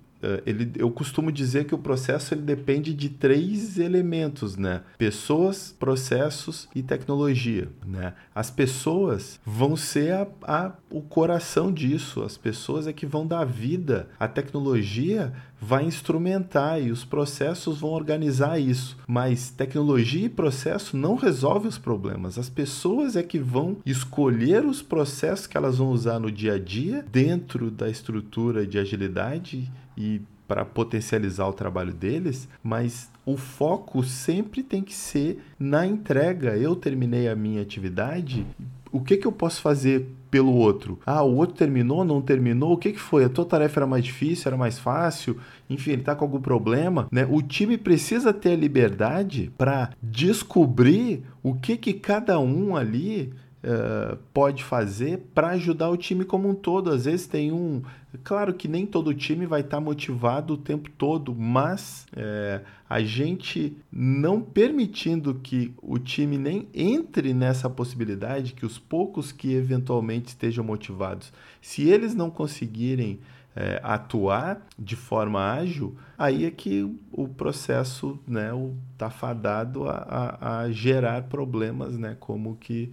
ele, 0.46 0.72
eu 0.76 0.90
costumo 0.92 1.32
dizer 1.32 1.66
que 1.66 1.76
o 1.76 1.78
processo 1.78 2.34
ele 2.34 2.42
depende 2.42 2.94
de 2.94 3.10
três 3.10 3.80
elementos, 3.80 4.56
né? 4.56 4.82
Pessoas, 4.98 5.76
processos 5.78 6.70
e 6.76 6.84
tecnologia, 6.84 7.70
né? 7.86 8.14
As 8.34 8.52
pessoas 8.52 9.40
vão 9.46 9.76
ser 9.76 10.14
a, 10.14 10.28
a, 10.44 10.72
o 10.90 11.02
coração 11.02 11.72
disso, 11.72 12.24
as 12.24 12.38
pessoas 12.38 12.88
é 12.88 12.94
que 12.94 13.06
vão 13.06 13.26
dar 13.26 13.46
vida. 13.46 14.10
A 14.20 14.28
tecnologia 14.28 15.34
vai 15.62 15.86
instrumentar 15.86 16.82
e 16.82 16.92
os 16.92 17.06
processos 17.06 17.80
vão 17.80 17.92
organizar 17.92 18.60
isso. 18.60 18.98
Mas 19.08 19.52
tecnologia 19.52 20.26
e 20.26 20.30
processo 20.30 20.98
não 20.98 21.16
resolvem 21.16 21.70
os 21.70 21.78
problemas. 21.78 22.40
As 22.40 22.50
pessoas 22.50 23.16
é 23.16 23.22
que 23.22 23.38
vão 23.38 23.78
escolher 23.86 24.66
os 24.66 24.82
processos 24.82 25.46
que 25.46 25.56
elas 25.56 25.78
vão 25.78 25.90
usar 25.90 26.20
no 26.20 26.32
dia 26.32 26.54
a 26.54 26.60
dia 26.60 27.06
dentro 27.12 27.70
da 27.70 27.88
estrutura 27.88 28.66
de 28.66 28.80
agilidade 28.80 29.72
e 29.98 30.22
para 30.48 30.66
potencializar 30.66 31.48
o 31.48 31.54
trabalho 31.54 31.94
deles, 31.94 32.50
mas 32.62 33.10
o 33.26 33.38
foco 33.38 34.04
sempre 34.04 34.62
tem 34.62 34.82
que 34.84 34.94
ser 34.94 35.42
na 35.58 35.88
entrega. 35.88 36.58
Eu 36.58 36.76
terminei 36.76 37.30
a 37.30 37.36
minha 37.36 37.62
atividade, 37.62 38.46
o 38.92 39.00
que, 39.00 39.16
que 39.16 39.26
eu 39.26 39.32
posso 39.32 39.62
fazer 39.62 40.06
pelo 40.30 40.54
outro? 40.54 41.00
Ah, 41.06 41.24
o 41.24 41.36
outro 41.36 41.56
terminou, 41.56 42.04
não 42.04 42.22
terminou? 42.22 42.74
O 42.74 42.78
que, 42.78 42.92
que 42.92 43.00
foi? 43.00 43.24
A 43.24 43.30
tua 43.30 43.46
tarefa 43.46 43.80
era 43.80 43.88
mais 43.88 44.04
difícil, 44.04 44.50
era 44.50 44.58
mais 44.58 44.78
fácil? 44.78 45.38
Enfim, 45.70 45.92
ele 45.92 46.02
está 46.02 46.14
com 46.14 46.26
algum 46.26 46.42
problema? 46.42 47.08
Né? 47.10 47.26
O 47.30 47.42
time 47.42 47.78
precisa 47.78 48.34
ter 48.34 48.52
a 48.52 48.58
liberdade 48.58 49.52
para 49.58 49.92
descobrir 50.04 51.24
o 51.42 51.54
que, 51.56 51.78
que 51.78 51.94
cada 51.94 52.38
um 52.40 52.76
ali 52.76 53.34
Uh, 53.64 54.18
pode 54.34 54.64
fazer 54.64 55.20
para 55.36 55.50
ajudar 55.50 55.92
o 55.92 55.98
time 55.98 56.26
como 56.26 56.50
um 56.50 56.56
todo. 56.56 56.90
Às 56.90 57.06
vezes 57.06 57.28
tem 57.28 57.52
um. 57.52 57.84
Claro 58.24 58.56
que 58.56 58.68
nem 58.68 58.88
todo 58.88 59.14
time 59.14 59.46
vai 59.46 59.62
estar 59.62 59.78
tá 59.78 59.82
motivado 59.82 60.56
o 60.56 60.58
tempo 60.58 60.90
todo, 60.90 61.36
mas 61.36 62.08
é, 62.16 62.62
a 62.90 63.02
gente 63.02 63.78
não 63.92 64.42
permitindo 64.42 65.36
que 65.36 65.74
o 65.82 66.00
time 66.00 66.38
nem 66.38 66.68
entre 66.74 67.34
nessa 67.34 67.70
possibilidade, 67.70 68.54
que 68.54 68.66
os 68.66 68.80
poucos 68.80 69.32
que 69.32 69.54
eventualmente 69.54 70.30
estejam 70.30 70.64
motivados, 70.64 71.32
se 71.62 71.88
eles 71.88 72.16
não 72.16 72.30
conseguirem 72.30 73.20
é, 73.56 73.80
atuar 73.84 74.66
de 74.78 74.96
forma 74.96 75.40
ágil, 75.40 75.96
aí 76.18 76.46
é 76.46 76.52
que 76.52 76.84
o 77.12 77.28
processo 77.28 78.20
né, 78.28 78.50
está 78.94 79.10
fadado 79.10 79.88
a, 79.88 80.38
a, 80.40 80.60
a 80.62 80.72
gerar 80.72 81.24
problemas, 81.24 81.98
né, 81.98 82.16
como 82.20 82.56
que 82.56 82.92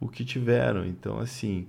o 0.00 0.08
que 0.08 0.24
tiveram. 0.24 0.84
Então, 0.84 1.18
assim, 1.18 1.66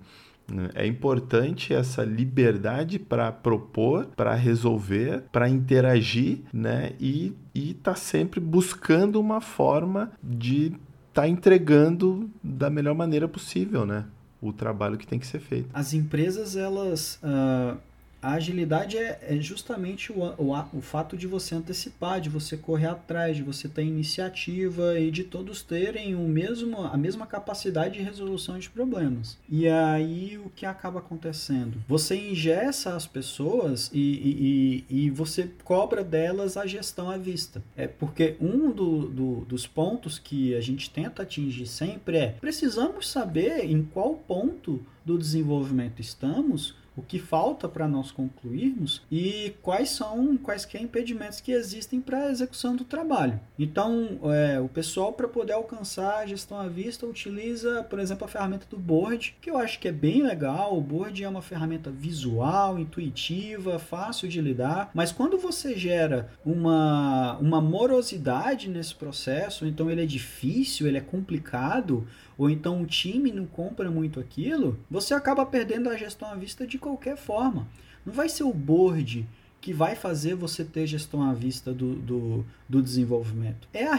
é 0.73 0.85
importante 0.85 1.73
essa 1.73 2.03
liberdade 2.03 2.97
para 2.97 3.31
propor, 3.31 4.07
para 4.15 4.33
resolver, 4.33 5.23
para 5.31 5.49
interagir, 5.49 6.39
né? 6.53 6.93
E 6.99 7.35
estar 7.53 7.91
tá 7.91 7.95
sempre 7.95 8.39
buscando 8.39 9.19
uma 9.19 9.41
forma 9.41 10.11
de 10.23 10.67
estar 11.09 11.23
tá 11.23 11.27
entregando 11.27 12.29
da 12.43 12.69
melhor 12.69 12.95
maneira 12.95 13.27
possível, 13.27 13.85
né? 13.85 14.05
O 14.41 14.51
trabalho 14.51 14.97
que 14.97 15.05
tem 15.05 15.19
que 15.19 15.27
ser 15.27 15.39
feito. 15.39 15.69
As 15.73 15.93
empresas, 15.93 16.55
elas. 16.55 17.19
Uh 17.21 17.90
a 18.21 18.33
agilidade 18.33 18.97
é, 18.97 19.19
é 19.21 19.37
justamente 19.37 20.11
o, 20.11 20.21
o, 20.37 20.53
o, 20.73 20.81
fato 20.81 21.17
de 21.17 21.25
você 21.25 21.55
antecipar, 21.55 22.21
de 22.21 22.29
você 22.29 22.55
correr 22.55 22.87
atrás, 22.87 23.35
de 23.35 23.43
você 23.43 23.67
ter 23.67 23.83
iniciativa 23.83 24.99
e 24.99 25.09
de 25.09 25.23
todos 25.23 25.63
terem 25.63 26.15
o 26.15 26.27
mesmo, 26.27 26.83
a 26.83 26.95
mesma 26.97 27.25
capacidade 27.25 27.95
de 27.95 28.03
resolução 28.03 28.59
de 28.59 28.69
problemas. 28.69 29.37
E 29.49 29.67
aí 29.67 30.39
o 30.43 30.49
que 30.49 30.65
acaba 30.65 30.99
acontecendo? 30.99 31.83
Você 31.87 32.15
ingessa 32.15 32.95
as 32.95 33.07
pessoas 33.07 33.89
e, 33.93 34.85
e, 34.89 35.05
e 35.05 35.09
você 35.09 35.49
cobra 35.63 36.03
delas 36.03 36.57
a 36.57 36.65
gestão 36.65 37.09
à 37.09 37.17
vista. 37.17 37.63
É 37.75 37.87
porque 37.87 38.35
um 38.39 38.71
do, 38.71 39.07
do, 39.07 39.35
dos 39.45 39.65
pontos 39.65 40.19
que 40.19 40.55
a 40.55 40.61
gente 40.61 40.89
tenta 40.89 41.23
atingir 41.23 41.65
sempre 41.65 42.17
é 42.17 42.27
precisamos 42.39 43.09
saber 43.09 43.65
em 43.65 43.83
qual 43.83 44.15
ponto 44.15 44.81
do 45.05 45.17
desenvolvimento 45.17 45.99
estamos 45.99 46.75
o 47.01 47.05
que 47.07 47.19
falta 47.19 47.67
para 47.67 47.87
nós 47.87 48.11
concluirmos 48.11 49.01
e 49.11 49.53
quais 49.61 49.89
são 49.89 50.37
quaisquer 50.37 50.81
impedimentos 50.81 51.41
que 51.41 51.51
existem 51.51 51.99
para 51.99 52.25
a 52.25 52.31
execução 52.31 52.75
do 52.75 52.85
trabalho. 52.85 53.39
Então, 53.57 54.19
é, 54.31 54.59
o 54.59 54.69
pessoal, 54.69 55.11
para 55.11 55.27
poder 55.27 55.53
alcançar 55.53 56.19
a 56.19 56.25
gestão 56.25 56.57
à 56.57 56.67
vista, 56.67 57.05
utiliza, 57.05 57.83
por 57.83 57.99
exemplo, 57.99 58.25
a 58.25 58.27
ferramenta 58.27 58.65
do 58.69 58.77
Board, 58.77 59.35
que 59.41 59.49
eu 59.49 59.57
acho 59.57 59.79
que 59.79 59.87
é 59.87 59.91
bem 59.91 60.21
legal. 60.21 60.77
O 60.77 60.81
Board 60.81 61.23
é 61.23 61.27
uma 61.27 61.41
ferramenta 61.41 61.89
visual, 61.89 62.77
intuitiva, 62.77 63.79
fácil 63.79 64.29
de 64.29 64.39
lidar, 64.39 64.91
mas 64.93 65.11
quando 65.11 65.37
você 65.37 65.75
gera 65.75 66.29
uma, 66.45 67.37
uma 67.39 67.59
morosidade 67.59 68.69
nesse 68.69 68.93
processo, 68.93 69.65
então 69.65 69.89
ele 69.89 70.03
é 70.03 70.05
difícil, 70.05 70.87
ele 70.87 70.97
é 70.97 71.01
complicado, 71.01 72.07
ou 72.41 72.49
então 72.49 72.81
o 72.81 72.87
time 72.87 73.31
não 73.31 73.45
compra 73.45 73.91
muito 73.91 74.19
aquilo, 74.19 74.75
você 74.89 75.13
acaba 75.13 75.45
perdendo 75.45 75.87
a 75.87 75.95
gestão 75.95 76.27
à 76.27 76.33
vista 76.33 76.65
de 76.65 76.79
qualquer 76.79 77.15
forma. 77.15 77.67
Não 78.03 78.11
vai 78.11 78.27
ser 78.29 78.41
o 78.41 78.51
board 78.51 79.27
que 79.61 79.71
vai 79.71 79.95
fazer 79.95 80.33
você 80.33 80.65
ter 80.65 80.87
gestão 80.87 81.21
à 81.21 81.35
vista 81.35 81.71
do, 81.71 81.93
do, 81.97 82.45
do 82.67 82.81
desenvolvimento. 82.81 83.67
É, 83.71 83.85
a 83.85 83.95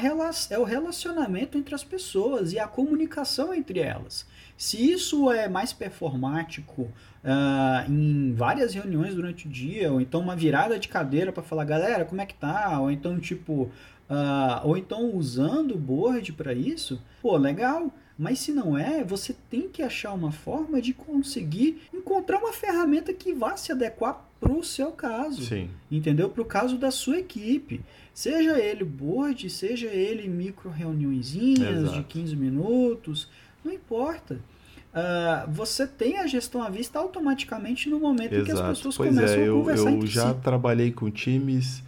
é 0.51 0.59
o 0.59 0.65
relacionamento 0.65 1.57
entre 1.57 1.73
as 1.73 1.85
pessoas 1.85 2.53
e 2.53 2.59
a 2.59 2.67
comunicação 2.67 3.55
entre 3.55 3.79
elas. 3.79 4.27
Se 4.57 4.91
isso 4.91 5.31
é 5.31 5.49
mais 5.49 5.73
performático 5.73 6.83
uh, 6.83 7.89
em 7.89 8.35
várias 8.35 8.75
reuniões 8.75 9.15
durante 9.15 9.47
o 9.47 9.51
dia, 9.51 9.93
ou 9.93 10.01
então 10.01 10.21
uma 10.21 10.35
virada 10.35 10.81
de 10.81 10.89
cadeira 10.89 11.31
para 11.31 11.45
falar, 11.45 11.65
galera, 11.65 12.05
como 12.05 12.21
é 12.21 12.27
que 12.27 12.35
tá? 12.35 12.81
Ou 12.81 12.91
então, 12.91 13.21
tipo, 13.21 13.71
uh, 14.11 14.65
ou 14.65 14.77
então 14.77 15.15
usando 15.15 15.77
o 15.77 15.79
board 15.79 16.33
para 16.33 16.53
isso, 16.53 17.01
pô, 17.23 17.37
legal. 17.37 17.95
Mas 18.23 18.39
se 18.39 18.53
não 18.53 18.79
é, 18.79 19.03
você 19.03 19.35
tem 19.51 19.69
que 19.69 19.83
achar 19.83 20.13
uma 20.13 20.31
forma 20.31 20.81
de 20.81 20.95
conseguir 20.95 21.83
encontrar 21.93 22.39
uma 22.39 22.53
ferramenta 22.53 23.13
que 23.13 23.33
vá 23.33 23.57
se 23.57 23.73
adequar 23.73 24.25
para 24.39 24.53
o 24.53 24.63
seu 24.63 24.93
caso. 24.93 25.45
Sim. 25.45 25.69
Entendeu? 25.91 26.29
Para 26.29 26.41
o 26.43 26.45
caso 26.45 26.79
da 26.79 26.93
sua 26.93 27.19
equipe. 27.19 27.81
Seja 28.15 28.61
ele 28.61 28.85
board, 28.85 29.51
seja 29.51 29.89
ele 29.89 30.29
micro 30.29 30.71
reuniõezinhas 30.71 31.95
de 31.95 32.05
15 32.05 32.37
minutos, 32.37 33.29
não 33.65 33.73
importa. 33.73 34.35
Uh, 34.35 35.51
você 35.51 35.85
tem 35.85 36.19
a 36.19 36.27
gestão 36.29 36.63
à 36.63 36.71
vista 36.71 37.01
automaticamente 37.01 37.91
no 37.91 37.99
momento 37.99 38.35
Exato. 38.35 38.43
em 38.43 38.45
que 38.45 38.53
as 38.53 38.61
pessoas 38.61 38.97
pois 38.97 39.13
começam 39.13 39.37
é, 39.37 39.49
eu, 39.49 39.57
a 39.57 39.59
conversar 39.59 39.91
eu 39.91 40.07
já 40.07 40.33
si. 40.33 40.41
trabalhei 40.43 40.93
com 40.93 41.11
times 41.11 41.83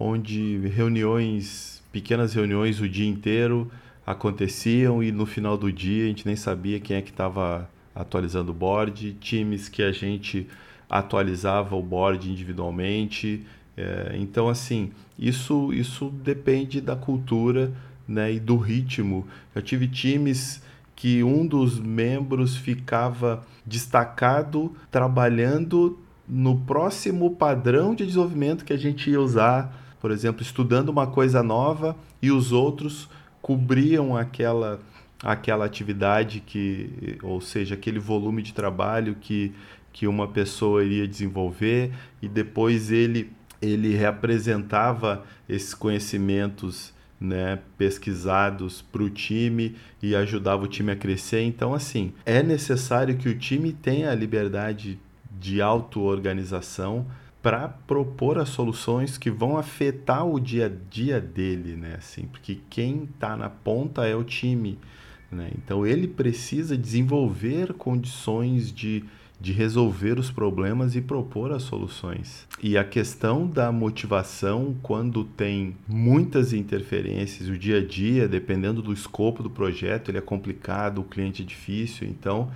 onde 0.00 0.66
reuniões, 0.66 1.80
pequenas 1.92 2.34
reuniões 2.34 2.80
o 2.80 2.88
dia 2.88 3.06
inteiro, 3.06 3.70
aconteciam 4.06 5.02
e 5.02 5.10
no 5.10 5.26
final 5.26 5.58
do 5.58 5.72
dia 5.72 6.04
a 6.04 6.08
gente 6.08 6.24
nem 6.24 6.36
sabia 6.36 6.78
quem 6.78 6.96
é 6.96 7.02
que 7.02 7.10
estava 7.10 7.68
atualizando 7.94 8.52
o 8.52 8.54
board, 8.54 9.14
times 9.14 9.68
que 9.68 9.82
a 9.82 9.90
gente 9.90 10.46
atualizava 10.88 11.74
o 11.74 11.82
board 11.82 12.30
individualmente. 12.30 13.44
É, 13.76 14.14
então, 14.14 14.48
assim, 14.48 14.92
isso, 15.18 15.72
isso 15.72 16.10
depende 16.22 16.80
da 16.80 16.94
cultura 16.94 17.72
né, 18.06 18.32
e 18.34 18.38
do 18.38 18.56
ritmo. 18.56 19.26
Eu 19.54 19.62
tive 19.62 19.88
times 19.88 20.62
que 20.94 21.24
um 21.24 21.46
dos 21.46 21.78
membros 21.78 22.56
ficava 22.56 23.44
destacado 23.64 24.74
trabalhando 24.90 25.98
no 26.28 26.56
próximo 26.60 27.34
padrão 27.34 27.94
de 27.94 28.06
desenvolvimento 28.06 28.64
que 28.64 28.72
a 28.72 28.78
gente 28.78 29.10
ia 29.10 29.20
usar, 29.20 29.96
por 30.00 30.10
exemplo, 30.10 30.42
estudando 30.42 30.88
uma 30.88 31.06
coisa 31.06 31.42
nova 31.42 31.96
e 32.22 32.30
os 32.30 32.52
outros 32.52 33.08
cobriam 33.46 34.16
aquela 34.16 34.80
aquela 35.22 35.64
atividade 35.64 36.42
que, 36.44 37.16
ou 37.22 37.40
seja, 37.40 37.76
aquele 37.76 38.00
volume 38.00 38.42
de 38.42 38.52
trabalho 38.52 39.14
que, 39.20 39.54
que 39.92 40.04
uma 40.08 40.26
pessoa 40.26 40.84
iria 40.84 41.06
desenvolver 41.06 41.92
e 42.20 42.26
depois 42.26 42.90
ele 42.90 43.30
ele 43.62 43.94
reapresentava 43.94 45.24
esses 45.48 45.74
conhecimentos 45.74 46.92
né, 47.20 47.60
pesquisados 47.78 48.82
para 48.82 49.04
o 49.04 49.08
time 49.08 49.76
e 50.02 50.16
ajudava 50.16 50.64
o 50.64 50.68
time 50.68 50.90
a 50.90 50.96
crescer. 50.96 51.42
Então, 51.42 51.72
assim, 51.72 52.12
é 52.26 52.42
necessário 52.42 53.16
que 53.16 53.28
o 53.28 53.38
time 53.38 53.72
tenha 53.72 54.10
a 54.10 54.14
liberdade 54.14 54.98
de 55.30 55.62
auto-organização 55.62 57.06
para 57.46 57.68
propor 57.68 58.38
as 58.38 58.48
soluções 58.48 59.16
que 59.16 59.30
vão 59.30 59.56
afetar 59.56 60.26
o 60.26 60.40
dia 60.40 60.66
a 60.66 60.68
dia 60.90 61.20
dele, 61.20 61.76
né? 61.76 61.94
Assim, 61.96 62.26
porque 62.26 62.58
quem 62.68 63.04
está 63.04 63.36
na 63.36 63.48
ponta 63.48 64.04
é 64.04 64.16
o 64.16 64.24
time, 64.24 64.76
né? 65.30 65.52
Então 65.56 65.86
ele 65.86 66.08
precisa 66.08 66.76
desenvolver 66.76 67.72
condições 67.74 68.72
de, 68.72 69.04
de 69.40 69.52
resolver 69.52 70.18
os 70.18 70.28
problemas 70.28 70.96
e 70.96 71.00
propor 71.00 71.52
as 71.52 71.62
soluções. 71.62 72.48
E 72.60 72.76
a 72.76 72.82
questão 72.82 73.46
da 73.46 73.70
motivação, 73.70 74.74
quando 74.82 75.22
tem 75.22 75.76
muitas 75.86 76.52
interferências, 76.52 77.48
o 77.48 77.56
dia 77.56 77.78
a 77.78 77.86
dia, 77.86 78.26
dependendo 78.26 78.82
do 78.82 78.92
escopo 78.92 79.44
do 79.44 79.50
projeto, 79.50 80.10
ele 80.10 80.18
é 80.18 80.20
complicado, 80.20 81.00
o 81.00 81.04
cliente 81.04 81.42
é 81.42 81.46
difícil, 81.46 82.08
então 82.08 82.50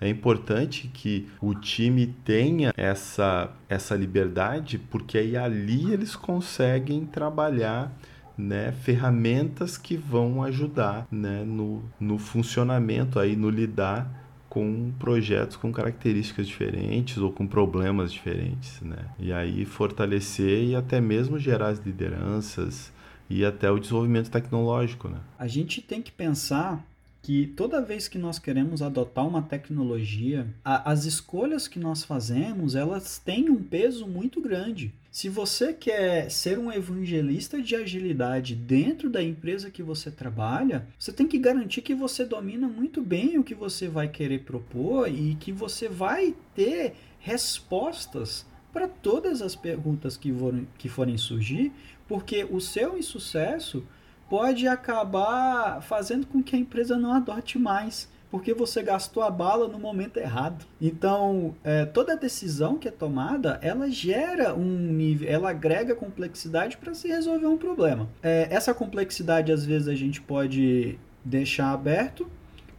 é 0.00 0.08
importante 0.08 0.88
que 0.92 1.28
o 1.40 1.54
time 1.54 2.06
tenha 2.24 2.72
essa, 2.76 3.50
essa 3.68 3.94
liberdade, 3.94 4.78
porque 4.78 5.16
aí 5.16 5.36
ali 5.36 5.92
eles 5.92 6.14
conseguem 6.14 7.06
trabalhar 7.06 7.92
né, 8.36 8.72
ferramentas 8.72 9.78
que 9.78 9.96
vão 9.96 10.42
ajudar 10.42 11.06
né, 11.10 11.42
no, 11.44 11.82
no 11.98 12.18
funcionamento, 12.18 13.18
aí, 13.18 13.34
no 13.34 13.48
lidar 13.48 14.24
com 14.48 14.92
projetos 14.98 15.56
com 15.56 15.72
características 15.72 16.46
diferentes 16.46 17.18
ou 17.18 17.32
com 17.32 17.46
problemas 17.46 18.12
diferentes. 18.12 18.80
Né? 18.80 19.06
E 19.18 19.32
aí 19.32 19.64
fortalecer 19.64 20.64
e 20.64 20.74
até 20.74 21.00
mesmo 21.00 21.38
gerar 21.38 21.68
as 21.68 21.78
lideranças 21.78 22.92
e 23.28 23.44
até 23.44 23.70
o 23.70 23.78
desenvolvimento 23.78 24.30
tecnológico. 24.30 25.08
Né? 25.08 25.18
A 25.38 25.46
gente 25.46 25.80
tem 25.80 26.00
que 26.00 26.12
pensar 26.12 26.84
que 27.26 27.44
toda 27.44 27.82
vez 27.82 28.06
que 28.06 28.18
nós 28.18 28.38
queremos 28.38 28.80
adotar 28.80 29.26
uma 29.26 29.42
tecnologia, 29.42 30.46
a, 30.64 30.92
as 30.92 31.06
escolhas 31.06 31.66
que 31.66 31.76
nós 31.76 32.04
fazemos, 32.04 32.76
elas 32.76 33.18
têm 33.18 33.50
um 33.50 33.60
peso 33.60 34.06
muito 34.06 34.40
grande. 34.40 34.94
Se 35.10 35.28
você 35.28 35.72
quer 35.72 36.30
ser 36.30 36.56
um 36.56 36.70
evangelista 36.70 37.60
de 37.60 37.74
agilidade 37.74 38.54
dentro 38.54 39.10
da 39.10 39.20
empresa 39.20 39.72
que 39.72 39.82
você 39.82 40.08
trabalha, 40.08 40.86
você 40.96 41.12
tem 41.12 41.26
que 41.26 41.36
garantir 41.36 41.82
que 41.82 41.96
você 41.96 42.24
domina 42.24 42.68
muito 42.68 43.02
bem 43.02 43.36
o 43.38 43.42
que 43.42 43.56
você 43.56 43.88
vai 43.88 44.06
querer 44.06 44.44
propor 44.44 45.08
e 45.08 45.34
que 45.34 45.50
você 45.50 45.88
vai 45.88 46.32
ter 46.54 46.94
respostas 47.18 48.46
para 48.72 48.86
todas 48.86 49.42
as 49.42 49.56
perguntas 49.56 50.16
que 50.16 50.32
forem, 50.32 50.68
que 50.78 50.88
forem 50.88 51.18
surgir, 51.18 51.72
porque 52.06 52.44
o 52.44 52.60
seu 52.60 52.96
insucesso 52.96 53.82
pode 54.28 54.66
acabar 54.66 55.80
fazendo 55.82 56.26
com 56.26 56.42
que 56.42 56.56
a 56.56 56.58
empresa 56.58 56.96
não 56.96 57.12
adote 57.12 57.58
mais, 57.58 58.08
porque 58.30 58.52
você 58.52 58.82
gastou 58.82 59.22
a 59.22 59.30
bala 59.30 59.68
no 59.68 59.78
momento 59.78 60.18
errado. 60.18 60.64
Então, 60.80 61.54
é, 61.62 61.84
toda 61.84 62.16
decisão 62.16 62.76
que 62.76 62.88
é 62.88 62.90
tomada, 62.90 63.58
ela 63.62 63.88
gera 63.88 64.54
um 64.54 64.64
nível, 64.64 65.28
ela 65.28 65.50
agrega 65.50 65.94
complexidade 65.94 66.76
para 66.76 66.94
se 66.94 67.08
resolver 67.08 67.46
um 67.46 67.56
problema. 67.56 68.08
É, 68.22 68.48
essa 68.50 68.74
complexidade, 68.74 69.52
às 69.52 69.64
vezes, 69.64 69.88
a 69.88 69.94
gente 69.94 70.20
pode 70.20 70.98
deixar 71.24 71.72
aberto, 71.72 72.28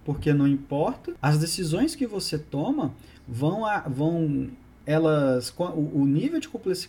porque 0.03 0.33
não 0.33 0.47
importa. 0.47 1.13
As 1.21 1.37
decisões 1.37 1.95
que 1.95 2.05
você 2.05 2.37
toma 2.37 2.93
vão, 3.27 3.65
a, 3.65 3.79
vão 3.79 4.49
elas 4.88 5.53
o, 5.59 6.05
nível 6.05 6.39
de 6.39 6.47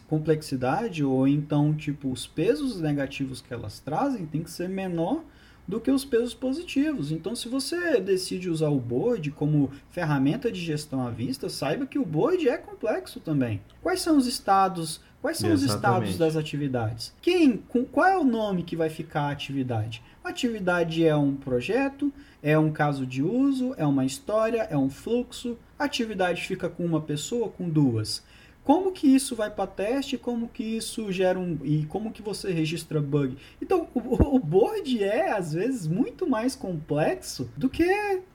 complexidade 0.09 1.03
ou 1.03 1.27
então 1.27 1.75
tipo 1.75 2.13
os 2.13 2.29
pesos 2.29 2.81
negativos 2.81 3.41
que 3.43 3.53
elas 3.53 3.81
trazem 3.81 4.25
tem 4.25 4.41
que 4.41 4.51
ser 4.53 4.69
menor 4.69 5.25
do 5.67 5.81
que 5.81 5.91
os 5.91 6.05
pesos 6.05 6.33
positivos. 6.33 7.13
Então, 7.13 7.37
se 7.37 7.47
você 7.47 8.01
decide 8.01 8.49
usar 8.49 8.71
o 8.71 8.81
board 8.81 9.31
como 9.33 9.71
ferramenta 9.91 10.51
de 10.51 10.61
gestão 10.61 11.07
à 11.07 11.11
vista, 11.11 11.51
saiba 11.51 11.85
que 11.85 11.99
o 11.99 12.07
board 12.07 12.49
é 12.49 12.57
complexo 12.57 13.21
também. 13.21 13.61
Quais 13.83 14.01
são 14.01 14.17
os 14.17 14.27
estados? 14.27 15.01
Quais 15.21 15.37
são 15.37 15.51
Exatamente. 15.51 15.69
os 15.69 15.75
estados 15.77 16.19
das 16.19 16.37
atividades? 16.37 17.13
Quem, 17.21 17.59
com, 17.69 17.85
qual 17.85 18.07
é 18.07 18.17
o 18.17 18.25
nome 18.25 18.63
que 18.63 18.77
vai 18.77 18.89
ficar 18.89 19.23
a 19.23 19.31
atividade? 19.31 20.03
A 20.25 20.31
atividade 20.31 21.05
é 21.05 21.15
um 21.15 21.35
projeto, 21.35 22.11
é 22.43 22.59
um 22.59 22.71
caso 22.71 23.07
de 23.07 23.23
uso, 23.23 23.75
é 23.77 23.87
uma 23.87 24.05
história, 24.05 24.63
é 24.71 24.77
um 24.77 24.91
fluxo. 24.91 25.57
A 25.79 25.85
atividade 25.85 26.43
fica 26.43 26.69
com 26.69 26.85
uma 26.85 27.01
pessoa, 27.01 27.49
com 27.49 27.69
duas. 27.69 28.25
Como 28.65 28.93
que 28.93 29.07
isso 29.07 29.35
vai 29.35 29.51
para 29.51 29.67
teste? 29.67 30.19
Como 30.19 30.47
que 30.47 30.63
isso 30.63 31.11
gera 31.11 31.39
um 31.39 31.59
e 31.65 31.87
como 31.87 32.13
que 32.13 32.21
você 32.21 32.53
registra 32.53 33.01
bug? 33.01 33.35
Então 33.63 33.89
o, 33.95 34.37
o 34.37 34.39
board 34.39 35.03
é 35.03 35.33
às 35.33 35.55
vezes 35.55 35.87
muito 35.87 36.29
mais 36.29 36.55
complexo 36.55 37.51
do 37.57 37.71
que 37.71 37.87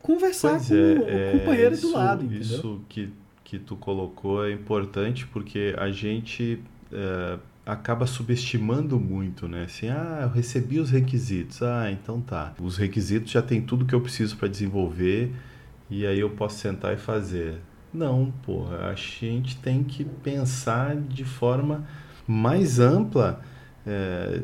conversar 0.01 0.57
pois 0.57 0.69
com 0.69 0.73
é, 0.73 0.77
o, 0.77 1.09
é, 1.09 1.31
companheiro 1.37 1.75
isso, 1.75 1.87
do 1.87 1.93
lado. 1.93 2.25
Entendeu? 2.25 2.41
Isso 2.41 2.81
que 2.89 3.11
que 3.43 3.59
tu 3.59 3.75
colocou 3.75 4.43
é 4.43 4.51
importante 4.51 5.27
porque 5.27 5.75
a 5.77 5.91
gente 5.91 6.59
é, 6.91 7.37
acaba 7.65 8.05
subestimando 8.05 8.99
muito, 8.99 9.47
né? 9.47 9.63
Assim, 9.63 9.87
ah, 9.87 10.19
eu 10.23 10.29
recebi 10.29 10.79
os 10.79 10.89
requisitos. 10.89 11.61
Ah, 11.61 11.89
então 11.91 12.19
tá. 12.19 12.53
Os 12.59 12.77
requisitos 12.77 13.31
já 13.31 13.41
tem 13.41 13.61
tudo 13.61 13.85
que 13.85 13.95
eu 13.95 14.01
preciso 14.01 14.35
para 14.37 14.47
desenvolver 14.47 15.31
e 15.89 16.05
aí 16.05 16.19
eu 16.19 16.29
posso 16.29 16.59
sentar 16.59 16.93
e 16.93 16.97
fazer. 16.97 17.57
Não, 17.93 18.33
porra, 18.43 18.87
a 18.87 18.95
gente 18.95 19.57
tem 19.57 19.83
que 19.83 20.03
pensar 20.03 20.95
de 20.95 21.23
forma 21.23 21.87
mais 22.27 22.79
ampla 22.79 23.41
é, 23.85 24.41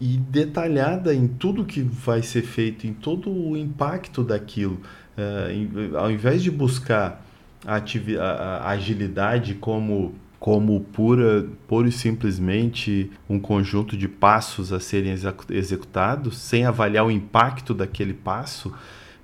e 0.00 0.16
detalhada 0.16 1.14
em 1.14 1.26
tudo 1.26 1.64
que 1.64 1.82
vai 1.82 2.22
ser 2.22 2.42
feito, 2.42 2.86
em 2.86 2.94
todo 2.94 3.30
o 3.30 3.56
impacto 3.56 4.22
daquilo. 4.22 4.80
É, 5.16 5.52
em, 5.52 5.96
ao 5.96 6.10
invés 6.10 6.42
de 6.42 6.50
buscar 6.50 7.24
a, 7.66 7.76
a, 7.76 8.56
a 8.58 8.70
agilidade 8.70 9.54
como 9.54 10.14
como 10.44 10.78
pura, 10.78 11.46
pura 11.66 11.88
e 11.88 11.90
simplesmente 11.90 13.10
um 13.26 13.40
conjunto 13.40 13.96
de 13.96 14.06
passos 14.06 14.74
a 14.74 14.78
serem 14.78 15.16
executados, 15.48 16.36
sem 16.36 16.66
avaliar 16.66 17.06
o 17.06 17.10
impacto 17.10 17.72
daquele 17.72 18.12
passo, 18.12 18.70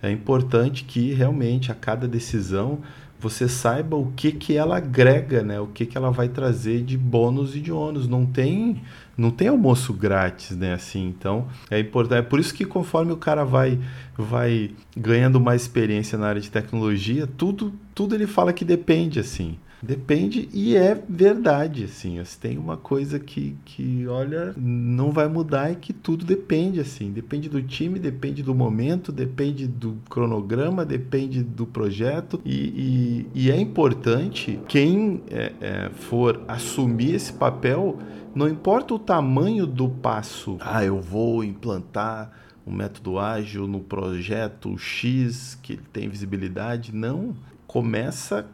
é 0.02 0.10
importante 0.10 0.82
que 0.82 1.12
realmente 1.12 1.70
a 1.70 1.74
cada 1.74 2.08
decisão 2.08 2.78
você 3.18 3.46
saiba 3.50 3.98
o 3.98 4.10
que, 4.12 4.32
que 4.32 4.56
ela 4.56 4.78
agrega, 4.78 5.42
né? 5.42 5.60
o 5.60 5.66
que, 5.66 5.84
que 5.84 5.94
ela 5.94 6.10
vai 6.10 6.26
trazer 6.26 6.82
de 6.82 6.96
bônus 6.96 7.54
e 7.54 7.60
de 7.60 7.70
ônus. 7.70 8.08
Não 8.08 8.24
tem, 8.24 8.80
não 9.14 9.30
tem 9.30 9.48
almoço 9.48 9.92
grátis, 9.92 10.56
né? 10.56 10.72
Assim, 10.72 11.06
então 11.06 11.48
é 11.70 11.78
importante. 11.78 12.20
É 12.20 12.22
por 12.22 12.40
isso 12.40 12.54
que 12.54 12.64
conforme 12.64 13.12
o 13.12 13.18
cara 13.18 13.44
vai, 13.44 13.78
vai 14.16 14.70
ganhando 14.96 15.38
mais 15.38 15.60
experiência 15.60 16.16
na 16.16 16.28
área 16.28 16.40
de 16.40 16.50
tecnologia, 16.50 17.26
tudo, 17.26 17.74
tudo 17.94 18.14
ele 18.14 18.26
fala 18.26 18.54
que 18.54 18.64
depende, 18.64 19.20
assim. 19.20 19.58
Depende 19.82 20.48
e 20.52 20.76
é 20.76 20.94
verdade, 21.08 21.84
assim. 21.84 22.20
Tem 22.40 22.58
uma 22.58 22.76
coisa 22.76 23.18
que, 23.18 23.56
que, 23.64 24.06
olha, 24.06 24.54
não 24.56 25.10
vai 25.10 25.26
mudar 25.26 25.72
e 25.72 25.76
que 25.76 25.92
tudo 25.92 26.24
depende, 26.24 26.80
assim. 26.80 27.10
Depende 27.10 27.48
do 27.48 27.62
time, 27.62 27.98
depende 27.98 28.42
do 28.42 28.54
momento, 28.54 29.10
depende 29.10 29.66
do 29.66 29.96
cronograma, 30.08 30.84
depende 30.84 31.42
do 31.42 31.66
projeto. 31.66 32.40
E, 32.44 33.26
e, 33.34 33.46
e 33.46 33.50
é 33.50 33.58
importante 33.58 34.60
quem 34.68 35.22
é, 35.30 35.52
é, 35.60 35.90
for 35.90 36.42
assumir 36.46 37.14
esse 37.14 37.32
papel, 37.32 37.98
não 38.34 38.48
importa 38.48 38.94
o 38.94 38.98
tamanho 38.98 39.66
do 39.66 39.88
passo. 39.88 40.56
Ah, 40.60 40.84
eu 40.84 41.00
vou 41.00 41.42
implantar 41.42 42.30
um 42.66 42.72
método 42.72 43.18
ágil 43.18 43.66
no 43.66 43.80
projeto 43.80 44.76
X 44.76 45.58
que 45.62 45.76
tem 45.76 46.08
visibilidade. 46.08 46.94
Não. 46.94 47.34
Começa 47.66 48.46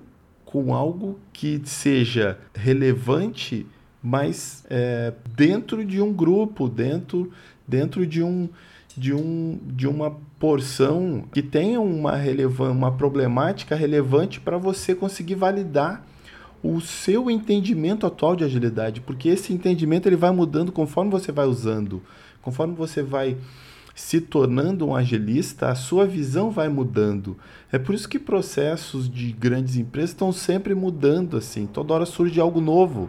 com 0.57 0.73
algo 0.73 1.19
que 1.35 1.61
seja 1.67 2.39
relevante, 2.55 3.67
mas 4.03 4.65
é, 4.71 5.13
dentro 5.37 5.85
de 5.85 6.01
um 6.01 6.11
grupo, 6.11 6.67
dentro, 6.67 7.31
dentro 7.69 8.07
de, 8.07 8.23
um, 8.23 8.49
de, 8.97 9.13
um, 9.13 9.59
de 9.67 9.87
uma 9.87 10.17
porção 10.41 11.25
que 11.31 11.43
tenha 11.43 11.79
uma, 11.79 12.17
relevan 12.17 12.71
uma 12.71 12.91
problemática 12.91 13.77
relevante 13.77 14.41
para 14.41 14.57
você 14.57 14.95
conseguir 14.95 15.35
validar 15.35 16.07
o 16.63 16.81
seu 16.81 17.31
entendimento 17.31 18.07
atual 18.07 18.35
de 18.35 18.43
agilidade, 18.43 19.03
porque 19.03 19.29
esse 19.29 19.53
entendimento 19.53 20.09
ele 20.09 20.17
vai 20.17 20.31
mudando 20.31 20.73
conforme 20.73 21.11
você 21.11 21.31
vai 21.31 21.45
usando, 21.45 22.03
conforme 22.41 22.75
você 22.75 23.03
vai 23.03 23.37
se 23.97 24.21
tornando 24.21 24.87
um 24.87 24.95
agilista, 24.95 25.71
a 25.71 25.75
sua 25.75 26.07
visão 26.07 26.51
vai 26.51 26.69
mudando. 26.69 27.35
É 27.73 27.79
por 27.79 27.95
isso 27.95 28.07
que 28.07 28.19
processos 28.19 29.09
de 29.09 29.33
grandes 29.33 29.77
empresas 29.77 30.11
estão 30.11 30.31
sempre 30.31 30.75
mudando, 30.75 31.39
assim, 31.39 31.67
toda 31.67 31.95
hora 31.95 32.05
surge 32.05 32.39
algo 32.39 32.61
novo, 32.61 33.09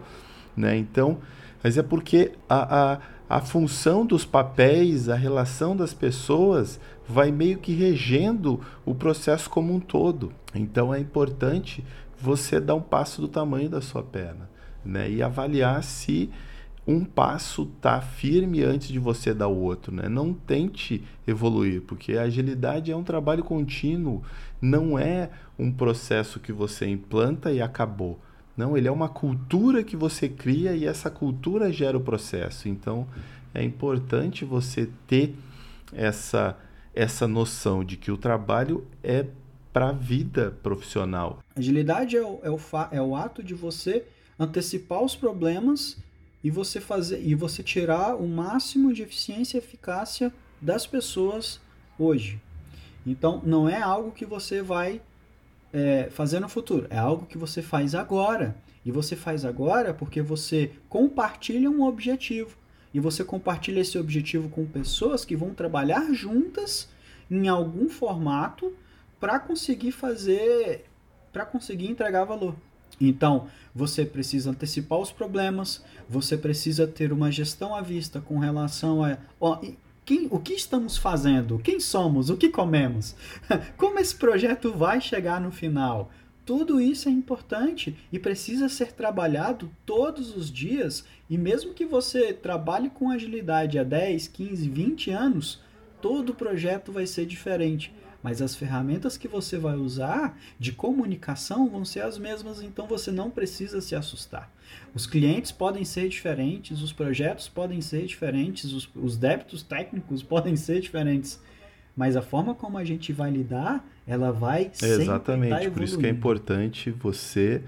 né? 0.55 0.77
Então, 0.77 1.17
mas 1.61 1.77
é 1.77 1.83
porque 1.83 2.31
a, 2.47 2.93
a, 2.93 2.99
a 3.29 3.41
função 3.41 4.05
dos 4.05 4.23
papéis, 4.23 5.09
a 5.09 5.15
relação 5.15 5.75
das 5.75 5.93
pessoas 5.93 6.79
vai 7.05 7.33
meio 7.33 7.57
que 7.57 7.73
regendo 7.73 8.61
o 8.85 8.95
processo 8.95 9.49
como 9.49 9.75
um 9.75 9.81
todo. 9.81 10.31
Então 10.55 10.93
é 10.93 10.99
importante 10.99 11.83
você 12.17 12.61
dar 12.61 12.75
um 12.75 12.81
passo 12.81 13.19
do 13.19 13.27
tamanho 13.27 13.69
da 13.69 13.81
sua 13.81 14.03
perna, 14.03 14.49
né? 14.85 15.11
E 15.11 15.21
avaliar 15.21 15.83
se 15.83 16.29
um 16.88 17.03
passo 17.03 17.65
tá 17.81 17.99
firme 17.99 18.63
antes 18.63 18.88
de 18.88 18.97
você 18.97 19.33
dar 19.33 19.49
o 19.49 19.57
outro, 19.57 19.93
né? 19.93 20.07
Não 20.07 20.33
tente 20.33 21.03
evoluir, 21.27 21.81
porque 21.81 22.13
a 22.13 22.21
agilidade 22.21 22.91
é 22.91 22.95
um 22.95 23.03
trabalho 23.03 23.43
contínuo, 23.43 24.23
não 24.61 24.97
é 24.97 25.29
um 25.59 25.69
processo 25.69 26.39
que 26.39 26.53
você 26.53 26.88
implanta 26.88 27.51
e 27.51 27.61
acabou. 27.61 28.17
Não, 28.55 28.77
ele 28.77 28.88
é 28.88 28.91
uma 28.91 29.09
cultura 29.09 29.83
que 29.83 29.97
você 29.97 30.29
cria 30.29 30.73
e 30.73 30.85
essa 30.85 31.11
cultura 31.11 31.71
gera 31.71 31.97
o 31.97 32.01
processo. 32.01 32.69
Então, 32.69 33.05
é 33.53 33.61
importante 33.61 34.45
você 34.45 34.89
ter 35.05 35.35
essa 35.93 36.57
essa 36.95 37.27
noção 37.27 37.83
de 37.83 37.95
que 37.95 38.11
o 38.11 38.17
trabalho 38.17 38.88
é 39.03 39.27
para 39.71 39.89
a 39.89 39.91
vida 39.91 40.57
profissional. 40.63 41.43
Agilidade 41.55 42.17
é 42.17 42.23
o, 42.23 42.39
é, 42.41 42.49
o 42.49 42.59
é 42.91 42.99
o 42.99 43.15
ato 43.15 43.43
de 43.43 43.53
você 43.53 44.03
antecipar 44.39 45.03
os 45.03 45.15
problemas 45.15 45.97
e 46.47 46.49
você 46.49 46.79
fazer 46.79 47.21
e 47.21 47.35
você 47.35 47.61
tirar 47.61 48.15
o 48.15 48.25
máximo 48.25 48.93
de 48.93 49.03
eficiência 49.03 49.57
e 49.57 49.59
eficácia 49.59 50.33
das 50.61 50.87
pessoas 50.87 51.59
hoje. 51.99 52.39
Então 53.05 53.41
não 53.45 53.67
é 53.67 53.81
algo 53.81 54.11
que 54.11 54.25
você 54.25 54.61
vai 54.61 55.01
é, 55.73 56.07
fazer 56.09 56.39
no 56.39 56.47
futuro, 56.47 56.87
é 56.89 56.97
algo 56.97 57.25
que 57.25 57.37
você 57.37 57.61
faz 57.61 57.93
agora. 57.93 58.55
E 58.85 58.91
você 58.91 59.17
faz 59.17 59.43
agora 59.43 59.93
porque 59.93 60.21
você 60.21 60.71
compartilha 60.87 61.69
um 61.69 61.83
objetivo. 61.83 62.57
E 62.93 62.99
você 63.01 63.25
compartilha 63.25 63.81
esse 63.81 63.97
objetivo 63.97 64.47
com 64.47 64.65
pessoas 64.65 65.25
que 65.25 65.35
vão 65.35 65.53
trabalhar 65.53 66.13
juntas 66.13 66.87
em 67.29 67.49
algum 67.49 67.89
formato 67.89 68.73
para 69.19 69.37
conseguir 69.37 69.91
fazer, 69.91 70.85
para 71.33 71.45
conseguir 71.45 71.91
entregar 71.91 72.23
valor. 72.23 72.55
Então, 72.99 73.47
você 73.73 74.05
precisa 74.05 74.49
antecipar 74.49 74.99
os 74.99 75.11
problemas, 75.11 75.83
você 76.09 76.35
precisa 76.35 76.87
ter 76.87 77.13
uma 77.13 77.31
gestão 77.31 77.75
à 77.75 77.81
vista 77.81 78.19
com 78.19 78.39
relação 78.39 79.03
a 79.03 79.17
ó, 79.39 79.61
quem, 80.03 80.27
o 80.31 80.39
que 80.39 80.53
estamos 80.53 80.97
fazendo, 80.97 81.59
quem 81.59 81.79
somos, 81.79 82.29
o 82.29 82.37
que 82.37 82.49
comemos, 82.49 83.15
como 83.77 83.99
esse 83.99 84.15
projeto 84.15 84.71
vai 84.71 85.01
chegar 85.01 85.39
no 85.39 85.51
final. 85.51 86.09
Tudo 86.45 86.79
isso 86.79 87.09
é 87.09 87.11
importante 87.11 87.93
e 88.09 88.17
precisa 88.17 88.69
ser 88.69 88.93
trabalhado 88.93 89.69
todos 89.85 90.33
os 90.33 90.49
dias. 90.49 91.03
E 91.29 91.37
mesmo 91.37 91.73
que 91.73 91.85
você 91.85 92.31
trabalhe 92.31 92.89
com 92.89 93.11
agilidade 93.11 93.77
há 93.77 93.83
10, 93.83 94.29
15, 94.29 94.69
20 94.69 95.11
anos, 95.11 95.61
todo 96.01 96.33
projeto 96.33 96.89
vai 96.89 97.05
ser 97.05 97.25
diferente 97.25 97.93
mas 98.28 98.41
as 98.41 98.57
ferramentas 98.57 99.17
que 99.17 99.25
você 99.25 99.57
vai 99.57 99.78
usar 99.78 100.38
de 100.59 100.73
comunicação 100.73 101.69
vão 101.69 101.86
ser 101.86 102.01
as 102.01 102.17
mesmas, 102.17 102.61
então 102.61 102.86
você 102.86 103.09
não 103.09 103.32
precisa 103.32 103.80
se 103.80 103.95
assustar. 103.95 104.51
Os 104.93 105.07
clientes 105.07 105.49
podem 105.49 105.86
ser 105.86 106.09
diferentes, 106.09 106.82
os 106.82 106.91
projetos 106.91 107.47
podem 107.47 107.80
ser 107.80 108.05
diferentes, 108.05 108.73
os, 108.73 108.89
os 108.93 109.15
débitos 109.15 109.63
técnicos 109.63 110.21
podem 110.28 110.57
ser 110.57 110.82
diferentes, 110.82 111.41
mas 111.95 112.17
a 112.17 112.21
forma 112.21 112.53
como 112.53 112.78
a 112.78 112.84
gente 112.84 113.13
vai 113.13 113.32
lidar, 113.32 113.82
ela 114.05 114.30
vai 114.34 114.71
sempre 114.73 115.03
Exatamente, 115.03 115.63
tá 115.63 115.71
por 115.71 115.82
isso 115.82 115.97
que 115.97 116.05
é 116.05 116.09
importante 116.09 116.91
você 116.91 117.63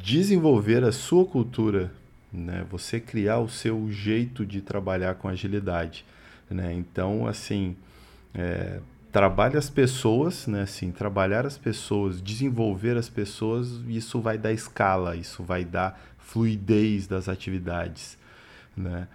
desenvolver 0.00 0.84
a 0.84 0.92
sua 0.92 1.24
cultura, 1.24 1.92
né? 2.32 2.64
Você 2.70 3.00
criar 3.00 3.40
o 3.40 3.48
seu 3.48 3.90
jeito 3.90 4.46
de 4.46 4.60
trabalhar 4.60 5.16
com 5.16 5.26
agilidade, 5.26 6.04
né? 6.48 6.72
Então, 6.72 7.26
assim, 7.26 7.74
é, 8.32 8.78
trabalhe 9.12 9.58
as 9.58 9.68
pessoas, 9.68 10.46
né? 10.46 10.62
Assim, 10.62 10.90
trabalhar 10.90 11.46
as 11.46 11.58
pessoas, 11.58 12.20
desenvolver 12.22 12.96
as 12.96 13.10
pessoas, 13.10 13.80
isso 13.86 14.20
vai 14.20 14.38
dar 14.38 14.52
escala, 14.52 15.14
isso 15.14 15.42
vai 15.42 15.64
dar 15.64 16.00
fluidez 16.18 17.06
das 17.06 17.28
atividades, 17.28 18.18
né? 18.74 19.06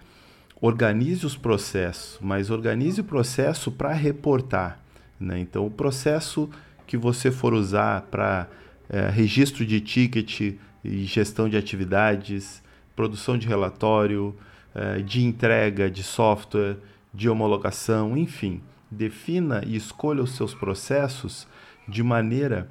Organize 0.60 1.26
os 1.26 1.36
processos, 1.36 2.18
mas 2.20 2.50
organize 2.50 3.00
o 3.00 3.04
processo 3.04 3.72
para 3.72 3.92
reportar, 3.92 4.80
né? 5.18 5.40
Então, 5.40 5.66
o 5.66 5.70
processo 5.70 6.48
que 6.86 6.96
você 6.96 7.30
for 7.30 7.52
usar 7.52 8.02
para 8.02 8.48
é, 8.88 9.10
registro 9.10 9.66
de 9.66 9.80
ticket 9.80 10.40
e 10.84 11.04
gestão 11.04 11.48
de 11.48 11.56
atividades, 11.56 12.62
produção 12.94 13.36
de 13.36 13.48
relatório, 13.48 14.34
é, 14.74 15.00
de 15.00 15.24
entrega 15.24 15.90
de 15.90 16.02
software, 16.02 16.76
de 17.12 17.28
homologação, 17.28 18.16
enfim, 18.16 18.62
defina 18.90 19.62
e 19.66 19.76
escolha 19.76 20.22
os 20.22 20.36
seus 20.36 20.54
processos 20.54 21.46
de 21.86 22.02
maneira 22.02 22.68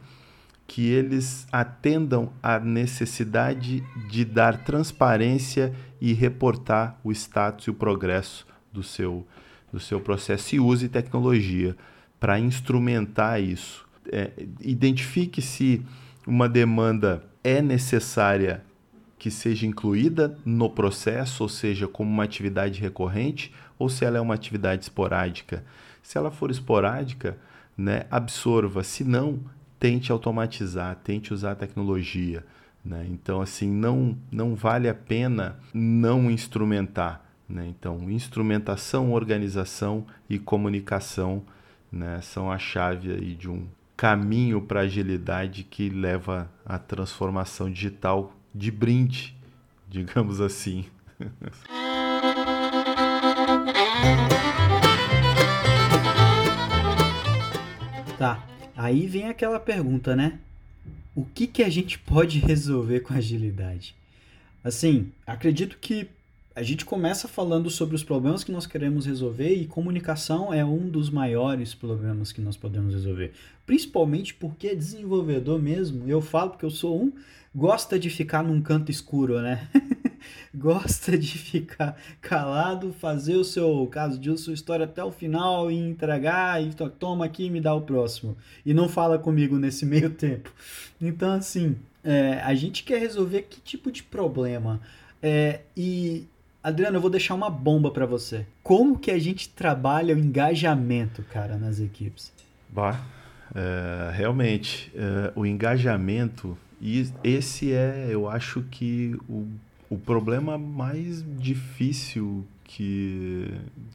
que 0.68 0.86
eles 0.86 1.47
atendam 1.51 2.32
à 2.43 2.59
necessidade 2.59 3.84
de 4.09 4.26
dar 4.26 4.63
transparência 4.63 5.74
e 6.01 6.13
reportar 6.13 6.99
o 7.03 7.11
status 7.11 7.68
e 7.68 7.70
o 7.72 7.74
progresso 7.74 8.45
do 8.72 8.84
seu, 8.84 9.26
do 9.72 9.80
seu 9.80 10.01
processo 10.01 10.55
e 10.55 10.59
use 10.59 10.89
tecnologia 10.89 11.76
para 12.20 12.39
instrumentar 12.39 13.41
isso. 13.41 13.88
É, 14.11 14.32
identifique 14.59 15.41
se 15.41 15.82
uma 16.26 16.49
demanda 16.49 17.24
é 17.43 17.61
necessária 17.61 18.63
que 19.18 19.32
seja 19.32 19.65
incluída 19.65 20.38
no 20.45 20.70
processo, 20.70 21.43
ou 21.43 21.49
seja, 21.49 21.88
como 21.88 22.09
uma 22.09 22.24
atividade 22.24 22.80
recorrente, 22.80 23.51
ou 23.80 23.89
se 23.89 24.05
ela 24.05 24.18
é 24.18 24.22
uma 24.22 24.34
atividade 24.34 24.84
esporádica. 24.84 25.63
Se 26.08 26.18
ela 26.18 26.32
for 26.32 26.49
esporádica, 26.49 27.38
né, 27.78 28.05
absorva. 28.10 28.82
Se 28.82 29.03
não, 29.03 29.41
tente 29.78 30.10
automatizar, 30.10 30.95
tente 31.03 31.34
usar 31.34 31.51
a 31.51 31.55
tecnologia. 31.55 32.45
Né? 32.84 33.05
Então, 33.12 33.41
assim, 33.41 33.70
não, 33.70 34.18
não 34.32 34.55
vale 34.55 34.88
a 34.88 34.93
pena 34.93 35.60
não 35.74 36.32
instrumentar. 36.32 37.26
Né? 37.49 37.68
Então, 37.68 38.10
instrumentação, 38.10 39.12
organização 39.12 40.08
e 40.30 40.39
comunicação 40.39 41.43
né, 41.91 42.22
são 42.22 42.49
a 42.49 42.58
chave 42.58 43.12
aí 43.12 43.36
de 43.36 43.49
um 43.49 43.68
caminho 43.97 44.62
para 44.62 44.80
agilidade 44.80 45.66
que 45.66 45.89
leva 45.89 46.49
à 46.66 46.80
transformação 46.80 47.70
digital 47.70 48.32
de 48.55 48.72
brinde, 48.72 49.36
digamos 49.89 50.39
assim. 50.39 50.86
Tá. 58.18 58.43
Aí 58.76 59.05
vem 59.05 59.28
aquela 59.28 59.59
pergunta, 59.59 60.15
né? 60.15 60.39
O 61.15 61.24
que, 61.24 61.45
que 61.45 61.63
a 61.63 61.70
gente 61.70 61.99
pode 61.99 62.39
resolver 62.39 63.01
com 63.01 63.13
agilidade? 63.13 63.95
Assim, 64.63 65.11
acredito 65.26 65.78
que 65.80 66.07
a 66.55 66.63
gente 66.63 66.84
começa 66.84 67.28
falando 67.28 67.70
sobre 67.70 67.95
os 67.95 68.03
problemas 68.03 68.43
que 68.43 68.51
nós 68.51 68.65
queremos 68.65 69.05
resolver 69.05 69.53
e 69.53 69.68
comunicação 69.68 70.51
é 70.51 70.65
um 70.65 70.89
dos 70.89 71.11
maiores 71.11 71.76
problemas 71.76 72.32
que 72.32 72.41
nós 72.41 72.57
podemos 72.57 72.95
resolver. 72.95 73.34
Principalmente 73.68 74.34
porque 74.34 74.76
desenvolvedor 74.76 75.61
mesmo, 75.61 76.09
eu 76.09 76.20
falo 76.20 76.49
porque 76.51 76.65
eu 76.65 76.72
sou 76.72 76.99
um, 76.99 77.13
gosta 77.55 77.99
de 77.99 78.09
ficar 78.09 78.43
num 78.43 78.59
canto 78.61 78.89
escuro, 78.89 79.39
né? 79.39 79.68
gosta 80.58 81.16
de 81.18 81.38
ficar 81.38 81.97
calado, 82.22 82.93
fazer 82.93 83.36
o 83.36 83.43
seu 83.43 83.88
caso 83.88 84.20
de 84.20 84.36
sua 84.38 84.53
história 84.53 84.86
até 84.86 85.03
o 85.03 85.12
final 85.12 85.72
e 85.72 85.78
entregar 85.78 86.62
e 86.62 86.74
toma 86.99 87.26
aqui 87.26 87.45
e 87.45 87.49
me 87.49 87.62
dá 87.62 87.74
o 87.74 87.82
próximo. 87.82 88.36
E 88.66 88.74
não 88.74 88.89
fala 88.89 89.20
comigo 89.20 89.58
nesse 89.58 89.86
meio 89.88 90.10
tempo. 90.10 90.51
Então, 90.99 91.34
assim, 91.34 91.76
é, 92.03 92.41
a 92.43 92.53
gente 92.55 92.84
quer 92.84 92.99
resolver 92.99 93.43
que 93.43 93.62
tipo 93.62 93.91
de 93.91 94.03
problema? 94.03 94.82
É, 95.22 95.62
e, 95.76 96.26
Adriano, 96.64 96.97
eu 96.97 97.01
vou 97.01 97.10
deixar 97.10 97.36
uma 97.36 97.49
bomba 97.49 97.91
para 97.91 98.05
você. 98.05 98.45
Como 98.64 98.97
que 98.97 99.12
a 99.12 99.20
gente 99.20 99.49
trabalha 99.49 100.16
o 100.16 100.20
engajamento, 100.20 101.24
cara, 101.24 101.58
nas 101.58 101.80
equipes? 101.80 102.32
Bah, 102.70 103.01
é, 103.53 104.12
realmente, 104.14 104.91
é, 104.95 105.32
o 105.36 105.45
engajamento 105.45 106.58
e 106.82 107.10
esse 107.24 107.74
é, 107.74 108.08
eu 108.10 108.30
acho 108.30 108.62
que 108.70 109.16
o, 109.28 109.47
o 109.90 109.98
problema 109.98 110.58
mais 110.58 111.24
difícil 111.40 112.46
que, 112.64 113.50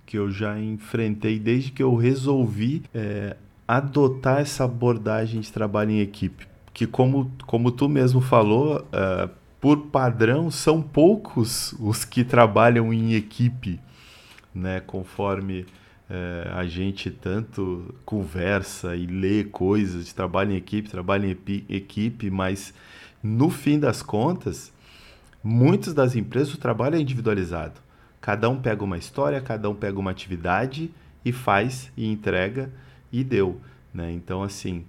que 0.07 0.17
eu 0.17 0.31
já 0.31 0.59
enfrentei 0.59 1.39
desde 1.39 1.71
que 1.71 1.83
eu 1.83 1.95
resolvi 1.95 2.83
é, 2.95 3.37
adotar 3.69 4.41
essa 4.41 4.65
abordagem 4.65 5.41
de 5.41 5.53
trabalho 5.53 5.91
em 5.91 6.01
equipe. 6.01 6.47
Que, 6.73 6.87
como, 6.87 7.31
como 7.47 7.71
tu 7.71 7.89
mesmo 7.89 8.21
falou, 8.21 8.79
uh, 8.81 9.29
por 9.61 9.89
padrão, 9.89 10.51
são 10.51 10.81
poucos 10.81 11.75
os 11.79 12.05
que 12.05 12.25
trabalham 12.25 12.93
em 12.93 13.13
equipe, 13.15 13.79
né? 14.55 14.81
conforme 14.81 15.67
é, 16.11 16.51
a 16.53 16.65
gente 16.65 17.11
tanto 17.11 17.95
conversa 18.05 18.97
e 18.97 19.07
lê 19.07 19.45
coisas, 19.45 20.13
trabalha 20.13 20.53
em 20.53 20.57
equipe, 20.57 20.91
trabalha 20.91 21.27
em 21.27 21.65
equipe, 21.69 22.31
mas 22.31 22.75
no 23.23 23.49
fim 23.49 23.79
das 23.79 24.03
contas, 24.03 24.73
muitas 25.43 25.95
das 25.95 26.17
empresas 26.17 26.55
o 26.55 26.59
trabalho 26.59 26.97
é 26.97 27.01
individualizado. 27.01 27.81
Cada 28.21 28.49
um 28.49 28.61
pega 28.61 28.85
uma 28.85 28.99
história, 28.99 29.41
cada 29.41 29.69
um 29.69 29.75
pega 29.75 29.99
uma 29.99 30.11
atividade 30.11 30.91
e 31.25 31.33
faz 31.33 31.91
e 31.97 32.07
entrega 32.07 32.71
e 33.11 33.25
deu. 33.25 33.61
Né? 33.93 34.13
Então, 34.13 34.43
assim, 34.43 34.85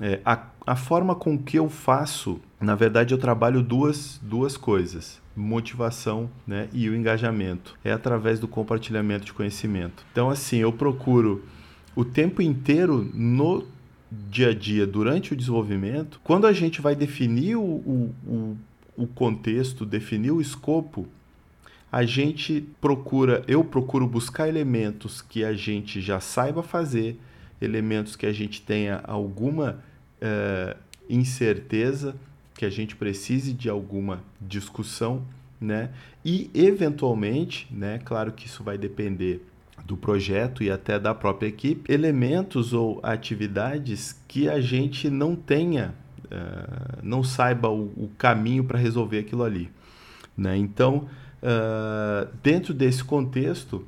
é, 0.00 0.20
a, 0.24 0.46
a 0.66 0.76
forma 0.76 1.14
com 1.14 1.36
que 1.36 1.58
eu 1.58 1.68
faço, 1.68 2.40
na 2.60 2.74
verdade, 2.74 3.12
eu 3.12 3.18
trabalho 3.18 3.62
duas, 3.62 4.20
duas 4.22 4.56
coisas 4.56 5.20
motivação 5.38 6.28
né, 6.46 6.68
e 6.72 6.88
o 6.88 6.96
engajamento. 6.96 7.78
É 7.84 7.92
através 7.92 8.40
do 8.40 8.48
compartilhamento 8.48 9.24
de 9.24 9.32
conhecimento. 9.32 10.04
Então, 10.12 10.28
assim, 10.28 10.58
eu 10.58 10.72
procuro 10.72 11.44
o 11.94 12.04
tempo 12.04 12.42
inteiro 12.42 13.08
no 13.14 13.66
dia 14.10 14.50
a 14.50 14.54
dia, 14.54 14.86
durante 14.86 15.32
o 15.32 15.36
desenvolvimento, 15.36 16.20
quando 16.24 16.46
a 16.46 16.52
gente 16.52 16.80
vai 16.80 16.94
definir 16.94 17.56
o, 17.56 17.62
o, 17.62 18.14
o 18.26 18.56
contexto, 19.06 19.86
definir 19.86 20.30
o 20.30 20.40
escopo, 20.40 21.06
a 21.90 22.04
gente 22.04 22.68
procura, 22.80 23.42
eu 23.48 23.64
procuro 23.64 24.06
buscar 24.06 24.48
elementos 24.48 25.22
que 25.22 25.44
a 25.44 25.54
gente 25.54 26.00
já 26.00 26.20
saiba 26.20 26.62
fazer, 26.62 27.18
elementos 27.60 28.14
que 28.14 28.26
a 28.26 28.32
gente 28.32 28.60
tenha 28.62 29.00
alguma 29.04 29.82
uh, 30.22 30.78
incerteza, 31.08 32.14
que 32.54 32.64
a 32.64 32.70
gente 32.70 32.94
precise 32.94 33.52
de 33.52 33.70
alguma 33.70 34.22
discussão, 34.40 35.22
né? 35.60 35.90
E 36.24 36.50
eventualmente, 36.52 37.66
né? 37.70 38.00
Claro 38.04 38.32
que 38.32 38.46
isso 38.46 38.62
vai 38.62 38.76
depender 38.76 39.42
do 39.84 39.96
projeto 39.96 40.62
e 40.62 40.70
até 40.70 40.98
da 40.98 41.14
própria 41.14 41.48
equipe, 41.48 41.90
elementos 41.90 42.74
ou 42.74 43.00
atividades 43.02 44.20
que 44.28 44.48
a 44.48 44.60
gente 44.60 45.08
não 45.08 45.34
tenha, 45.34 45.94
uh, 46.30 46.98
não 47.02 47.22
saiba 47.22 47.68
o, 47.68 47.84
o 47.96 48.10
caminho 48.16 48.64
para 48.64 48.78
resolver 48.78 49.18
aquilo 49.18 49.44
ali. 49.44 49.70
Né? 50.36 50.56
Então, 50.56 51.08
uh, 51.42 52.28
dentro 52.42 52.72
desse 52.72 53.02
contexto, 53.02 53.86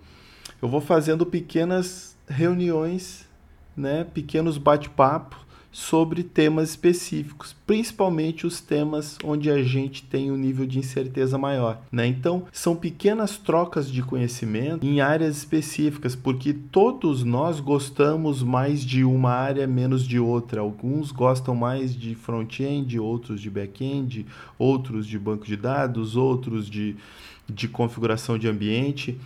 eu 0.61 0.69
vou 0.69 0.81
fazendo 0.81 1.25
pequenas 1.25 2.17
reuniões, 2.29 3.29
né? 3.77 4.05
pequenos 4.05 4.59
bate-papos 4.59 5.50
sobre 5.73 6.25
temas 6.25 6.71
específicos, 6.71 7.55
principalmente 7.67 8.47
os 8.47 8.61
temas 8.61 9.17
onde 9.23 9.51
a 9.51 9.63
gente 9.63 10.03
tem 10.03 10.31
um 10.31 10.37
nível 10.37 10.67
de 10.67 10.79
incerteza 10.79 11.39
maior. 11.39 11.81
Né? 11.93 12.07
Então, 12.07 12.45
são 12.53 12.75
pequenas 12.75 13.37
trocas 13.37 13.91
de 13.91 14.03
conhecimento 14.03 14.85
em 14.85 15.01
áreas 15.01 15.37
específicas, 15.37 16.17
porque 16.17 16.53
todos 16.53 17.23
nós 17.23 17.61
gostamos 17.61 18.43
mais 18.43 18.83
de 18.83 19.05
uma 19.05 19.31
área, 19.31 19.67
menos 19.67 20.07
de 20.07 20.19
outra. 20.19 20.61
Alguns 20.61 21.13
gostam 21.13 21.55
mais 21.55 21.95
de 21.95 22.15
front-end, 22.15 22.99
outros 22.99 23.41
de 23.41 23.49
back-end, 23.49 24.27
outros 24.59 25.07
de 25.07 25.19
banco 25.19 25.45
de 25.45 25.57
dados, 25.57 26.17
outros 26.17 26.69
de, 26.69 26.97
de 27.49 27.69
configuração 27.69 28.37
de 28.37 28.49
ambiente. 28.49 29.19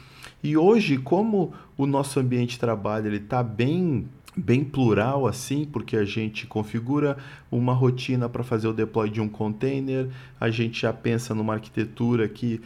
E 0.42 0.59
hoje, 0.59 0.99
como 0.99 1.55
o 1.76 1.86
nosso 1.86 2.20
ambiente 2.20 2.51
de 2.51 2.59
trabalho 2.59 3.12
está 3.14 3.42
bem 3.42 4.07
bem 4.37 4.64
plural 4.64 5.26
assim, 5.26 5.64
porque 5.64 5.97
a 5.97 6.05
gente 6.05 6.47
configura 6.47 7.16
uma 7.51 7.72
rotina 7.72 8.28
para 8.28 8.43
fazer 8.43 8.66
o 8.66 8.72
deploy 8.72 9.09
de 9.09 9.20
um 9.20 9.28
container, 9.28 10.09
a 10.41 10.51
gente 10.51 10.82
já 10.82 10.93
pensa 10.93 11.35
numa 11.35 11.55
arquitetura 11.55 12.28
que 12.28 12.61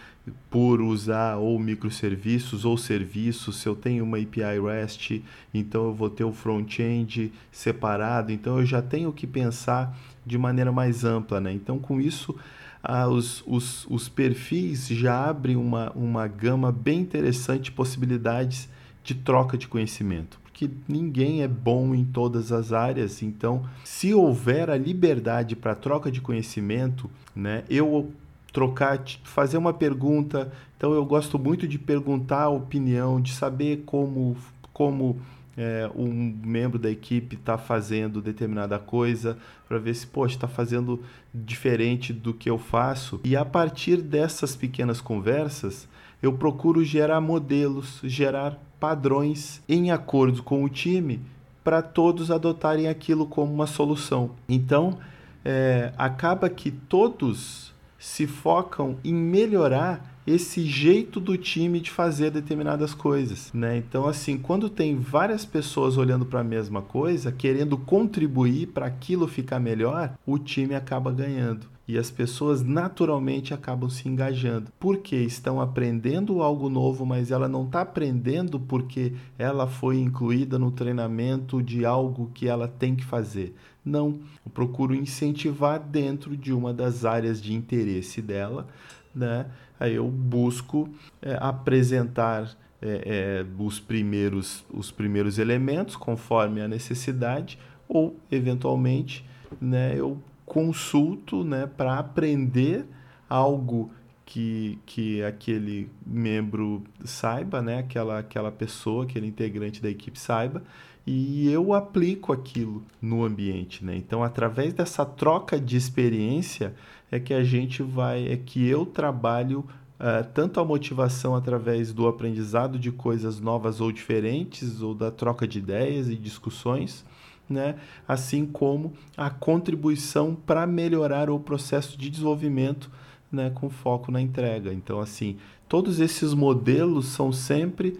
por 0.51 0.81
usar 0.81 1.37
ou 1.37 1.59
microserviços 1.59 2.65
ou 2.65 2.77
serviços, 2.77 3.57
se 3.57 3.69
eu 3.69 3.75
tenho 3.75 4.05
uma 4.05 4.19
API 4.19 4.61
REST, 4.61 5.23
então 5.53 5.87
eu 5.87 5.95
vou 5.95 6.11
ter 6.11 6.25
o 6.25 6.33
front-end 6.33 7.33
separado, 7.51 8.33
então 8.33 8.59
eu 8.59 8.67
já 8.67 8.83
tenho 8.83 9.13
que 9.13 9.27
pensar 9.27 9.97
de 10.25 10.37
maneira 10.37 10.73
mais 10.73 11.05
ampla, 11.05 11.41
né? 11.41 11.53
Então 11.53 11.79
com 11.79 12.01
isso 12.01 12.35
ah, 12.83 13.09
os, 13.09 13.43
os, 13.47 13.87
os 13.91 14.09
perfis 14.09 14.87
já 14.89 15.29
abrem 15.29 15.57
uma, 15.57 15.91
uma 15.93 16.27
gama 16.27 16.71
bem 16.71 17.01
interessante 17.01 17.65
de 17.65 17.73
possibilidades 17.73 18.69
de 19.03 19.15
troca 19.15 19.57
de 19.57 19.67
conhecimento 19.67 20.39
que 20.59 20.69
ninguém 20.89 21.43
é 21.43 21.47
bom 21.47 21.95
em 21.95 22.05
todas 22.05 22.51
as 22.51 22.73
áreas. 22.73 23.23
Então, 23.23 23.63
se 23.85 24.13
houver 24.13 24.69
a 24.69 24.77
liberdade 24.77 25.55
para 25.55 25.73
troca 25.73 26.11
de 26.11 26.21
conhecimento, 26.21 27.09
né, 27.33 27.63
eu 27.71 28.11
trocar, 28.53 29.01
fazer 29.23 29.57
uma 29.57 29.73
pergunta. 29.73 30.51
Então, 30.77 30.93
eu 30.93 31.05
gosto 31.05 31.39
muito 31.39 31.69
de 31.69 31.79
perguntar 31.79 32.43
a 32.43 32.49
opinião, 32.49 33.21
de 33.21 33.35
saber 33.35 33.85
como, 33.87 34.37
como 34.73 35.21
é, 35.57 35.89
um 35.95 36.37
membro 36.45 36.77
da 36.77 36.91
equipe 36.91 37.37
está 37.37 37.57
fazendo 37.57 38.21
determinada 38.21 38.81
coisa, 38.81 39.39
para 39.69 39.79
ver 39.79 39.95
se, 39.95 40.09
poxa, 40.09 40.35
está 40.35 40.49
fazendo 40.49 41.01
diferente 41.33 42.13
do 42.13 42.35
que 42.35 42.51
eu 42.51 42.59
faço. 42.59 43.21
E 43.23 43.37
a 43.37 43.45
partir 43.45 43.99
dessas 43.99 44.57
pequenas 44.57 45.01
conversas, 45.01 45.87
eu 46.21 46.33
procuro 46.33 46.83
gerar 46.83 47.21
modelos, 47.21 48.01
gerar 48.03 48.61
padrões 48.79 49.63
em 49.69 49.91
acordo 49.91 50.43
com 50.43 50.65
o 50.65 50.69
time 50.69 51.21
para 51.63 51.83
todos 51.83 52.31
adotarem 52.31 52.89
aquilo 52.89 53.27
como 53.27 53.53
uma 53.53 53.67
solução. 53.67 54.31
Então, 54.49 54.99
é, 55.45 55.93
acaba 55.99 56.49
que 56.49 56.71
todos 56.71 57.75
se 57.99 58.27
focam 58.27 58.97
em 59.05 59.13
melhorar 59.13 60.17
esse 60.27 60.63
jeito 60.63 61.19
do 61.21 61.37
time 61.37 61.81
de 61.81 61.91
fazer 61.91 62.31
determinadas 62.31 62.95
coisas, 62.95 63.51
né? 63.53 63.77
Então, 63.79 64.07
assim, 64.07 64.37
quando 64.37 64.69
tem 64.69 64.97
várias 64.97 65.45
pessoas 65.45 65.97
olhando 65.97 66.27
para 66.27 66.41
a 66.41 66.45
mesma 66.45 66.83
coisa, 66.83 67.33
querendo 67.33 67.79
contribuir 67.79 68.69
para 68.69 68.87
aquilo 68.87 69.27
ficar 69.27 69.59
melhor, 69.59 70.13
o 70.27 70.39
time 70.39 70.75
acaba 70.75 71.11
ganhando 71.11 71.67
e 71.89 71.97
as 71.97 72.11
pessoas 72.11 72.63
naturalmente 72.63 73.55
acabam 73.55 73.89
se 73.89 74.07
engajando, 74.07 74.71
porque 74.79 75.17
estão 75.17 75.59
aprendendo 75.59 76.43
algo 76.43 76.69
novo, 76.69 77.07
mas 77.07 77.31
ela 77.31 77.49
não 77.49 77.65
está 77.65 77.81
aprendendo 77.81 78.61
porque 78.61 79.15
ela 79.39 79.67
foi 79.67 79.99
incluída 79.99 80.59
no 80.59 80.71
treinamento 80.71 81.63
de 81.63 81.87
algo 81.87 82.31
que 82.35 82.47
ela 82.47 82.69
tem 82.69 82.95
que 82.95 83.07
fazer. 83.07 83.57
Não, 83.83 84.21
eu 84.45 84.53
procuro 84.53 84.95
incentivar 84.95 85.81
dentro 85.81 86.37
de 86.37 86.53
uma 86.53 86.75
das 86.75 87.07
áreas 87.07 87.41
de 87.41 87.55
interesse 87.55 88.21
dela, 88.21 88.69
né? 89.15 89.47
Aí 89.81 89.95
eu 89.95 90.07
busco 90.09 90.91
é, 91.23 91.39
apresentar 91.41 92.55
é, 92.83 93.45
é, 93.47 93.47
os 93.59 93.81
primeiros 93.81 94.65
os 94.73 94.91
primeiros 94.91 95.39
elementos 95.39 95.97
conforme 95.97 96.61
a 96.61 96.69
necessidade 96.69 97.59
ou 97.89 98.17
eventualmente 98.31 99.25
né, 99.61 99.95
eu 99.97 100.19
consulto 100.49 101.45
né, 101.45 101.67
para 101.67 101.99
aprender 101.99 102.87
algo 103.29 103.91
que, 104.25 104.79
que 104.85 105.23
aquele 105.23 105.89
membro 106.07 106.83
saiba, 107.05 107.63
né, 107.63 107.79
aquela, 107.79 108.19
aquela 108.19 108.51
pessoa, 108.51 109.05
aquele 109.05 109.27
integrante 109.27 109.81
da 109.81 109.89
equipe 109.89 110.19
saiba, 110.19 110.63
e 111.07 111.51
eu 111.51 111.73
aplico 111.73 112.33
aquilo 112.33 112.83
no 113.01 113.25
ambiente. 113.25 113.85
Né? 113.85 113.97
Então, 113.97 114.23
através 114.23 114.75
dessa 114.75 115.07
troca 115.07 115.59
de 115.59 115.77
experiência, 115.77 116.75
é 117.11 117.19
que 117.19 117.33
a 117.33 117.43
gente 117.43 117.83
vai, 117.83 118.29
é 118.29 118.37
que 118.37 118.67
eu 118.67 118.85
trabalho 118.85 119.65
Uh, 119.99 120.23
tanto 120.33 120.61
a 120.61 120.65
motivação 120.65 121.35
através 121.35 121.93
do 121.93 122.07
aprendizado 122.07 122.79
de 122.79 122.93
coisas 122.93 123.41
novas 123.41 123.81
ou 123.81 123.91
diferentes, 123.91 124.81
ou 124.81 124.95
da 124.95 125.11
troca 125.11 125.45
de 125.45 125.59
ideias 125.59 126.09
e 126.09 126.15
discussões, 126.15 127.05
né? 127.49 127.77
assim 128.07 128.45
como 128.47 128.93
a 129.17 129.31
contribuição 129.31 130.35
para 130.35 130.67
melhorar 130.67 131.31
o 131.31 131.41
processo 131.41 131.97
de 131.97 132.11
desenvolvimento 132.11 132.91
né? 133.31 133.51
com 133.55 133.71
foco 133.71 134.13
na 134.13 134.21
entrega. 134.21 134.73
Então, 134.73 135.01
assim, 135.01 135.37
todos 135.69 136.01
esses 136.01 136.35
modelos 136.35 137.07
são 137.07 137.33
sempre 137.33 137.99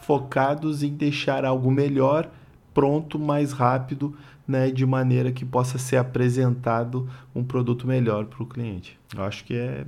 focados 0.00 0.82
em 0.82 0.94
deixar 0.94 1.44
algo 1.44 1.70
melhor, 1.70 2.30
pronto, 2.72 3.18
mais 3.18 3.52
rápido, 3.52 4.14
né? 4.46 4.70
de 4.70 4.86
maneira 4.86 5.32
que 5.32 5.44
possa 5.44 5.78
ser 5.78 5.96
apresentado 5.96 7.08
um 7.34 7.42
produto 7.42 7.86
melhor 7.86 8.26
para 8.26 8.42
o 8.42 8.46
cliente. 8.46 8.98
Eu 9.14 9.24
acho 9.24 9.44
que 9.44 9.54
é. 9.54 9.84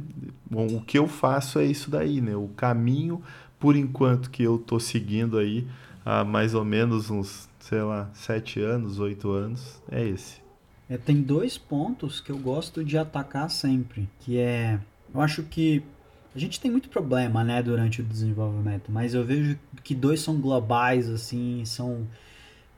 Bom, 0.50 0.66
o 0.66 0.80
que 0.80 0.98
eu 0.98 1.06
faço 1.06 1.58
é 1.58 1.64
isso 1.64 1.90
daí, 1.90 2.20
né? 2.20 2.34
O 2.34 2.48
caminho, 2.48 3.22
por 3.58 3.76
enquanto, 3.76 4.30
que 4.30 4.42
eu 4.42 4.56
estou 4.56 4.80
seguindo 4.80 5.38
aí 5.38 5.66
há 6.04 6.24
mais 6.24 6.54
ou 6.54 6.64
menos 6.64 7.10
uns 7.10 7.47
sei 7.68 7.82
lá, 7.82 8.08
sete 8.14 8.60
anos, 8.60 8.98
oito 8.98 9.30
anos, 9.30 9.82
é 9.90 10.02
esse. 10.02 10.40
É, 10.88 10.96
tem 10.96 11.20
dois 11.20 11.58
pontos 11.58 12.18
que 12.18 12.32
eu 12.32 12.38
gosto 12.38 12.82
de 12.82 12.96
atacar 12.96 13.50
sempre, 13.50 14.08
que 14.20 14.38
é, 14.38 14.80
eu 15.14 15.20
acho 15.20 15.42
que 15.42 15.82
a 16.34 16.38
gente 16.38 16.58
tem 16.58 16.70
muito 16.70 16.88
problema, 16.88 17.44
né, 17.44 17.62
durante 17.62 18.00
o 18.00 18.04
desenvolvimento, 18.04 18.90
mas 18.90 19.12
eu 19.12 19.22
vejo 19.22 19.58
que 19.84 19.94
dois 19.94 20.20
são 20.20 20.40
globais, 20.40 21.10
assim, 21.10 21.62
são, 21.66 22.06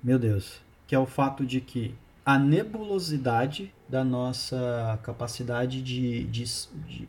meu 0.03 0.19
Deus, 0.19 0.61
que 0.89 0.95
é 0.95 0.99
o 0.99 1.07
fato 1.07 1.47
de 1.47 1.61
que 1.61 1.95
a 2.27 2.37
nebulosidade 2.37 3.73
da 3.89 4.03
nossa 4.03 4.99
capacidade 5.05 5.83
de, 5.83 6.25
de, 6.25 6.45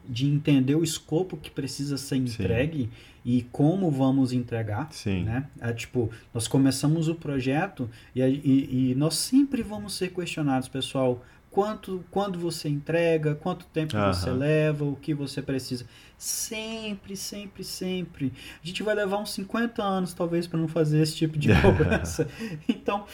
de 0.08 0.28
entender 0.28 0.76
o 0.76 0.84
escopo 0.84 1.36
que 1.36 1.50
precisa 1.50 1.98
ser 1.98 2.18
entregue 2.18 2.84
Sim. 2.84 2.90
E 3.24 3.44
como 3.52 3.90
vamos 3.92 4.34
entregar. 4.34 4.88
Sim. 4.92 5.24
Né? 5.24 5.48
É, 5.60 5.72
tipo, 5.74 6.10
nós 6.34 6.48
começamos 6.48 7.08
o 7.08 7.16
projeto 7.16 7.90
e, 8.16 8.22
e, 8.22 8.92
e 8.92 8.96
nós 8.96 9.16
sempre 9.16 9.62
vamos 9.62 9.94
ser 9.94 10.10
questionados, 10.10 10.68
pessoal, 10.68 11.24
quanto 11.52 12.04
quando 12.10 12.40
você 12.40 12.70
entrega, 12.70 13.36
quanto 13.36 13.66
tempo 13.66 13.94
você 13.98 14.32
leva, 14.32 14.86
o 14.86 14.96
que 14.96 15.14
você 15.14 15.42
precisa. 15.42 15.86
Sempre, 16.18 17.16
sempre, 17.16 17.64
sempre. 17.64 18.32
A 18.64 18.66
gente 18.66 18.82
vai 18.82 18.96
levar 18.96 19.18
uns 19.18 19.34
50 19.34 19.84
anos, 19.84 20.14
talvez, 20.14 20.48
para 20.48 20.60
não 20.60 20.68
fazer 20.68 21.02
esse 21.02 21.16
tipo 21.16 21.38
de 21.38 21.50
cobrança. 21.62 22.28
então, 22.68 23.06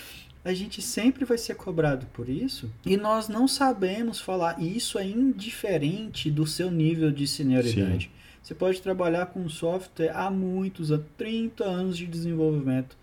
a 0.46 0.54
gente 0.54 0.82
sempre 0.82 1.26
vai 1.26 1.38
ser 1.38 1.56
cobrado 1.56 2.06
por 2.08 2.30
isso 2.30 2.72
e 2.86 2.96
nós 2.96 3.28
não 3.28 3.48
sabemos 3.48 4.22
falar. 4.22 4.62
E 4.62 4.78
isso 4.78 4.98
é 4.98 5.06
indiferente 5.06 6.32
do 6.32 6.46
seu 6.46 6.72
nível 6.72 7.12
de 7.12 7.28
senioridade. 7.28 8.06
Sim. 8.06 8.12
Você 8.48 8.56
pode 8.56 8.82
trabalhar 8.82 9.26
com 9.26 9.50
software 9.50 10.16
há 10.16 10.32
muitos, 10.32 10.90
há 10.90 11.00
30 11.18 11.66
anos 11.66 11.98
de 11.98 12.08
desenvolvimento. 12.08 12.96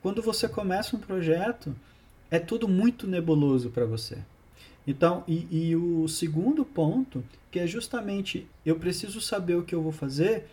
Quando 0.00 0.22
você 0.22 0.48
começa 0.48 0.96
um 0.96 0.98
projeto, 0.98 1.76
é 2.30 2.38
tudo 2.38 2.66
muito 2.66 3.06
nebuloso 3.06 3.68
para 3.68 3.84
você. 3.84 4.16
Então, 4.86 5.24
e, 5.28 5.46
e 5.50 5.76
o 5.76 6.08
segundo 6.08 6.64
ponto, 6.64 7.22
que 7.50 7.58
é 7.58 7.66
justamente 7.66 8.46
eu 8.64 8.76
preciso 8.76 9.20
saber 9.20 9.56
o 9.56 9.62
que 9.62 9.74
eu 9.74 9.82
vou 9.82 9.92
fazer 9.92 10.46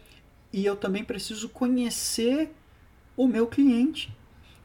e 0.52 0.66
eu 0.66 0.76
também 0.76 1.06
preciso 1.06 1.48
conhecer 1.48 2.52
o 3.16 3.26
meu 3.26 3.48
cliente. 3.48 4.14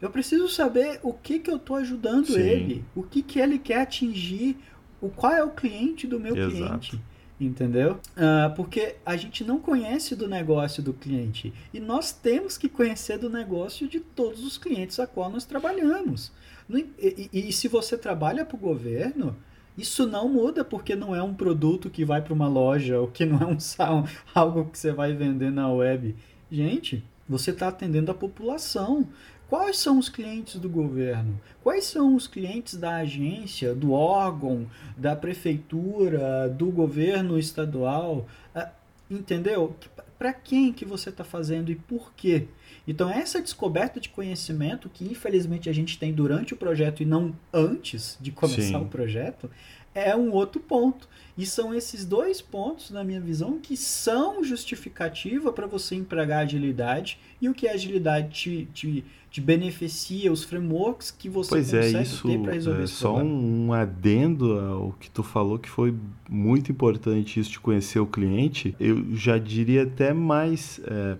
Eu 0.03 0.11
preciso 0.11 0.49
saber 0.49 0.99
o 1.01 1.13
que, 1.13 1.39
que 1.39 1.49
eu 1.49 1.59
estou 1.59 1.77
ajudando 1.77 2.27
Sim. 2.27 2.41
ele, 2.41 2.85
o 2.93 3.05
que, 3.05 3.23
que 3.23 3.39
ele 3.39 3.61
quer 3.61 3.83
atingir, 3.83 4.57
o 5.01 5.09
qual 5.09 5.33
é 5.33 5.45
o 5.45 5.51
cliente 5.51 6.09
do 6.09 6.19
meu 6.19 6.37
Exato. 6.37 6.51
cliente. 6.51 7.14
Entendeu? 7.41 7.99
Uh, 8.17 8.55
porque 8.55 8.97
a 9.05 9.17
gente 9.17 9.45
não 9.45 9.59
conhece 9.59 10.15
do 10.15 10.29
negócio 10.29 10.83
do 10.83 10.93
cliente 10.93 11.53
e 11.73 11.81
nós 11.81 12.13
temos 12.13 12.57
que 12.57 12.69
conhecer 12.69 13.19
do 13.19 13.29
negócio 13.29 13.89
de 13.89 14.01
todos 14.01 14.45
os 14.45 14.57
clientes 14.57 14.99
a 15.01 15.07
qual 15.07 15.31
nós 15.31 15.45
trabalhamos. 15.45 16.33
E, 16.71 17.29
e, 17.33 17.49
e 17.49 17.53
se 17.53 17.69
você 17.69 17.99
trabalha 17.99 18.45
para 18.45 18.57
o 18.57 18.61
governo, 18.61 19.37
isso 19.77 20.07
não 20.07 20.29
muda 20.29 20.65
porque 20.65 20.95
não 20.95 21.15
é 21.15 21.23
um 21.23 21.35
produto 21.35 21.91
que 21.91 22.05
vai 22.05 22.23
para 22.23 22.33
uma 22.33 22.49
loja 22.49 23.01
ou 23.01 23.09
que 23.09 23.25
não 23.25 23.39
é 23.39 23.47
um 23.47 23.59
algo 24.35 24.67
que 24.67 24.79
você 24.79 24.93
vai 24.93 25.13
vender 25.13 25.51
na 25.51 25.71
web. 25.71 26.15
Gente, 26.51 27.05
você 27.29 27.51
está 27.51 27.69
atendendo 27.69 28.11
a 28.11 28.15
população. 28.15 29.09
Quais 29.49 29.79
são 29.79 29.99
os 29.99 30.09
clientes 30.09 30.57
do 30.57 30.69
governo? 30.69 31.41
Quais 31.63 31.85
são 31.85 32.15
os 32.15 32.27
clientes 32.27 32.77
da 32.77 32.97
agência, 32.97 33.75
do 33.75 33.93
órgão, 33.93 34.67
da 34.97 35.15
prefeitura, 35.15 36.49
do 36.49 36.67
governo 36.71 37.39
estadual? 37.39 38.27
Ah, 38.55 38.71
entendeu? 39.11 39.77
Para 40.19 40.33
quem 40.33 40.73
que 40.73 40.85
você 40.85 41.11
está 41.11 41.25
fazendo 41.25 41.71
e 41.71 41.75
por 41.75 42.13
quê? 42.15 42.47
Então, 42.87 43.11
essa 43.11 43.41
descoberta 43.41 43.99
de 43.99 44.09
conhecimento 44.09 44.89
que 44.89 45.05
infelizmente 45.05 45.69
a 45.69 45.73
gente 45.73 45.99
tem 45.99 46.13
durante 46.13 46.55
o 46.55 46.57
projeto 46.57 47.03
e 47.03 47.07
não 47.07 47.35
antes 47.53 48.19
de 48.21 48.31
começar 48.31 48.79
Sim. 48.79 48.85
o 48.85 48.87
projeto, 48.87 49.51
é 49.95 50.15
um 50.15 50.33
outro 50.33 50.61
ponto. 50.61 51.09
E 51.37 51.45
são 51.45 51.75
esses 51.75 52.05
dois 52.05 52.41
pontos, 52.41 52.91
na 52.93 53.03
minha 53.03 53.21
visão, 53.21 53.59
que 53.61 53.77
são 53.77 54.45
justificativa 54.45 55.53
para 55.53 55.67
você 55.67 55.97
empregar 55.97 56.45
agilidade 56.45 57.19
e 57.41 57.49
o 57.49 57.55
que 57.55 57.67
a 57.67 57.73
agilidade 57.73 58.29
te, 58.29 58.69
te, 58.73 59.05
te 59.31 59.41
beneficia, 59.41 60.33
os 60.33 60.45
frameworks 60.45 61.11
que 61.11 61.29
você 61.29 61.51
pois 61.51 61.75
é, 61.75 61.79
consegue 61.79 61.97
é, 61.97 62.03
isso, 62.03 62.29
ter 62.29 62.39
para 62.39 62.53
resolver 62.53 62.81
é, 62.81 62.85
esse 62.85 62.95
só 62.95 63.15
problema. 63.15 63.37
um 63.37 63.73
adendo 63.73 64.61
ao 64.61 64.93
que 64.93 65.11
tu 65.11 65.25
falou 65.25 65.59
que 65.59 65.69
foi 65.69 65.93
muito 66.29 66.71
importante 66.71 67.41
isso 67.41 67.51
de 67.51 67.59
conhecer 67.59 67.99
o 67.99 68.07
cliente. 68.07 68.77
Eu 68.79 69.05
já 69.17 69.37
diria 69.37 69.83
até 69.83 70.13
mais 70.13 70.81
é, 70.85 71.17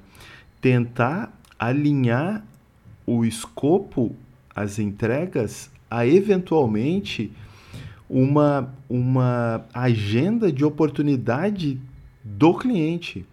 tentar 0.61 1.37
alinhar 1.59 2.47
o 3.05 3.25
escopo, 3.25 4.15
as 4.55 4.79
entregas, 4.79 5.71
a 5.91 6.07
eventualmente 6.07 7.33
uma, 8.09 8.75
uma 8.89 9.65
agenda 9.73 10.53
de 10.53 10.65
oportunidade 10.65 11.81
do 12.23 12.55
cliente. 12.55 13.27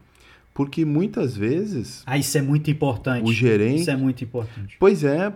Porque 0.54 0.84
muitas 0.84 1.36
vezes. 1.36 2.04
Ah, 2.06 2.18
isso 2.18 2.38
é 2.38 2.42
muito 2.42 2.70
importante. 2.70 3.30
O 3.30 3.34
gerente. 3.34 3.82
Isso 3.82 3.92
é 3.92 3.96
muito 3.96 4.24
importante. 4.24 4.76
Pois 4.80 5.04
é. 5.04 5.34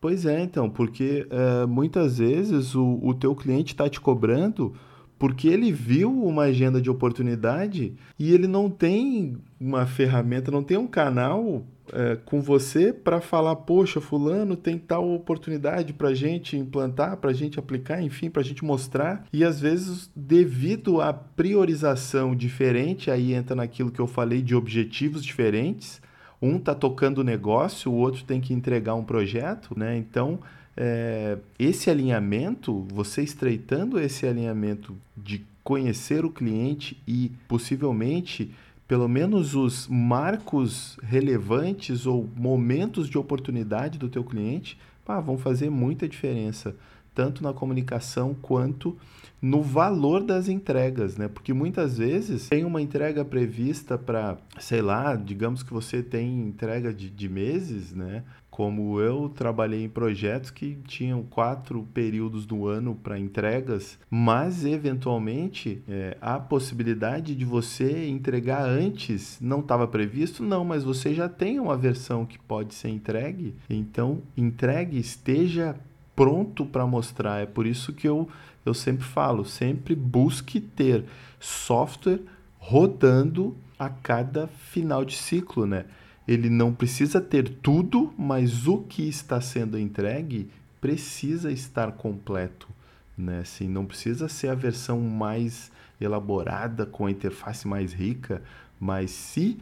Pois 0.00 0.26
é, 0.26 0.42
então, 0.42 0.68
porque 0.68 1.26
uh, 1.30 1.66
muitas 1.66 2.18
vezes 2.18 2.74
o, 2.74 3.00
o 3.02 3.14
teu 3.14 3.34
cliente 3.34 3.72
está 3.72 3.88
te 3.88 3.98
cobrando 3.98 4.74
porque 5.18 5.48
ele 5.48 5.72
viu 5.72 6.10
uma 6.10 6.42
agenda 6.42 6.78
de 6.78 6.90
oportunidade 6.90 7.94
e 8.18 8.30
ele 8.30 8.46
não 8.46 8.68
tem 8.68 9.38
uma 9.58 9.86
ferramenta, 9.86 10.50
não 10.50 10.62
tem 10.62 10.76
um 10.76 10.86
canal 10.86 11.64
é, 11.92 12.16
com 12.24 12.40
você 12.40 12.92
para 12.92 13.20
falar, 13.20 13.56
poxa, 13.56 14.00
fulano 14.00 14.56
tem 14.56 14.78
tal 14.78 15.08
oportunidade 15.12 15.92
para 15.92 16.14
gente 16.14 16.56
implantar, 16.56 17.16
para 17.18 17.32
gente 17.32 17.58
aplicar, 17.58 18.02
enfim, 18.02 18.30
para 18.30 18.42
gente 18.42 18.64
mostrar. 18.64 19.26
E 19.32 19.44
às 19.44 19.60
vezes, 19.60 20.10
devido 20.14 21.00
à 21.00 21.12
priorização 21.12 22.34
diferente, 22.34 23.10
aí 23.10 23.34
entra 23.34 23.54
naquilo 23.54 23.90
que 23.90 24.00
eu 24.00 24.06
falei 24.06 24.40
de 24.40 24.54
objetivos 24.54 25.24
diferentes. 25.24 26.00
Um 26.40 26.58
tá 26.58 26.74
tocando 26.74 27.18
o 27.18 27.24
negócio, 27.24 27.90
o 27.90 27.96
outro 27.96 28.24
tem 28.24 28.40
que 28.40 28.52
entregar 28.52 28.94
um 28.94 29.04
projeto, 29.04 29.78
né? 29.78 29.96
Então, 29.96 30.40
é, 30.76 31.38
esse 31.58 31.88
alinhamento, 31.88 32.86
você 32.92 33.22
estreitando 33.22 33.98
esse 33.98 34.26
alinhamento 34.26 34.96
de 35.16 35.44
conhecer 35.62 36.24
o 36.24 36.30
cliente 36.30 37.00
e 37.06 37.32
possivelmente 37.48 38.52
pelo 38.86 39.08
menos 39.08 39.54
os 39.54 39.88
marcos 39.88 40.98
relevantes 41.02 42.06
ou 42.06 42.28
momentos 42.36 43.08
de 43.08 43.16
oportunidade 43.16 43.98
do 43.98 44.08
teu 44.08 44.22
cliente, 44.22 44.78
pá, 45.04 45.20
vão 45.20 45.38
fazer 45.38 45.70
muita 45.70 46.08
diferença, 46.08 46.76
tanto 47.14 47.42
na 47.42 47.52
comunicação 47.52 48.34
quanto 48.34 48.96
no 49.40 49.62
valor 49.62 50.22
das 50.22 50.48
entregas, 50.48 51.18
né? 51.18 51.28
Porque 51.28 51.52
muitas 51.52 51.98
vezes 51.98 52.48
tem 52.48 52.64
uma 52.64 52.80
entrega 52.80 53.24
prevista 53.24 53.98
para, 53.98 54.38
sei 54.58 54.80
lá, 54.80 55.14
digamos 55.16 55.62
que 55.62 55.72
você 55.72 56.02
tem 56.02 56.40
entrega 56.40 56.92
de, 56.94 57.10
de 57.10 57.28
meses, 57.28 57.92
né? 57.92 58.24
Como 58.54 59.00
eu 59.00 59.28
trabalhei 59.28 59.82
em 59.82 59.88
projetos 59.88 60.48
que 60.48 60.78
tinham 60.86 61.24
quatro 61.24 61.82
períodos 61.92 62.46
do 62.46 62.68
ano 62.68 62.94
para 62.94 63.18
entregas, 63.18 63.98
mas 64.08 64.64
eventualmente 64.64 65.82
é, 65.88 66.16
a 66.20 66.38
possibilidade 66.38 67.34
de 67.34 67.44
você 67.44 68.06
entregar 68.08 68.64
antes 68.64 69.40
não 69.40 69.58
estava 69.58 69.88
previsto, 69.88 70.44
não, 70.44 70.64
mas 70.64 70.84
você 70.84 71.12
já 71.12 71.28
tem 71.28 71.58
uma 71.58 71.76
versão 71.76 72.24
que 72.24 72.38
pode 72.38 72.74
ser 72.74 72.90
entregue, 72.90 73.56
então 73.68 74.22
entregue, 74.36 75.00
esteja 75.00 75.74
pronto 76.14 76.64
para 76.64 76.86
mostrar. 76.86 77.42
É 77.42 77.46
por 77.46 77.66
isso 77.66 77.92
que 77.92 78.06
eu, 78.06 78.28
eu 78.64 78.72
sempre 78.72 79.04
falo, 79.04 79.44
sempre 79.44 79.96
busque 79.96 80.60
ter 80.60 81.04
software 81.40 82.20
rodando 82.56 83.56
a 83.76 83.88
cada 83.88 84.46
final 84.46 85.04
de 85.04 85.16
ciclo, 85.16 85.66
né? 85.66 85.86
Ele 86.26 86.48
não 86.48 86.72
precisa 86.72 87.20
ter 87.20 87.48
tudo, 87.48 88.12
mas 88.16 88.66
o 88.66 88.78
que 88.78 89.08
está 89.08 89.40
sendo 89.40 89.78
entregue 89.78 90.48
precisa 90.80 91.50
estar 91.52 91.92
completo, 91.92 92.68
né? 93.16 93.40
Assim, 93.40 93.68
não 93.68 93.84
precisa 93.84 94.28
ser 94.28 94.48
a 94.48 94.54
versão 94.54 95.00
mais 95.00 95.70
elaborada 96.00 96.84
com 96.86 97.06
a 97.06 97.10
interface 97.10 97.66
mais 97.66 97.92
rica, 97.92 98.42
mas 98.80 99.10
se 99.10 99.58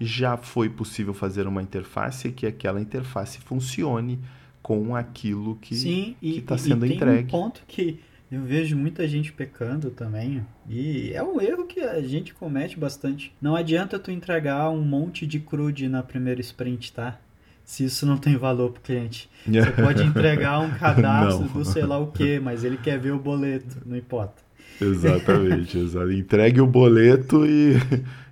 já 0.00 0.36
foi 0.36 0.68
possível 0.68 1.14
fazer 1.14 1.46
uma 1.46 1.62
interface 1.62 2.32
que 2.32 2.46
aquela 2.46 2.80
interface 2.80 3.38
funcione 3.38 4.18
com 4.62 4.94
aquilo 4.94 5.56
que 5.56 6.16
está 6.22 6.56
sendo 6.56 6.86
e 6.86 6.94
entregue. 6.94 7.28
Tem 7.30 7.38
um 7.38 7.42
ponto 7.42 7.62
que 7.66 8.00
eu 8.32 8.40
vejo 8.40 8.74
muita 8.78 9.06
gente 9.06 9.30
pecando 9.30 9.90
também. 9.90 10.42
E 10.66 11.12
é 11.12 11.22
um 11.22 11.38
erro 11.38 11.66
que 11.66 11.80
a 11.80 12.00
gente 12.00 12.32
comete 12.32 12.78
bastante. 12.78 13.30
Não 13.38 13.54
adianta 13.54 13.98
tu 13.98 14.10
entregar 14.10 14.70
um 14.70 14.80
monte 14.80 15.26
de 15.26 15.38
crude 15.38 15.86
na 15.86 16.02
primeira 16.02 16.40
sprint, 16.40 16.94
tá? 16.94 17.20
Se 17.62 17.84
isso 17.84 18.06
não 18.06 18.16
tem 18.16 18.38
valor 18.38 18.72
pro 18.72 18.80
cliente. 18.80 19.28
Você 19.46 19.70
pode 19.82 20.02
entregar 20.02 20.60
um 20.60 20.70
cadastro 20.70 21.46
do 21.48 21.62
sei 21.62 21.84
lá 21.84 21.98
o 21.98 22.06
que, 22.06 22.40
mas 22.40 22.64
ele 22.64 22.78
quer 22.78 22.98
ver 22.98 23.12
o 23.12 23.18
boleto, 23.18 23.82
não 23.84 23.98
importa. 23.98 24.42
Exatamente, 24.80 25.76
exato. 25.78 26.10
Entregue 26.10 26.62
o 26.62 26.66
boleto 26.66 27.44
e, 27.44 27.74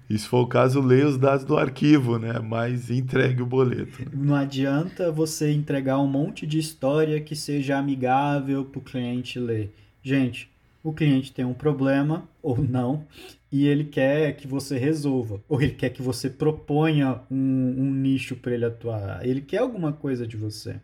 e, 0.09 0.18
se 0.18 0.26
for 0.26 0.40
o 0.40 0.46
caso, 0.46 0.80
leia 0.80 1.07
os 1.07 1.18
dados 1.18 1.44
do 1.44 1.59
arquivo, 1.59 2.18
né? 2.18 2.38
Mas 2.42 2.90
entregue 2.90 3.42
o 3.42 3.46
boleto. 3.46 3.98
Não 4.14 4.34
adianta 4.34 5.12
você 5.12 5.53
entregar 5.53 5.98
um 5.98 6.09
monte 6.09 6.46
de 6.46 6.59
história 6.59 7.20
que 7.20 7.36
seja 7.36 7.76
amigável 7.76 8.64
para 8.64 8.78
o 8.78 8.82
cliente 8.82 9.38
ler. 9.38 9.70
Gente, 10.03 10.51
o 10.82 10.92
cliente 10.92 11.32
tem 11.32 11.44
um 11.44 11.53
problema 11.53 12.28
ou 12.42 12.62
não 12.62 13.07
e 13.53 13.66
ele 13.66 13.84
quer 13.84 14.36
que 14.36 14.46
você 14.46 14.78
resolva, 14.78 15.42
ou 15.48 15.61
ele 15.61 15.74
quer 15.74 15.90
que 15.90 16.01
você 16.01 16.30
proponha 16.30 17.20
um, 17.30 17.36
um 17.36 17.90
nicho 17.92 18.36
para 18.36 18.55
ele 18.55 18.64
atuar, 18.64 19.26
ele 19.26 19.40
quer 19.40 19.59
alguma 19.59 19.92
coisa 19.92 20.26
de 20.26 20.36
você. 20.36 20.80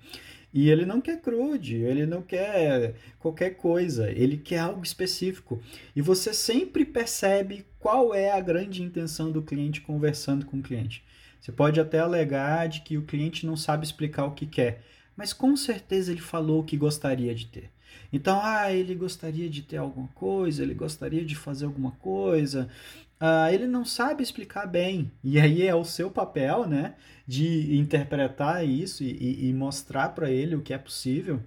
E 0.53 0.71
ele 0.71 0.87
não 0.87 1.01
quer 1.01 1.21
crude, 1.21 1.77
ele 1.77 2.07
não 2.07 2.23
quer 2.23 2.95
qualquer 3.19 3.51
coisa, 3.51 4.11
ele 4.11 4.39
quer 4.39 4.61
algo 4.61 4.83
específico. 4.83 5.61
E 5.95 6.01
você 6.01 6.33
sempre 6.33 6.85
percebe 6.85 7.67
qual 7.79 8.15
é 8.15 8.33
a 8.33 8.41
grande 8.41 8.83
intenção 8.83 9.31
do 9.31 9.43
cliente 9.43 9.83
conversando 9.83 10.47
com 10.47 10.59
o 10.59 10.63
cliente. 10.63 11.05
Você 11.41 11.53
pode 11.53 11.79
até 11.79 11.99
alegar 11.99 12.69
de 12.69 12.81
que 12.81 12.97
o 12.97 13.03
cliente 13.03 13.45
não 13.45 13.55
sabe 13.55 13.85
explicar 13.85 14.25
o 14.25 14.33
que 14.33 14.47
quer, 14.47 14.83
mas 15.15 15.33
com 15.33 15.55
certeza 15.57 16.11
ele 16.11 16.23
falou 16.23 16.61
o 16.61 16.65
que 16.65 16.77
gostaria 16.77 17.35
de 17.35 17.47
ter. 17.47 17.71
Então, 18.17 18.41
ah, 18.43 18.73
ele 18.73 18.95
gostaria 18.95 19.49
de 19.49 19.63
ter 19.63 19.77
alguma 19.77 20.09
coisa, 20.09 20.63
ele 20.63 20.75
gostaria 20.75 21.25
de 21.25 21.37
fazer 21.37 21.67
alguma 21.67 21.91
coisa, 21.93 22.69
ah, 23.21 23.53
ele 23.53 23.67
não 23.67 23.85
sabe 23.85 24.23
explicar 24.23 24.67
bem. 24.67 25.13
E 25.23 25.39
aí 25.39 25.67
é 25.67 25.75
o 25.75 25.85
seu 25.85 26.11
papel, 26.11 26.67
né, 26.67 26.95
de 27.27 27.77
interpretar 27.77 28.67
isso 28.67 29.05
e, 29.05 29.49
e 29.49 29.53
mostrar 29.53 30.11
para 30.11 30.31
ele 30.31 30.57
o 30.57 30.63
que 30.63 30.73
é 30.73 30.79
possível. 30.79 31.41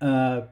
Ah, 0.00 0.46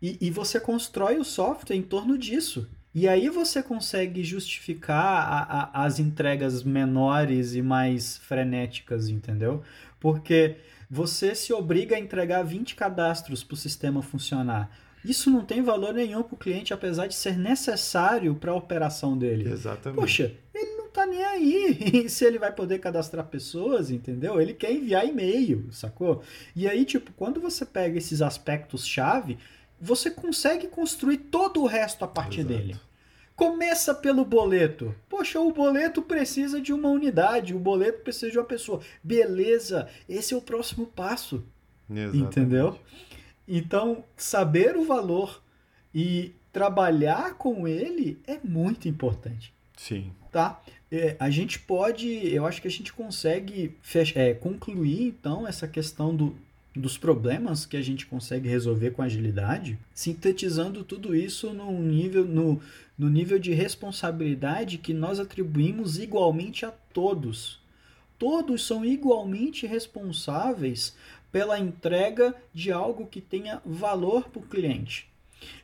e, 0.00 0.18
e 0.20 0.30
você 0.30 0.60
constrói 0.60 1.18
o 1.18 1.24
software 1.24 1.76
em 1.76 1.82
torno 1.82 2.18
disso. 2.18 2.68
E 2.94 3.08
aí 3.08 3.28
você 3.28 3.62
consegue 3.62 4.22
justificar 4.24 4.96
a, 4.96 5.40
a, 5.42 5.84
as 5.84 5.98
entregas 5.98 6.62
menores 6.62 7.54
e 7.54 7.62
mais 7.62 8.18
frenéticas, 8.18 9.08
entendeu? 9.08 9.62
Porque 10.00 10.56
você 10.90 11.34
se 11.34 11.52
obriga 11.52 11.96
a 11.96 11.98
entregar 11.98 12.42
20 12.42 12.74
cadastros 12.74 13.44
para 13.44 13.54
o 13.54 13.56
sistema 13.56 14.02
funcionar. 14.02 14.70
Isso 15.04 15.30
não 15.30 15.44
tem 15.44 15.62
valor 15.62 15.94
nenhum 15.94 16.22
para 16.22 16.34
o 16.34 16.38
cliente, 16.38 16.74
apesar 16.74 17.06
de 17.06 17.14
ser 17.14 17.36
necessário 17.36 18.34
para 18.34 18.52
a 18.52 18.56
operação 18.56 19.16
dele. 19.16 19.50
Exatamente. 19.50 20.00
Poxa, 20.00 20.34
ele 20.54 20.76
não 20.76 20.86
está 20.86 21.06
nem 21.06 21.24
aí 21.24 22.08
se 22.10 22.24
ele 22.24 22.38
vai 22.38 22.52
poder 22.52 22.78
cadastrar 22.78 23.26
pessoas, 23.26 23.90
entendeu? 23.90 24.40
Ele 24.40 24.52
quer 24.52 24.72
enviar 24.72 25.06
e-mail, 25.06 25.68
sacou? 25.70 26.22
E 26.54 26.68
aí, 26.68 26.84
tipo, 26.84 27.12
quando 27.12 27.40
você 27.40 27.64
pega 27.64 27.96
esses 27.96 28.20
aspectos-chave, 28.20 29.38
você 29.80 30.10
consegue 30.10 30.66
construir 30.66 31.18
todo 31.18 31.62
o 31.62 31.66
resto 31.66 32.04
a 32.04 32.08
partir 32.08 32.40
Exato. 32.40 32.54
dele. 32.54 32.80
Começa 33.36 33.94
pelo 33.94 34.24
boleto. 34.24 34.92
Poxa, 35.08 35.38
o 35.38 35.52
boleto 35.52 36.02
precisa 36.02 36.60
de 36.60 36.72
uma 36.72 36.88
unidade, 36.88 37.54
o 37.54 37.58
boleto 37.58 38.02
precisa 38.02 38.32
de 38.32 38.38
uma 38.38 38.44
pessoa. 38.44 38.80
Beleza, 39.00 39.88
esse 40.08 40.34
é 40.34 40.36
o 40.36 40.42
próximo 40.42 40.86
passo. 40.86 41.44
Exatamente. 41.88 42.18
Entendeu? 42.18 42.78
Então, 43.48 44.04
saber 44.16 44.76
o 44.76 44.84
valor 44.84 45.42
e 45.94 46.32
trabalhar 46.52 47.34
com 47.34 47.66
ele 47.66 48.18
é 48.26 48.38
muito 48.44 48.88
importante. 48.88 49.52
Sim. 49.76 50.12
Tá? 50.30 50.60
É, 50.90 51.16
a 51.18 51.30
gente 51.30 51.58
pode, 51.58 52.08
eu 52.32 52.44
acho 52.46 52.60
que 52.60 52.68
a 52.68 52.70
gente 52.70 52.92
consegue 52.92 53.74
fechar, 53.80 54.20
é, 54.20 54.34
concluir 54.34 55.02
então 55.02 55.46
essa 55.46 55.66
questão 55.66 56.14
do, 56.14 56.36
dos 56.74 56.98
problemas 56.98 57.64
que 57.64 57.76
a 57.76 57.82
gente 57.82 58.06
consegue 58.06 58.48
resolver 58.48 58.90
com 58.90 59.02
agilidade, 59.02 59.78
sintetizando 59.94 60.84
tudo 60.84 61.14
isso 61.14 61.52
no 61.52 61.72
nível, 61.72 62.24
no, 62.24 62.60
no 62.98 63.08
nível 63.08 63.38
de 63.38 63.52
responsabilidade 63.52 64.78
que 64.78 64.92
nós 64.92 65.18
atribuímos 65.18 65.98
igualmente 65.98 66.66
a 66.66 66.70
todos. 66.70 67.60
Todos 68.18 68.66
são 68.66 68.84
igualmente 68.84 69.66
responsáveis 69.66 70.94
pela 71.30 71.58
entrega 71.58 72.34
de 72.52 72.72
algo 72.72 73.06
que 73.06 73.20
tenha 73.20 73.60
valor 73.64 74.28
para 74.28 74.40
o 74.40 74.46
cliente. 74.46 75.08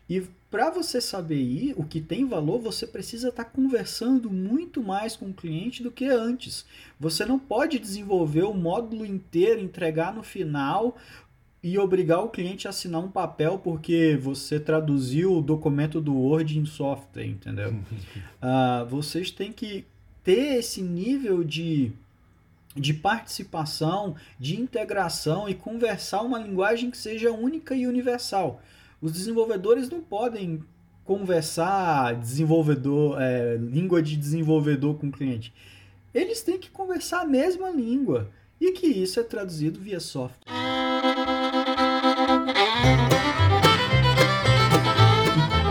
E 0.08 0.22
para 0.50 0.70
você 0.70 1.00
saber 1.00 1.74
o 1.76 1.84
que 1.84 2.00
tem 2.00 2.26
valor, 2.26 2.60
você 2.60 2.86
precisa 2.86 3.28
estar 3.30 3.44
tá 3.44 3.50
conversando 3.50 4.30
muito 4.30 4.82
mais 4.82 5.16
com 5.16 5.26
o 5.26 5.34
cliente 5.34 5.82
do 5.82 5.90
que 5.90 6.04
antes. 6.04 6.64
Você 7.00 7.24
não 7.24 7.38
pode 7.38 7.78
desenvolver 7.78 8.44
o 8.44 8.54
módulo 8.54 9.04
inteiro, 9.04 9.60
entregar 9.60 10.14
no 10.14 10.22
final 10.22 10.96
e 11.62 11.78
obrigar 11.78 12.22
o 12.22 12.28
cliente 12.28 12.66
a 12.66 12.70
assinar 12.70 13.02
um 13.02 13.10
papel 13.10 13.58
porque 13.58 14.18
você 14.20 14.60
traduziu 14.60 15.32
o 15.32 15.42
documento 15.42 16.00
do 16.00 16.14
Word 16.14 16.58
em 16.58 16.66
software, 16.66 17.26
entendeu? 17.26 17.70
uh, 17.72 18.84
vocês 18.86 19.30
têm 19.30 19.50
que 19.50 19.86
ter 20.22 20.58
esse 20.58 20.82
nível 20.82 21.42
de 21.42 21.90
de 22.74 22.92
participação, 22.92 24.16
de 24.38 24.60
integração 24.60 25.48
e 25.48 25.54
conversar 25.54 26.22
uma 26.22 26.38
linguagem 26.38 26.90
que 26.90 26.98
seja 26.98 27.30
única 27.30 27.74
e 27.74 27.86
universal. 27.86 28.60
Os 29.00 29.12
desenvolvedores 29.12 29.88
não 29.88 30.00
podem 30.00 30.62
conversar 31.04 32.14
desenvolvedor, 32.14 33.20
é, 33.20 33.56
língua 33.56 34.02
de 34.02 34.16
desenvolvedor 34.16 34.96
com 34.96 35.08
o 35.08 35.12
cliente. 35.12 35.52
Eles 36.12 36.42
têm 36.42 36.58
que 36.58 36.70
conversar 36.70 37.20
a 37.20 37.26
mesma 37.26 37.70
língua 37.70 38.30
e 38.60 38.72
que 38.72 38.86
isso 38.86 39.20
é 39.20 39.22
traduzido 39.22 39.78
via 39.78 40.00
software. 40.00 40.40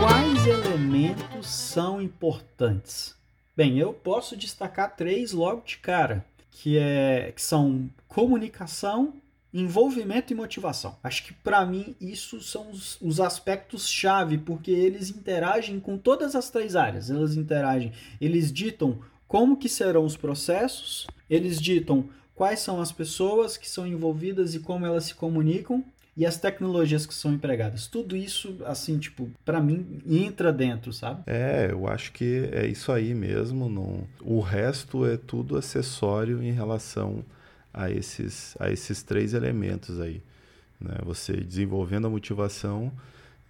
Quais 0.00 0.46
elementos 0.46 1.46
são 1.48 2.00
importantes? 2.00 3.16
Bem, 3.56 3.78
eu 3.78 3.92
posso 3.92 4.36
destacar 4.36 4.94
três 4.96 5.32
logo 5.32 5.62
de 5.64 5.78
cara, 5.78 6.24
que, 6.54 6.78
é, 6.78 7.32
que 7.34 7.42
são 7.42 7.90
comunicação, 8.06 9.14
envolvimento 9.52 10.32
e 10.32 10.36
motivação. 10.36 10.96
Acho 11.02 11.24
que 11.24 11.34
para 11.34 11.66
mim 11.66 11.96
isso 12.00 12.40
são 12.40 12.70
os, 12.70 12.96
os 13.00 13.20
aspectos 13.20 13.88
chave, 13.88 14.38
porque 14.38 14.70
eles 14.70 15.10
interagem 15.10 15.80
com 15.80 15.98
todas 15.98 16.34
as 16.36 16.50
três 16.50 16.76
áreas. 16.76 17.10
Eles 17.10 17.36
interagem, 17.36 17.92
eles 18.20 18.52
ditam 18.52 19.00
como 19.26 19.56
que 19.56 19.68
serão 19.68 20.04
os 20.04 20.16
processos, 20.16 21.06
eles 21.28 21.60
ditam 21.60 22.08
quais 22.34 22.60
são 22.60 22.80
as 22.80 22.92
pessoas 22.92 23.56
que 23.56 23.68
são 23.68 23.86
envolvidas 23.86 24.54
e 24.54 24.60
como 24.60 24.86
elas 24.86 25.04
se 25.04 25.14
comunicam 25.14 25.84
e 26.16 26.24
as 26.24 26.38
tecnologias 26.38 27.06
que 27.06 27.14
são 27.14 27.32
empregadas. 27.32 27.86
Tudo 27.86 28.16
isso, 28.16 28.56
assim, 28.64 28.98
tipo, 28.98 29.28
para 29.44 29.60
mim 29.60 30.00
entra 30.06 30.52
dentro, 30.52 30.92
sabe? 30.92 31.22
É, 31.26 31.68
eu 31.70 31.88
acho 31.88 32.12
que 32.12 32.48
é 32.52 32.66
isso 32.66 32.92
aí 32.92 33.14
mesmo. 33.14 33.68
Não... 33.68 34.06
O 34.22 34.40
resto 34.40 35.04
é 35.06 35.16
tudo 35.16 35.56
acessório 35.56 36.42
em 36.42 36.52
relação 36.52 37.24
a 37.72 37.90
esses, 37.90 38.56
a 38.60 38.70
esses 38.70 39.02
três 39.02 39.34
elementos 39.34 40.00
aí. 40.00 40.22
Né? 40.80 40.94
Você 41.04 41.32
desenvolvendo 41.32 42.06
a 42.06 42.10
motivação, 42.10 42.92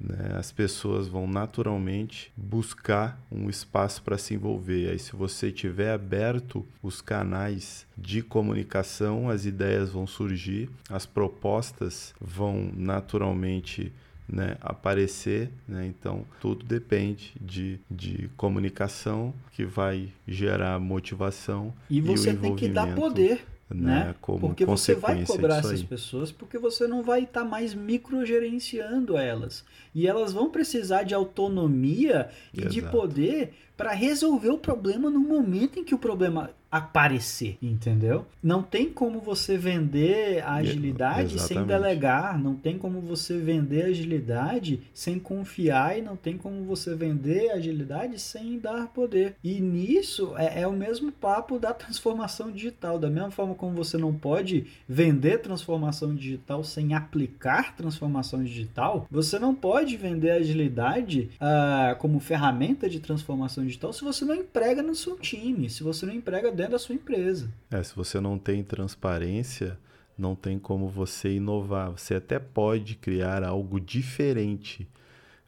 né? 0.04 0.36
as 0.38 0.52
pessoas 0.52 1.08
vão 1.08 1.26
naturalmente 1.26 2.32
buscar 2.36 3.18
um 3.32 3.48
espaço 3.48 4.02
para 4.02 4.18
se 4.18 4.34
envolver. 4.34 4.90
Aí, 4.90 4.98
se 4.98 5.16
você 5.16 5.50
tiver 5.50 5.92
aberto 5.92 6.64
os 6.82 7.00
canais 7.00 7.86
de 7.96 8.22
comunicação, 8.22 9.30
as 9.30 9.46
ideias 9.46 9.90
vão 9.90 10.06
surgir, 10.06 10.68
as 10.90 11.06
propostas 11.06 12.14
vão 12.20 12.70
naturalmente 12.76 13.92
né, 14.28 14.56
aparecer. 14.60 15.50
Né? 15.66 15.86
Então, 15.86 16.24
tudo 16.40 16.64
depende 16.64 17.32
de, 17.40 17.80
de 17.90 18.28
comunicação 18.36 19.34
que 19.52 19.64
vai 19.64 20.08
gerar 20.26 20.78
motivação. 20.78 21.72
E 21.88 22.00
você 22.00 22.30
e 22.30 22.36
tem 22.36 22.56
que 22.56 22.68
dar 22.68 22.94
poder 22.94 23.44
né? 23.70 24.06
né? 24.06 24.14
Como 24.20 24.40
porque 24.40 24.64
você 24.64 24.94
vai 24.94 25.24
cobrar 25.24 25.58
essas 25.58 25.82
pessoas 25.82 26.30
porque 26.30 26.58
você 26.58 26.86
não 26.86 27.02
vai 27.02 27.22
estar 27.22 27.42
tá 27.42 27.46
mais 27.46 27.74
microgerenciando 27.74 29.16
elas. 29.16 29.64
E 29.94 30.06
elas 30.06 30.32
vão 30.32 30.50
precisar 30.50 31.04
de 31.04 31.14
autonomia 31.14 32.28
e 32.52 32.60
Exato. 32.60 32.74
de 32.74 32.82
poder 32.82 33.54
para 33.76 33.92
resolver 33.92 34.50
o 34.50 34.58
problema 34.58 35.10
no 35.10 35.20
momento 35.20 35.78
em 35.78 35.84
que 35.84 35.94
o 35.94 35.98
problema 35.98 36.50
aparecer, 36.74 37.56
entendeu? 37.62 38.26
Não 38.42 38.60
tem 38.60 38.90
como 38.90 39.20
você 39.20 39.56
vender 39.56 40.42
a 40.42 40.54
agilidade 40.54 41.36
Exatamente. 41.36 41.46
sem 41.46 41.64
delegar, 41.64 42.36
não 42.36 42.56
tem 42.56 42.76
como 42.76 43.00
você 43.00 43.38
vender 43.38 43.84
agilidade 43.84 44.80
sem 44.92 45.20
confiar 45.20 45.96
e 45.96 46.02
não 46.02 46.16
tem 46.16 46.36
como 46.36 46.64
você 46.64 46.92
vender 46.96 47.52
agilidade 47.52 48.18
sem 48.18 48.58
dar 48.58 48.88
poder. 48.88 49.36
E 49.44 49.60
nisso 49.60 50.34
é, 50.36 50.62
é 50.62 50.66
o 50.66 50.72
mesmo 50.72 51.12
papo 51.12 51.60
da 51.60 51.72
transformação 51.72 52.50
digital, 52.50 52.98
da 52.98 53.08
mesma 53.08 53.30
forma 53.30 53.54
como 53.54 53.76
você 53.76 53.96
não 53.96 54.12
pode 54.12 54.66
vender 54.88 55.38
transformação 55.38 56.12
digital 56.12 56.64
sem 56.64 56.92
aplicar 56.92 57.76
transformação 57.76 58.42
digital, 58.42 59.06
você 59.08 59.38
não 59.38 59.54
pode 59.54 59.96
vender 59.96 60.32
agilidade 60.32 61.30
uh, 61.36 61.94
como 61.98 62.18
ferramenta 62.18 62.90
de 62.90 62.98
transformação 62.98 63.64
digital 63.64 63.92
se 63.92 64.02
você 64.02 64.24
não 64.24 64.34
emprega 64.34 64.82
no 64.82 64.96
seu 64.96 65.16
time, 65.16 65.70
se 65.70 65.84
você 65.84 66.04
não 66.04 66.12
emprega 66.12 66.50
dentro 66.50 66.63
dentro 66.64 66.72
da 66.72 66.78
sua 66.78 66.94
empresa. 66.94 67.52
É, 67.70 67.82
se 67.82 67.94
você 67.94 68.20
não 68.20 68.38
tem 68.38 68.62
transparência, 68.62 69.78
não 70.16 70.34
tem 70.34 70.58
como 70.58 70.88
você 70.88 71.34
inovar. 71.34 71.90
Você 71.90 72.14
até 72.14 72.38
pode 72.38 72.94
criar 72.96 73.44
algo 73.44 73.80
diferente, 73.80 74.88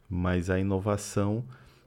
mas 0.09 0.49
a 0.49 0.59
inovação 0.59 1.43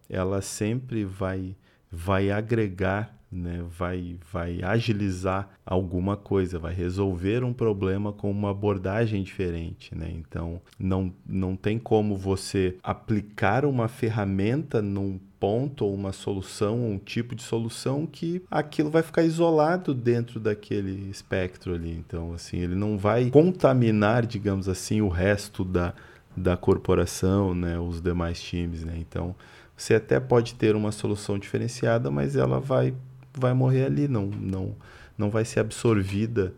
ela 0.09 0.43
sempre 0.43 1.05
vai 1.05 1.57
vai 1.93 2.31
agregar, 2.31 3.17
né? 3.31 3.65
vai, 3.79 4.17
vai 4.33 4.63
agilizar 4.63 5.49
alguma 5.65 6.17
coisa, 6.17 6.59
vai 6.59 6.75
resolver 6.75 7.45
um 7.45 7.53
problema 7.53 8.13
com 8.13 8.31
uma 8.31 8.51
abordagem 8.51 9.23
diferente. 9.23 9.95
Né? 9.95 10.13
Então, 10.15 10.61
não, 10.79 11.13
não 11.27 11.57
tem 11.57 11.79
como 11.79 12.17
você 12.17 12.77
aplicar 12.83 13.65
uma 13.65 13.89
ferramenta 13.89 14.83
num 14.83 15.19
ponto 15.39 15.87
ou 15.87 15.95
uma 15.95 16.13
solução, 16.13 16.91
um 16.91 16.99
tipo 16.99 17.35
de 17.35 17.43
solução 17.43 18.07
que 18.07 18.43
aquilo 18.51 18.91
vai 18.91 19.03
ficar 19.03 19.23
isolado 19.23 19.95
dentro 19.95 20.39
daquele 20.39 21.09
espectro 21.09 21.75
ali. 21.75 21.93
Então, 21.93 22.35
assim, 22.35 22.59
ele 22.59 22.75
não 22.75 22.99
vai 22.99 23.31
contaminar, 23.31 24.27
digamos 24.27 24.69
assim, 24.69 25.01
o 25.01 25.09
resto 25.09 25.65
da, 25.65 25.95
da 26.37 26.59
corporação, 26.59 27.55
né, 27.55 27.79
os 27.79 28.03
demais 28.03 28.41
times, 28.43 28.85
né? 28.85 28.95
Então, 28.99 29.35
você 29.75 29.95
até 29.95 30.21
pode 30.21 30.57
ter 30.57 30.77
uma 30.77 30.93
solução 30.93 31.39
diferenciada, 31.39 32.11
mas 32.11 32.37
ela 32.37 32.61
vai 32.61 32.95
vai 33.35 33.53
morrer 33.55 33.85
ali, 33.85 34.09
não 34.09 34.27
não 34.27 34.77
não 35.17 35.31
vai 35.31 35.45
ser 35.45 35.61
absorvida 35.61 36.55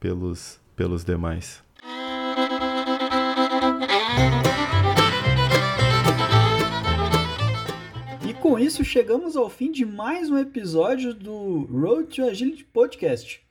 pelos 0.00 0.60
pelos 0.76 1.04
demais. 1.04 1.62
com 8.48 8.58
isso, 8.58 8.82
chegamos 8.82 9.36
ao 9.36 9.50
fim 9.50 9.70
de 9.70 9.84
mais 9.84 10.30
um 10.30 10.38
episódio 10.38 11.12
do 11.12 11.68
Road 11.70 12.16
to 12.16 12.24
Agility 12.24 12.64
Podcast. 12.64 13.42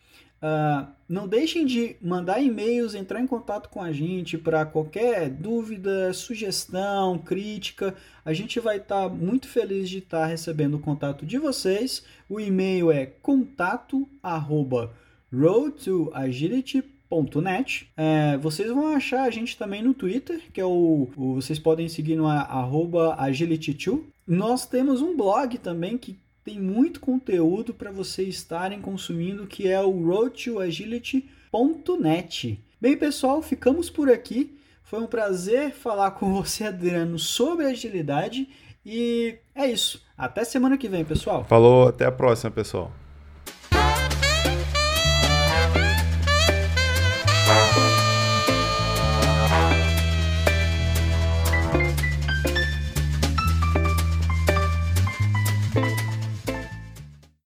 Uh, 0.41 0.87
não 1.07 1.27
deixem 1.27 1.65
de 1.65 1.95
mandar 2.01 2.41
e-mails, 2.41 2.95
entrar 2.95 3.21
em 3.21 3.27
contato 3.27 3.69
com 3.69 3.81
a 3.81 3.91
gente 3.91 4.37
para 4.37 4.65
qualquer 4.65 5.29
dúvida, 5.29 6.11
sugestão, 6.13 7.17
crítica. 7.17 7.95
A 8.25 8.33
gente 8.33 8.59
vai 8.59 8.77
estar 8.77 9.03
tá 9.03 9.09
muito 9.09 9.47
feliz 9.47 9.89
de 9.89 9.99
estar 9.99 10.21
tá 10.21 10.25
recebendo 10.25 10.77
o 10.77 10.79
contato 10.79 11.25
de 11.25 11.37
vocês. 11.37 12.03
O 12.29 12.39
e-mail 12.39 12.91
é 12.91 13.05
contato 13.05 14.07
arroba 14.21 14.93
roadtoagility.net. 15.33 17.89
É, 17.95 18.35
vocês 18.37 18.69
vão 18.69 18.87
achar 18.87 19.23
a 19.23 19.29
gente 19.29 19.57
também 19.57 19.81
no 19.81 19.93
Twitter, 19.93 20.41
que 20.51 20.59
é 20.59 20.65
o, 20.65 21.07
o 21.15 21.35
vocês 21.35 21.57
podem 21.59 21.87
seguir 21.87 22.15
no 22.15 22.27
arroba 22.27 23.15
agility2. 23.17 24.01
Nós 24.25 24.65
temos 24.65 25.01
um 25.01 25.15
blog 25.15 25.57
também 25.57 25.97
que 25.97 26.19
tem 26.43 26.59
muito 26.59 26.99
conteúdo 26.99 27.73
para 27.73 27.91
vocês 27.91 28.35
estarem 28.35 28.81
consumindo, 28.81 29.47
que 29.47 29.65
é 29.67 29.81
o 29.81 30.05
roadtoagility.net. 30.05 32.59
Bem, 32.79 32.95
pessoal, 32.95 33.41
ficamos 33.41 33.89
por 33.89 34.07
aqui. 34.09 34.55
Foi 34.83 35.01
um 35.01 35.07
prazer 35.07 35.71
falar 35.71 36.11
com 36.11 36.31
você, 36.33 36.65
Adriano, 36.65 37.19
sobre 37.19 37.65
agilidade 37.65 38.47
E 38.89 39.37
é 39.53 39.67
isso. 39.67 40.01
Até 40.17 40.45
semana 40.45 40.77
que 40.77 40.87
vem, 40.87 41.03
pessoal. 41.03 41.43
Falou, 41.43 41.89
até 41.89 42.05
a 42.05 42.11
próxima, 42.11 42.49
pessoal. 42.49 42.89